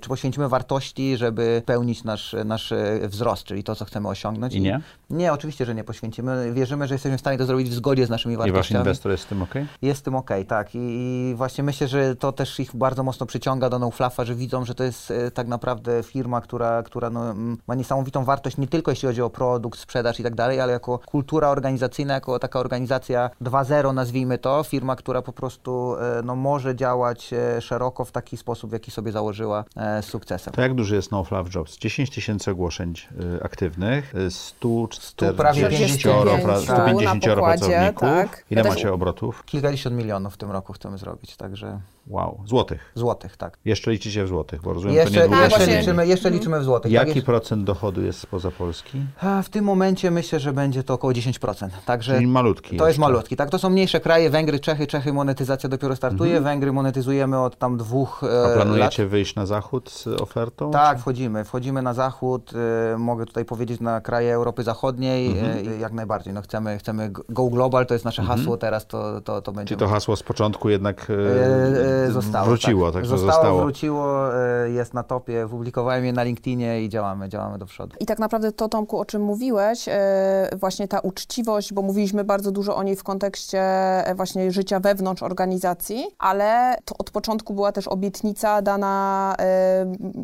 [0.00, 4.54] czy poświęcimy wartości, żeby pełnić nasz, nasz wzrost, czyli to, co chcemy osiągnąć.
[4.54, 4.80] I nie?
[5.10, 6.52] Nie, oczywiście, że nie poświęcimy.
[6.52, 8.80] Wierzymy, że jesteśmy w stanie to zrobić w zgodzie z naszymi I wasz wartościami.
[8.80, 9.54] inwestor jest z tym ok?
[9.82, 10.68] Jest w tym okej, tak.
[10.74, 14.74] I, właśnie myślę, że to też ich bardzo mocno przyciąga do NoFluffa, że widzą, że
[14.74, 17.34] to jest e, tak naprawdę firma, która, która no,
[17.66, 20.98] ma niesamowitą wartość nie tylko jeśli chodzi o produkt, sprzedaż i tak dalej, ale jako
[20.98, 26.76] kultura organizacyjna, jako taka organizacja 2.0 nazwijmy to, firma, która po prostu e, no, może
[26.76, 30.54] działać e, szeroko w taki sposób, w jaki sobie założyła z sukcesem.
[30.54, 31.78] To jak duży jest No Fluff Jobs?
[31.78, 36.02] 10 tysięcy ogłoszeń y, aktywnych, y, 140 prawie 50
[36.44, 38.00] pra- 150 na pokładzie, pracowników.
[38.08, 38.44] tak.
[38.50, 39.44] Ile Ja macie obrotów?
[39.44, 42.92] Kilkadziesiąt milionów w tym roku chcemy zrobić, także Wow, złotych.
[42.94, 43.58] złotych, tak.
[43.64, 46.92] Jeszcze liczycie w złotych, bo rozumiem, to Jeszcze, niedługo jeszcze, liczymy, jeszcze liczymy w złotych.
[46.94, 47.08] tak?
[47.08, 49.00] Jaki procent dochodu jest spoza Polski?
[49.42, 51.68] W tym momencie myślę, że będzie to około 10%.
[51.86, 53.12] Także Czyli malutki To jest jeszcze.
[53.12, 53.36] malutki.
[53.36, 54.86] Tak, to są mniejsze kraje, Węgry, Czechy.
[54.86, 56.40] Czechy monetyzacja dopiero startuje.
[56.40, 58.44] Węgry monetyzujemy od tam dwóch Mhm.
[58.46, 59.10] A e, planujecie lat.
[59.10, 60.70] wyjść na zachód z ofertą?
[60.70, 61.44] Tak, wchodzimy.
[61.44, 62.52] Wchodzimy na zachód.
[62.94, 65.26] E, mogę tutaj powiedzieć na kraje Europy Zachodniej.
[65.26, 65.68] Mhm.
[65.74, 66.32] E, jak najbardziej.
[66.34, 69.74] No chcemy, chcemy go global, to jest nasze hasło teraz, to, to, to będzie.
[69.74, 72.46] Czy to hasło z początku jednak e, E, e, zostało.
[72.46, 72.94] wróciło, tak.
[72.94, 73.62] tak, że zostało, zostało.
[73.62, 75.46] wróciło, e, jest na topie.
[75.50, 77.96] Publikowałem je na LinkedInie i działamy, działamy do przodu.
[78.00, 82.52] I tak naprawdę to, Tomku, o czym mówiłeś, e, właśnie ta uczciwość, bo mówiliśmy bardzo
[82.52, 87.72] dużo o niej w kontekście e, właśnie życia wewnątrz organizacji, ale to od początku była
[87.72, 89.36] też obietnica dana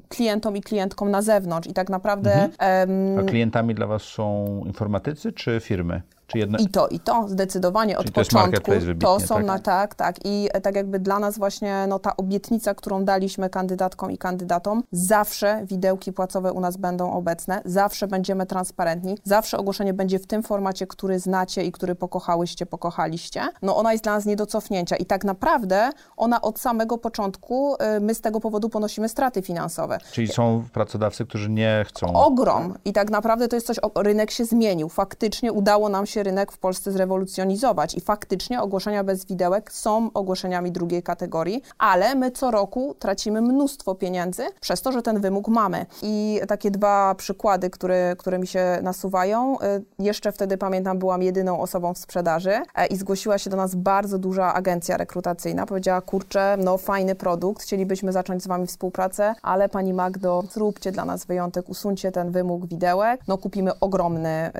[0.08, 1.68] klientom i klientkom na zewnątrz.
[1.68, 6.02] I tak naprawdę em, A klientami dla Was są informatycy czy firmy?
[6.28, 6.58] Czy jedno...
[6.58, 8.50] I to, i to, zdecydowanie Czyli od to jest początku.
[8.50, 9.44] marketplace wybitnie, to są tak?
[9.44, 10.16] na tak, tak.
[10.24, 14.82] I e, tak jakby dla nas właśnie no, ta obietnica, którą daliśmy kandydatkom i kandydatom,
[14.92, 20.42] zawsze widełki płacowe u nas będą obecne, zawsze będziemy transparentni, zawsze ogłoszenie będzie w tym
[20.42, 23.42] formacie, który znacie i który pokochałyście, pokochaliście.
[23.62, 27.74] No ona jest dla nas nie do cofnięcia i tak naprawdę ona od samego początku,
[27.96, 29.98] y, my z tego powodu ponosimy straty finansowe.
[30.12, 32.12] Czyli są pracodawcy, którzy nie chcą...
[32.14, 32.74] Ogrom.
[32.84, 34.88] I tak naprawdę to jest coś, rynek się zmienił.
[34.88, 40.72] Faktycznie udało nam się rynek w Polsce zrewolucjonizować i faktycznie ogłoszenia bez widełek są ogłoszeniami
[40.72, 45.86] drugiej kategorii, ale my co roku tracimy mnóstwo pieniędzy przez to, że ten wymóg mamy.
[46.02, 49.56] I takie dwa przykłady, które, które mi się nasuwają.
[49.60, 53.74] Y, Jeszcze wtedy pamiętam, byłam jedyną osobą w sprzedaży e, i zgłosiła się do nas
[53.74, 55.66] bardzo duża agencja rekrutacyjna.
[55.66, 61.04] Powiedziała, kurczę, no fajny produkt, chcielibyśmy zacząć z wami współpracę, ale pani Magdo, zróbcie dla
[61.04, 63.20] nas wyjątek, usuńcie ten wymóg widełek.
[63.28, 64.50] No kupimy ogromny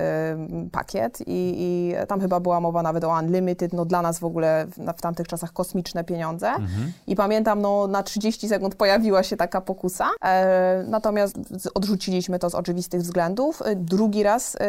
[0.65, 4.23] y, pakiet i, i tam chyba była mowa nawet o unlimited, no dla nas w
[4.23, 6.51] ogóle w, w tamtych czasach kosmiczne pieniądze.
[7.07, 11.39] I pamiętam, no na 30 sekund pojawiła się taka pokusa, e, natomiast
[11.73, 13.61] odrzuciliśmy to z oczywistych względów.
[13.65, 14.59] E, Drugi raz e,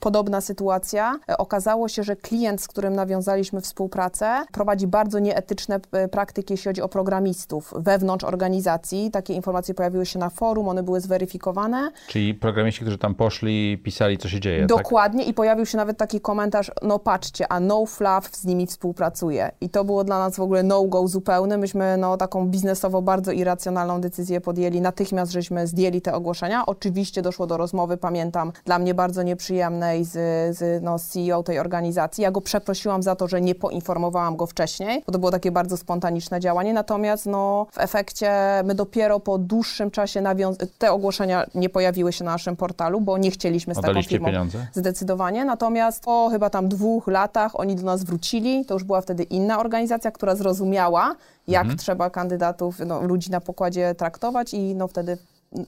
[0.00, 1.18] podobna sytuacja.
[1.28, 5.80] E, Okazało się, że klient, z którym nawiązaliśmy współpracę, prowadzi bardzo nieetyczne
[6.10, 9.10] praktyki, jeśli chodzi o programistów wewnątrz organizacji.
[9.10, 11.90] Takie informacje pojawiły się na forum, one były zweryfikowane.
[12.08, 14.68] Czyli programiści, którzy tam poszli pisali, co się dzieje, tak?
[14.68, 19.50] Dokładnie i pojawił się nawet taki komentarz, no patrzcie, a No Fluff z nimi współpracuje.
[19.60, 21.58] I to było dla nas w ogóle no-go zupełny.
[21.58, 24.80] Myśmy no, taką biznesowo bardzo irracjonalną decyzję podjęli.
[24.80, 26.66] Natychmiast żeśmy zdjęli te ogłoszenia.
[26.66, 30.12] Oczywiście doszło do rozmowy, pamiętam, dla mnie bardzo nieprzyjemnej z,
[30.58, 32.22] z no, CEO tej organizacji.
[32.22, 35.76] Ja go przeprosiłam za to, że nie poinformowałam go wcześniej, bo to było takie bardzo
[35.76, 36.72] spontaniczne działanie.
[36.72, 38.30] Natomiast no, w efekcie
[38.64, 43.18] my dopiero po dłuższym czasie nawiąz- te ogłoszenia nie pojawiły się na naszym portalu, bo
[43.18, 44.66] nie chcieliśmy z taką Oddaliście firmą pieniądze?
[44.72, 45.44] Zdecydowanie.
[45.58, 48.64] Natomiast po chyba tam dwóch latach oni do nas wrócili.
[48.64, 51.14] To już była wtedy inna organizacja, która zrozumiała,
[51.48, 51.78] jak Mhm.
[51.78, 55.18] trzeba kandydatów, no, ludzi na pokładzie traktować i no wtedy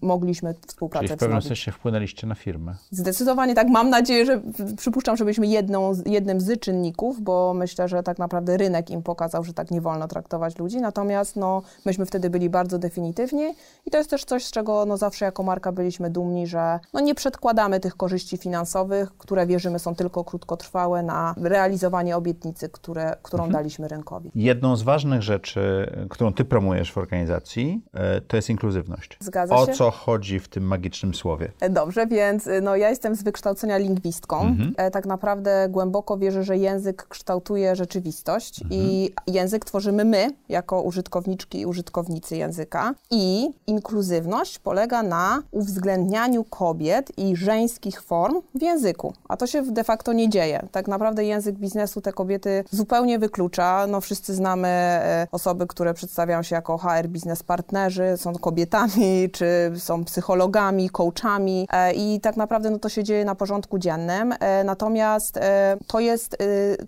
[0.03, 2.75] mogliśmy współpracę Czyli w pewnym sensie wpłynęliście na firmę.
[2.91, 3.69] Zdecydowanie tak.
[3.69, 4.41] Mam nadzieję, że
[4.77, 9.45] przypuszczam, że byliśmy jedną, jednym z czynników, bo myślę, że tak naprawdę rynek im pokazał,
[9.45, 10.81] że tak nie wolno traktować ludzi.
[10.81, 13.55] Natomiast no, myśmy wtedy byli bardzo definitywni
[13.87, 17.01] i to jest też coś, z czego no, zawsze jako marka byliśmy dumni, że no,
[17.01, 23.51] nie przedkładamy tych korzyści finansowych, które wierzymy są tylko krótkotrwałe na realizowanie obietnicy, które, którą
[23.51, 24.31] daliśmy rynkowi.
[24.35, 29.17] Jedną z ważnych rzeczy, którą ty promujesz w organizacji, e, to jest inkluzywność.
[29.21, 29.76] Zgadza się.
[29.79, 31.53] Co chodzi w tym magicznym słowie?
[31.61, 34.57] E, Dobrze, więc y, no, ja jestem z wykształcenia lingwistką.
[34.77, 41.61] E, Tak naprawdę głęboko wierzę, że język kształtuje rzeczywistość i język tworzymy my, jako użytkowniczki
[41.61, 42.95] i użytkownicy języka.
[43.11, 49.13] I inkluzywność polega na uwzględnianiu kobiet i żeńskich form w języku.
[49.29, 50.67] A to się de facto nie dzieje.
[50.73, 53.87] Tak naprawdę język biznesu te kobiety zupełnie wyklucza.
[53.87, 59.47] No, wszyscy znamy e, osoby, które przedstawiają się jako HR biznes partnerzy, są kobietami, czy
[59.77, 64.35] są psychologami, coachami e, i tak naprawdę no, to się dzieje na porządku dziennym.
[64.41, 66.31] E, natomiast e, to jest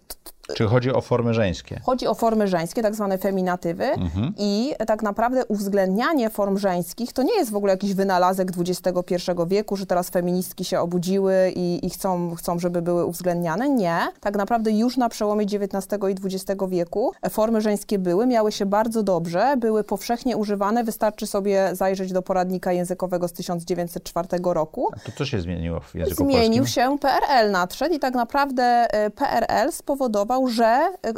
[0.08, 0.16] t-
[0.54, 1.80] Czy chodzi o formy żeńskie?
[1.84, 3.84] Chodzi o formy żeńskie, tak zwane feminatywy
[4.38, 9.14] i tak naprawdę uwzględnianie form żeńskich to nie jest w ogóle jakiś wynalazek XXI
[9.46, 13.68] wieku, że teraz feministki się obudziły i, i chcą, chcą, żeby były uwzględniane.
[13.68, 13.98] Nie.
[14.20, 19.02] Tak naprawdę już na przełomie XIX i XX wieku formy żeńskie były, miały się bardzo
[19.02, 20.84] dobrze, były powszechnie używane.
[20.84, 24.90] Wystarczy sobie zajrzeć do poradnika językowego z 1904 roku.
[25.04, 26.66] To co się zmieniło w języku Zmienił polskim?
[26.66, 31.08] się PRL nadszedł i tak naprawdę e, PRL spowodował, że e,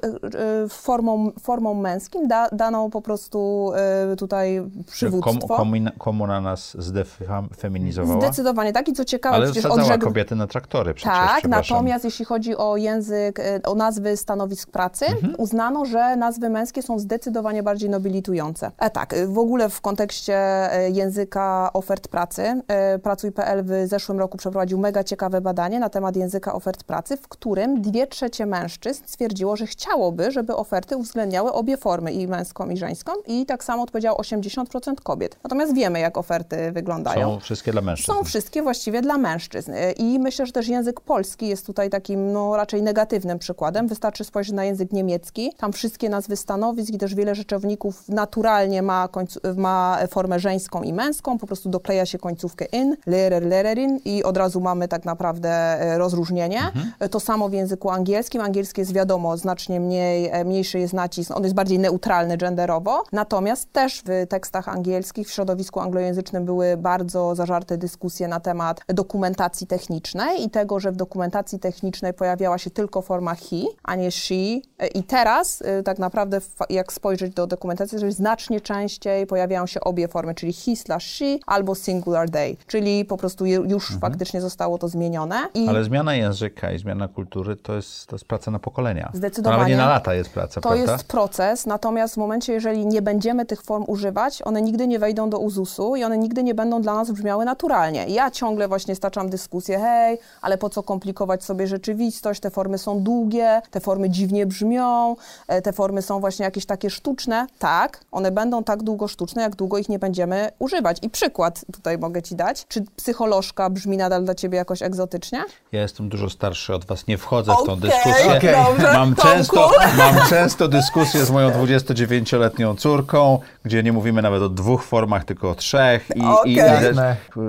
[0.64, 3.70] e, formą, formą męskim da, dano po prostu
[4.12, 5.30] e, tutaj przywództwo.
[5.48, 8.20] Kom, komuna, komuna nas zdefeminizowała?
[8.20, 10.05] Zdecydowanie tak i co ciekawe, Ale przecież odrzekł...
[10.05, 15.06] kobiety na traktory przecież, Tak, natomiast jeśli chodzi o język, e, o nazwy stanowisk pracy,
[15.06, 15.34] Mhm.
[15.38, 18.70] uznano, że nazwy męskie są zdecydowanie bardziej nobilitujące.
[18.78, 20.34] E, tak, e, w ogóle w kontekście
[20.72, 26.16] e, języka ofert pracy, e, Pracuj.pl w zeszłym roku przeprowadził mega ciekawe badanie na temat
[26.16, 31.76] języka ofert pracy, w którym dwie trzecie mężczyzn stwierdziło, że chciałoby, żeby oferty uwzględniały obie
[31.76, 35.36] formy, i męską, i żeńską, i tak samo odpowiedziało 80% kobiet.
[35.44, 38.12] Natomiast wiemy, jak oferty wyglądają Są wszystkie dla mężczyzn.
[38.12, 39.72] są wszystkie właściwie dla mężczyzn.
[39.96, 43.88] I myślę, że też język polski jest tutaj takim no, raczej negatywnym przykładem.
[43.88, 45.52] Wystarczy spojrzeć na język niemiecki.
[45.58, 50.92] Tam wszystkie nazwy stanowisk i też wiele rzeczowników naturalnie ma, końcu, ma formę żeńską i
[50.92, 51.38] męską.
[51.38, 55.98] Po prostu dokleja się końcówkę in, Lehrer, Lehrerin i od razu mamy tak naprawdę e,
[55.98, 56.60] rozróżnienie.
[56.60, 57.10] Mhm.
[57.10, 58.40] To samo w języku angielskim.
[58.40, 63.72] Angielski jest wiadomo, znacznie mniej, e, mniejszy jest nacisk, on jest bardziej neutralny genderowo, natomiast
[63.72, 70.44] też w tekstach angielskich, w środowisku anglojęzycznym były bardzo zażarte dyskusje na temat dokumentacji technicznej
[70.44, 74.86] i tego, że w dokumentacji technicznej pojawiała się tylko forma he, a nie she E,
[74.86, 76.40] i teraz e, tak naprawdę
[76.70, 81.39] jak spojrzeć do dokumentacji, że znacznie częściej pojawiają się obie formy, czyli he slash she
[81.47, 84.01] albo singular they, czyli po prostu już mhm.
[84.01, 85.36] faktycznie zostało to zmienione.
[85.55, 85.68] I...
[85.68, 89.11] Ale zmiana języka i zmiana kultury to jest, to jest praca na pokolenia.
[89.15, 89.57] Zdecydowanie.
[89.57, 90.93] To nawet nie na lata jest praca, To prawda?
[90.93, 95.31] jest proces, natomiast w momencie, jeżeli nie będziemy tych form używać, one nigdy nie wejdą
[95.31, 98.07] do uzusu i one nigdy nie będą dla nas brzmiały naturalnie.
[98.09, 103.02] Ja ciągle właśnie staczam dyskusję, hej, ale po co komplikować sobie rzeczywistość, te formy są
[103.02, 105.16] długie, te formy dziwnie brzmią,
[105.48, 107.47] e, te formy są właśnie jakieś takie sztuczne.
[107.59, 110.98] Tak, one będą tak długo sztuczne, jak długo ich nie będziemy używać.
[111.02, 112.66] I przykład tutaj mogę Ci dać.
[112.69, 115.44] Czy psycholożka brzmi nadal dla Ciebie jakoś egzotycznie?
[115.73, 118.36] Ja jestem dużo starszy od Was, nie wchodzę okay, w tą dyskusję.
[118.36, 118.69] Okay.
[118.70, 124.48] Dobrze, mam, często, mam często dyskusję z moją 29-letnią córką, gdzie nie mówimy nawet o
[124.48, 126.09] dwóch formach, tylko o trzech.
[126.16, 126.52] I, okay.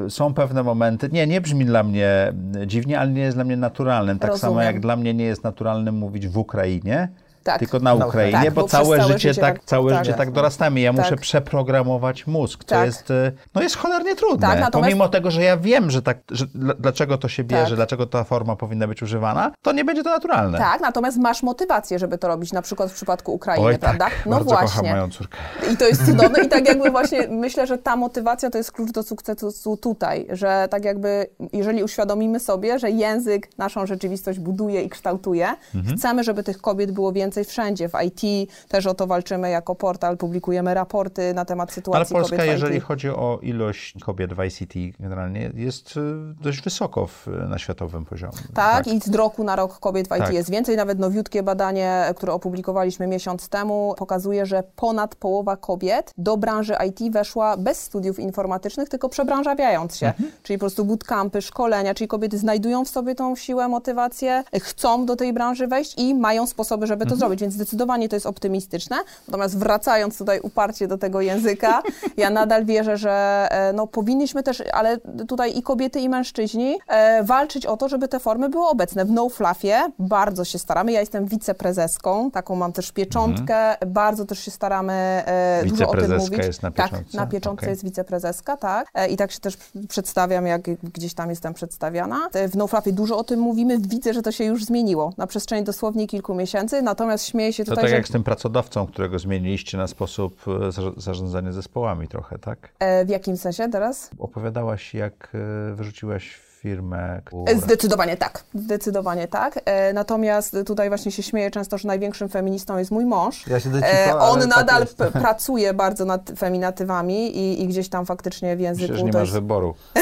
[0.08, 2.34] i są pewne momenty, nie, nie brzmi dla mnie
[2.66, 4.20] dziwnie, ale nie jest dla mnie naturalnym.
[4.20, 4.52] Tak Rozumiem.
[4.52, 7.10] samo jak dla mnie nie jest naturalnym mówić w Ukrainie,
[7.44, 7.60] tak.
[7.60, 10.18] tylko na Ukrainie, tak, bo, bo całe, całe życie, życie tak, tak, całe tak, życie
[10.18, 10.80] tak dorastamy.
[10.80, 11.04] Ja tak.
[11.04, 12.86] muszę przeprogramować mózg, co Tak.
[12.86, 14.48] jest, y, no jest cholernie trudne.
[14.48, 17.66] Tak, natomiast- Pomimo tego, że ja wiem, że tak, że dl- dlaczego to się bierze,
[17.66, 17.76] Tak.
[17.76, 20.58] dlaczego ta forma powinna być używana, to nie będzie to naturalne.
[20.58, 24.06] Tak, natomiast masz motywację, żeby to robić, na przykład w przypadku Ukrainy, Oj, prawda?
[24.06, 24.68] tak, no bardzo właśnie.
[24.68, 25.38] kocham moją córkę.
[25.74, 28.92] I to jest cudowne i tak jakby właśnie myślę, że ta motywacja to jest klucz
[28.92, 34.90] do sukcesu tutaj, że tak jakby jeżeli uświadomimy sobie, że język naszą rzeczywistość buduje i
[34.90, 35.98] kształtuje, Mhm.
[35.98, 37.90] chcemy, żeby tych kobiet było więcej wszędzie.
[37.90, 42.38] W IT też o to walczymy jako portal, publikujemy raporty na temat Ale sytuacji Polska,
[42.38, 42.84] kobiet w jeżeli IT.
[42.84, 46.02] chodzi o ilość kobiet w ICT generalnie, jest y,
[46.42, 48.34] dość wysoko w, na światowym poziomie.
[48.54, 50.34] Tak, i z roku na rok kobiet w IT Tak.
[50.34, 50.78] jest więcej.
[50.78, 57.14] Nawet nowiutkie badanie, które opublikowaliśmy miesiąc temu, pokazuje, że ponad połowa kobiet do branży IT
[57.14, 60.08] weszła bez studiów informatycznych, tylko przebranżawiając się.
[60.08, 60.32] Mhm.
[60.44, 65.16] Czyli po prostu bootcampy, szkolenia, czyli kobiety znajdują w sobie tą siłę, motywację, chcą do
[65.16, 67.20] tej branży wejść i mają sposoby, żeby Mhm.
[67.22, 67.42] Zrobić.
[67.42, 68.98] Więc zdecydowanie to jest optymistyczne.
[69.28, 71.84] Natomiast wracając tutaj uparcie do tego języka,
[72.18, 77.24] ja nadal wierzę, że e, no, powinniśmy też, ale tutaj i kobiety, i mężczyźni e,
[77.24, 79.06] walczyć o to, żeby te formy były obecne.
[79.06, 80.92] W No Fluffie bardzo się staramy.
[80.92, 83.76] Ja jestem wiceprezeską, taką mam też pieczątkę.
[83.88, 86.20] Bardzo też się staramy e, dużo o tym Mhm.
[86.22, 86.46] Mówić.
[86.46, 87.18] jest na Tak, pieczątce?
[87.18, 87.70] na pieczątce Okej.
[87.70, 88.88] jest wiceprezeska, tak.
[88.94, 89.58] E, I tak się też
[89.90, 92.20] przedstawiam, jak gdzieś tam jestem przedstawiana.
[92.34, 93.78] E, W No Fluffie dużo o tym mówimy.
[93.80, 96.82] Widzę, że to się już zmieniło na przestrzeni dosłownie kilku miesięcy.
[96.82, 100.42] Natomiast śmieję się To tutaj, tak że jak z tym pracodawcą, którego zmieniliście na sposób
[100.48, 102.74] e, zarządzania zespołami trochę, tak?
[102.80, 104.10] e, w jakim sensie teraz?
[104.20, 105.32] Opowiadałaś, jak
[105.72, 107.60] e, wyrzuciłaś firmę, E, która...
[107.60, 109.60] Zdecydowanie tak, zdecydowanie tak.
[109.66, 113.48] E, natomiast tutaj właśnie się śmieję często, że największym feministą jest mój mąż.
[113.48, 118.06] Ja siedzę E, cicho, on tak nadal pracuje bardzo nad feminatywami i, i gdzieś tam
[118.06, 119.34] faktycznie w języku Myślę, że nie masz jest...
[119.34, 119.74] wyboru.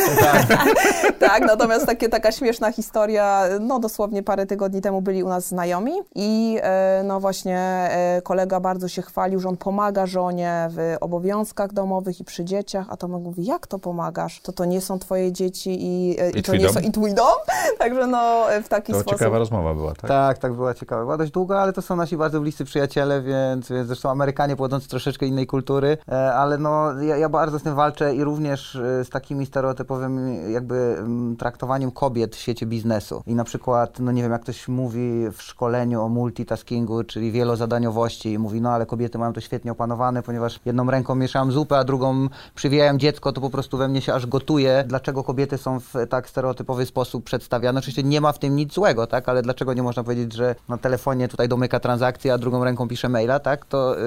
[1.20, 5.92] Tak, natomiast takie, taka śmieszna historia, no dosłownie parę tygodni temu byli u nas znajomi
[6.16, 11.74] i e, no właśnie e, kolega bardzo się chwalił, że on pomaga żonie w obowiązkach
[11.74, 14.42] domowych i przy dzieciach, a to mówi, jak to pomagasz?
[14.42, 17.14] To to nie są twoje dzieci i, e, I i to nie są i twój
[17.14, 17.36] dom?
[17.80, 19.20] Także no w taki To sposób.
[19.20, 20.08] ciekawa rozmowa była, tak?
[20.08, 21.02] Tak, tak, była ciekawa.
[21.02, 24.86] Była dość długa, ale to są nasi bardzo bliscy przyjaciele, więc, więc zresztą Amerykanie pochodzący
[24.86, 28.76] z troszeczkę innej kultury, e, ale no ja, ja bardzo z tym walczę i również
[28.76, 30.98] e, z takimi stereotypowymi jakby
[31.40, 33.24] traktowaniem kobiet w świecie biznesu.
[33.28, 38.32] I na przykład, no nie wiem, jak ktoś mówi w szkoleniu o multitaskingu, czyli wielozadaniowości
[38.32, 41.84] i mówi, no ale kobiety mają to świetnie opanowane, ponieważ jedną ręką mieszam zupę, a
[41.84, 44.84] drugą przywijałem dziecko, to po prostu we mnie się aż gotuje.
[44.88, 47.80] Dlaczego kobiety są w tak stereotypowy sposób przedstawiane?
[47.80, 49.30] Oczywiście nie ma w tym nic złego, tak?
[49.30, 53.10] Ale dlaczego nie można powiedzieć, że na telefonie tutaj domyka transakcję, a drugą ręką pisze
[53.10, 53.66] maila, tak?
[53.66, 54.02] To y,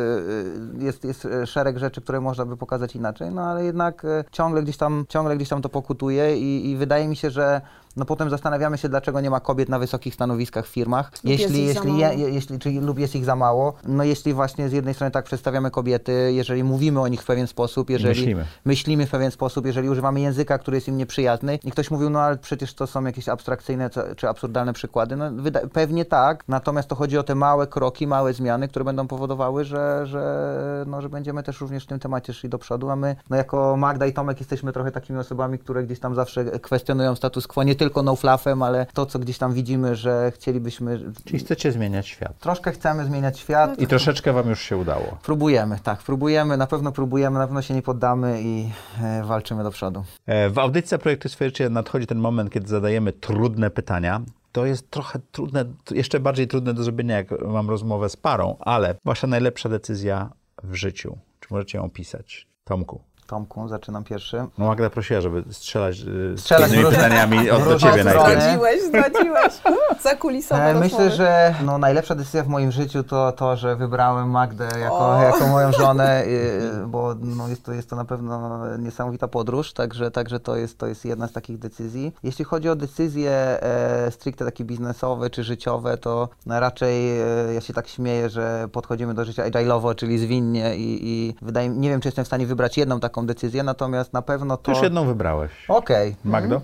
[0.80, 4.24] y, jest, jest y, szereg rzeczy, które można by pokazać inaczej, no ale jednak y,
[4.32, 7.60] ciągle gdzieś tam, ciągle gdzieś tam to pokutuje i, i wydaje mi się, że
[7.96, 11.10] no potem zastanawiamy się, dlaczego nie ma kobiet na wysokich stanowiskach w firmach.
[11.24, 12.12] Lub jest jeśli, ich za jeśli, mało.
[12.12, 13.74] je, jeśli, czyli, lub jest ich za mało.
[13.84, 17.46] No jeśli właśnie z jednej strony tak przedstawiamy kobiety, jeżeli mówimy o nich w pewien
[17.46, 18.44] sposób, jeżeli myślimy.
[18.64, 22.20] myślimy w pewien sposób, jeżeli używamy języka, który jest im nieprzyjazny i ktoś mówił, no
[22.20, 25.30] ale przecież to są jakieś abstrakcyjne czy absurdalne przykłady, no
[25.72, 30.06] pewnie tak, natomiast to chodzi o te małe kroki, małe zmiany, które będą powodowały, że,
[30.06, 33.36] że, no, że będziemy też również w tym temacie szli do przodu, a my no,
[33.36, 37.62] jako Magda i Tomek jesteśmy trochę takimi osobami, które gdzieś tam zawsze kwestionują status quo,
[37.62, 42.06] nie tylko no fluffem, ale to, co gdzieś tam widzimy, że chcielibyśmy, Czyli chcecie zmieniać
[42.08, 42.38] świat.
[42.38, 43.78] troszkę chcemy zmieniać świat.
[43.80, 45.18] I troszeczkę wam już się udało.
[45.22, 48.70] Próbujemy, tak, próbujemy, na pewno próbujemy, na pewno się nie poddamy i
[49.02, 50.04] e, walczymy do przodu.
[50.26, 54.20] E, W audycji Projektu Swoje Życie nadchodzi ten moment, kiedy zadajemy trudne pytania.
[54.52, 58.94] to jest trochę trudne, jeszcze bardziej trudne do zrobienia, jak mam rozmowę z parą, ale
[59.04, 60.30] wasza najlepsza decyzja
[60.62, 61.18] w życiu.
[61.40, 62.46] Czy możecie ją opisać?
[62.64, 63.00] Tomku.
[63.32, 64.44] Tomku, zaczynam pierwszy.
[64.58, 68.42] No Magda prosiła, żeby strzelać, yy, Strzelać z różne- pytaniami od do ciebie najpierw.
[68.42, 69.52] Zdradziłeś, zdradziłeś.
[70.02, 70.74] Zakulisowe E.
[70.74, 75.22] Myślę, że no, najlepsza decyzja w moim życiu to to, że wybrałem Magdę jako, O.
[75.22, 80.10] jako moją żonę, y, bo no, jest, to, jest to na pewno niesamowita podróż, także,
[80.10, 82.12] także to, jest, to jest jedna z takich decyzji.
[82.22, 87.60] Jeśli chodzi o decyzje e, stricte takie biznesowe czy życiowe, to no, raczej e, ja
[87.60, 91.88] się tak śmieję, że podchodzimy do życia agile'owo, czyli zwinnie i, i wydaje mi nie
[91.88, 94.70] wiem, czy jestem w stanie wybrać jedną taką decyzję, natomiast na pewno to...
[94.70, 95.50] Już jedną wybrałeś.
[95.68, 96.16] Okej.
[96.24, 96.60] Magdo?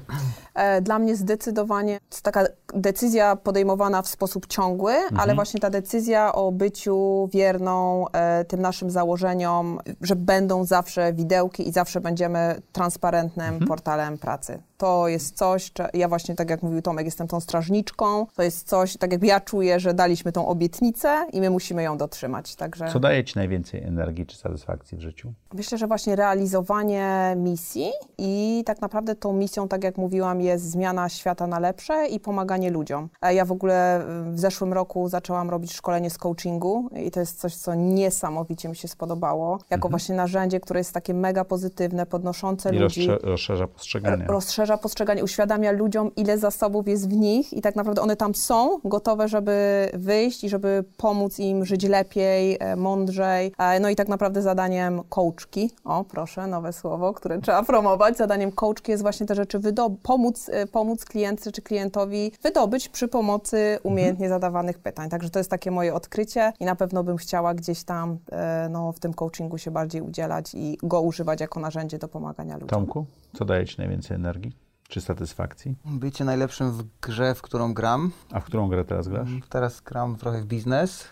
[0.54, 2.44] E, Dla mnie zdecydowanie to taka
[2.74, 8.90] decyzja podejmowana w sposób ciągły, ale właśnie ta decyzja o byciu wierną e, tym naszym
[8.90, 14.62] założeniom, że będą zawsze widełki i zawsze będziemy transparentnym portalem pracy.
[14.76, 18.96] To jest coś, ja właśnie tak jak mówił Tomek, jestem tą strażniczką, to jest coś,
[18.96, 22.88] tak jakby ja czuję, że daliśmy tą obietnicę i my musimy ją dotrzymać, także...
[22.92, 25.32] Co daje ci najwięcej energii czy satysfakcji w życiu?
[25.54, 26.16] Myślę, że właśnie
[26.52, 32.06] realizowanie misji i tak naprawdę tą misją, tak jak mówiłam, jest zmiana świata na lepsze
[32.06, 33.08] i pomaganie ludziom.
[33.22, 34.02] E, Ja w ogóle
[34.32, 38.76] w zeszłym roku zaczęłam robić szkolenie z coachingu i to jest coś, co niesamowicie mi
[38.76, 39.58] się spodobało.
[39.70, 43.08] Jako właśnie narzędzie, które jest takie mega pozytywne, podnoszące I ludzi.
[43.08, 44.24] rozstrze- rozszerza postrzeganie.
[44.28, 48.78] Rozszerza postrzeganie, uświadamia ludziom, ile zasobów jest w nich i tak naprawdę one tam są,
[48.84, 53.52] gotowe, żeby wyjść i żeby pomóc im żyć lepiej, e, mądrzej.
[53.58, 58.52] E, No i tak naprawdę zadaniem coachki, o proszę, nowe słowo, które trzeba promować, zadaniem
[58.52, 63.78] coachki jest właśnie te rzeczy wydo- pomóc, e, pomóc klientce czy klientowi wydobyć przy pomocy
[63.82, 65.08] umiejętnie zadawanych pytań.
[65.10, 68.92] Także to jest takie moje odkrycie i na pewno bym chciała gdzieś tam e, no,
[68.92, 72.68] w tym coachingu się bardziej udzielać i go używać jako narzędzie do pomagania ludziom.
[72.68, 74.52] Tomku, co daje ci najwięcej energii
[74.88, 75.74] czy satysfakcji?
[75.84, 78.10] Bycie najlepszym w grze, w którą gram.
[78.32, 79.28] A w którą grę teraz grasz?
[79.48, 81.04] Teraz gram trochę w biznes,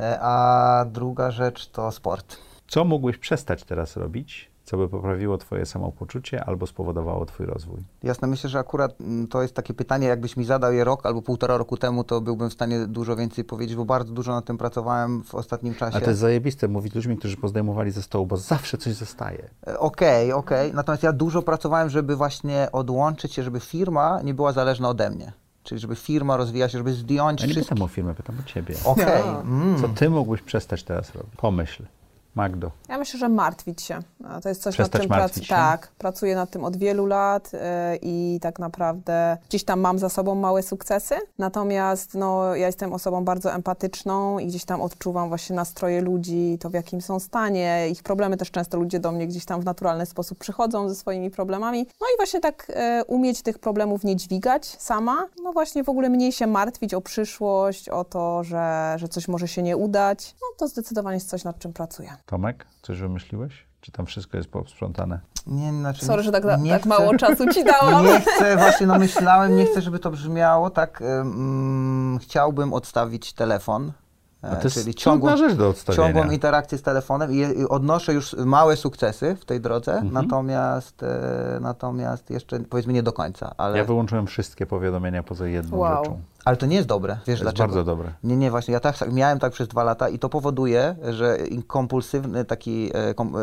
[0.00, 2.36] e, a druga rzecz to sport.
[2.68, 7.80] Co mógłbyś przestać teraz robić, co by poprawiło twoje samopoczucie albo spowodowało twój rozwój?
[8.02, 11.22] Jasne, myślę, że akurat mm, to jest takie pytanie, jakbyś mi zadał je rok albo
[11.22, 14.58] półtora roku temu, to byłbym w stanie dużo więcej powiedzieć, bo bardzo dużo nad tym
[14.58, 15.96] pracowałem w ostatnim czasie.
[15.96, 19.50] Ale to jest zajebiste mówić ludźmi, którzy pozdejmowali ze stołu, bo zawsze coś zostaje.
[19.66, 20.72] E, Okej, okej.
[20.74, 25.32] Natomiast ja dużo pracowałem, żeby właśnie odłączyć się, żeby firma nie była zależna ode mnie.
[25.62, 27.74] Czyli żeby firma rozwijała się, żeby zdjąć Ja nie wszystko.
[27.74, 28.74] pytam o firmę, pytam o ciebie.
[28.84, 29.22] Okej.
[29.26, 29.40] No.
[29.40, 29.80] mm.
[29.80, 31.32] Co ty mógłbyś przestać teraz robić?
[31.36, 31.82] Pomyśl.
[32.34, 32.70] Magdo.
[32.88, 33.98] Ja myślę, że martwić się.
[34.42, 35.48] To jest coś, Przestać nad czym się?
[35.48, 37.58] Tak, pracuję nad tym od wielu lat y,
[38.02, 41.14] i tak naprawdę gdzieś tam mam za sobą małe sukcesy.
[41.38, 46.70] Natomiast no, ja jestem osobą bardzo empatyczną i gdzieś tam odczuwam właśnie nastroje ludzi, to
[46.70, 50.06] w jakim są stanie, ich problemy też często ludzie do mnie gdzieś tam w naturalny
[50.06, 51.86] sposób przychodzą ze swoimi problemami.
[52.00, 55.26] No i właśnie tak y, umieć tych problemów nie dźwigać sama.
[55.42, 59.48] No właśnie w ogóle mniej się martwić o przyszłość, o to, że, że coś może
[59.48, 60.34] się nie udać.
[60.42, 62.16] No to zdecydowanie jest coś, nad czym pracuję.
[62.28, 63.66] Tomek, coś wymyśliłeś?
[63.80, 65.20] Czy tam wszystko jest posprzątane?
[65.46, 68.04] Nie, znaczy, Sorry, że tak, nie tak chcę- mało czasu ci dałam.
[68.06, 71.00] Nie chcę, właśnie no myślałem, nie chcę, żeby to brzmiało tak.
[71.02, 73.92] ym, chciałbym odstawić telefon.
[74.42, 76.04] A e, to jest czyli trudna ciągłą, rzecz do odstawienia.
[76.12, 80.12] ciągłą interakcję z telefonem i, i odnoszę już małe sukcesy w tej drodze, Mhm.
[80.12, 83.54] natomiast, e, natomiast jeszcze powiedzmy nie do końca.
[83.56, 86.04] Ale, Ja wyłączyłem wszystkie powiadomienia poza jedną Wow.
[86.04, 86.20] rzeczą.
[86.48, 87.14] Ale to nie jest dobre.
[87.14, 87.68] Wiesz To jest dlaczego?
[87.68, 88.12] bardzo dobre.
[88.24, 88.74] Nie, nie, właśnie.
[88.74, 93.34] Ja tak, miałem tak przez dwa lata i to powoduje, że kompulsywny taki e, kom,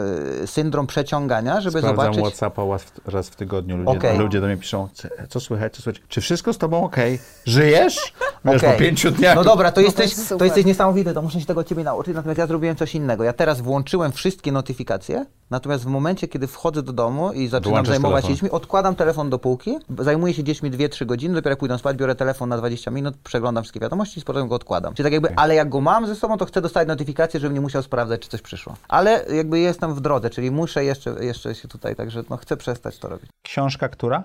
[0.44, 2.26] e, syndrom przeciągania, żeby Sprawdzam zobaczyć.
[2.26, 3.78] Whatsappa raz w, raz w tygodniu.
[3.78, 4.18] Ludzie, Okej.
[4.18, 4.88] ludzie do mnie piszą,
[5.30, 6.04] co, słychać, co słychać.
[6.08, 7.20] Czy wszystko z tobą okej?
[7.46, 8.14] Żyjesz?
[8.46, 8.74] Wiesz, Okej.
[8.74, 9.36] po pięciu dniach.
[9.36, 11.84] No dobra, to, to jesteś, jest to jesteś niesamowity, to muszę się tego od ciebie
[11.84, 13.24] nauczyć, natomiast ja zrobiłem coś innego.
[13.24, 18.24] Ja teraz włączyłem wszystkie notyfikacje, natomiast w momencie, kiedy wchodzę do domu i zaczynam zajmować
[18.24, 18.36] się telefon.
[18.36, 22.16] dziećmi, odkładam telefon do półki, zajmuję się dziećmi 2-3 godziny, dopiero jak pójdę spać, biorę
[22.16, 24.94] telefon na 20 minut, przeglądam wszystkie wiadomości i z potem go odkładam.
[24.94, 27.62] Czyli tak jakby, ale jak go mam ze sobą, to chcę dostać notyfikację, żebym nie
[27.62, 28.76] musiał sprawdzać, czy coś przyszło.
[28.88, 33.00] Ale jakby jestem w drodze, czyli muszę jeszcze, jeszcze się tutaj, także no, chcę przestać
[33.00, 33.30] to robić.
[33.42, 34.24] Książka która?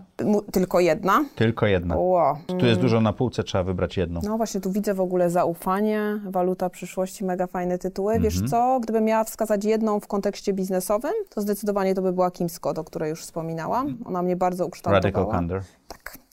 [0.52, 1.24] Tylko jedna.
[1.34, 1.94] Tylko jedna.
[2.46, 4.20] Tu jest dużo na półce, trzeba wybrać jedną.
[4.24, 8.12] No właśnie, tu widzę w ogóle zaufanie, waluta przyszłości, mega fajne tytuły.
[8.14, 8.30] Mhm.
[8.30, 12.48] Wiesz co, gdybym miała wskazać jedną w kontekście biznesowym, to zdecydowanie to by była Kim
[12.48, 13.98] Scott, o której już wspominałam.
[14.04, 15.02] Ona mnie bardzo ukształtowała.
[15.02, 15.62] Radical Candor.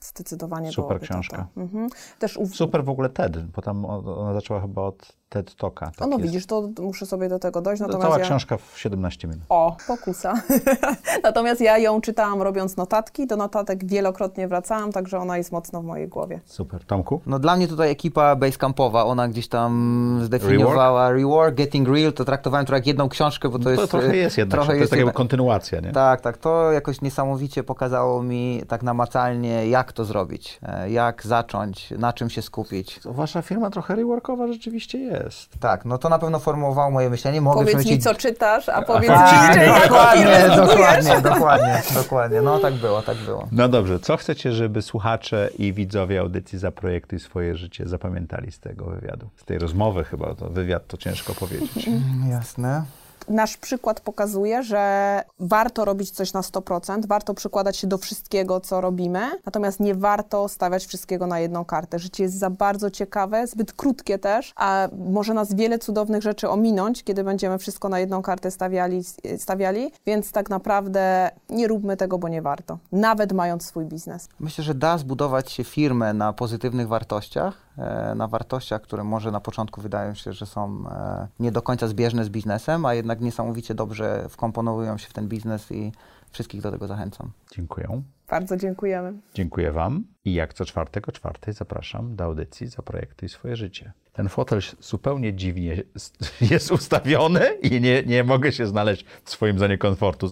[0.08, 1.48] Zdecydowanie Super książka.
[1.58, 1.90] Mhm.
[2.20, 2.48] Też u...
[2.48, 5.86] Super w ogóle TED, bo tam ona zaczęła chyba od TED Talka.
[5.98, 6.26] Tak O, no jest.
[6.26, 7.80] widzisz, to muszę sobie do tego dojść.
[7.82, 8.26] To Natomiast cała ja...
[8.26, 9.44] książka w 17 minut.
[9.50, 10.34] O, pokusa.
[11.24, 15.86] Natomiast ja ją czytałam robiąc notatki, do notatek wielokrotnie wracałam, także ona jest mocno w
[15.86, 16.40] mojej głowie.
[16.46, 16.84] Super.
[16.86, 17.22] Tomku?
[17.26, 22.66] No dla mnie tutaj ekipa Basecampowa, ona gdzieś tam zdefiniowała Rework, Getting Real, to traktowałem
[22.66, 23.92] to jak jedną książkę, bo to, To, jest...
[23.92, 25.92] trochę e, jest jednak, trochę to jest taka jedna- kontynuacja, nie?
[25.92, 26.38] Tak, tak.
[26.38, 32.30] To jakoś niesamowicie pokazało mi tak namacalnie, jak to zrobić, e, jak zacząć, na czym
[32.30, 33.00] się skupić.
[33.00, 35.17] To wasza firma trochę reworkowa rzeczywiście jest.
[35.60, 37.42] Tak, no to na pewno formułowało moje myślenie.
[37.42, 39.18] Mogę Powiedz mi, co czytasz, a powiedz mi,
[39.54, 42.42] czy dokładnie, dokładnie, dokładnie, dokładnie.
[42.42, 43.48] No tak było, tak było.
[43.52, 48.86] No dobrze, co chcecie, żeby słuchacze i widzowie audycji Zaprojektuj swoje życie zapamiętali z tego
[48.86, 49.30] wywiadu?
[49.36, 51.90] Z tej rozmowy chyba, to wywiad to ciężko powiedzieć.
[52.30, 52.84] Jasne.
[53.28, 58.82] Nasz przykład pokazuje, że warto robić coś na 100%, warto przykładać się do wszystkiego, co
[58.82, 62.00] robimy, natomiast nie warto stawiać wszystkiego na jedną kartę.
[62.00, 67.04] Życie jest za bardzo ciekawe, zbyt krótkie też, a może nas wiele cudownych rzeczy ominąć,
[67.04, 69.04] kiedy będziemy wszystko na jedną kartę stawiali,
[69.38, 74.30] stawiali więc tak naprawdę nie róbmy tego, bo nie warto, nawet mając swój biznes.
[74.40, 77.67] Myślę, że da zbudować się firmę na pozytywnych wartościach,
[78.16, 82.26] na wartościach, które może na początku wydają się, że są e, nie do końca zbieżne
[82.26, 85.92] z biznesem, a jednak niesamowicie dobrze wkomponowują się w ten biznes i
[86.32, 87.32] wszystkich do tego zachęcam.
[87.52, 88.02] Dziękuję.
[88.30, 89.14] Bardzo dziękujemy.
[89.34, 93.92] Dziękuję Wam i jak co czwartek o czwartej zapraszam do audycji Zaprojektuj swoje życie.
[94.14, 95.84] Ten fotel zupełnie dziwnie
[96.52, 100.32] jest ustawiony i nie, nie mogę się znaleźć w swoim zone komfortu.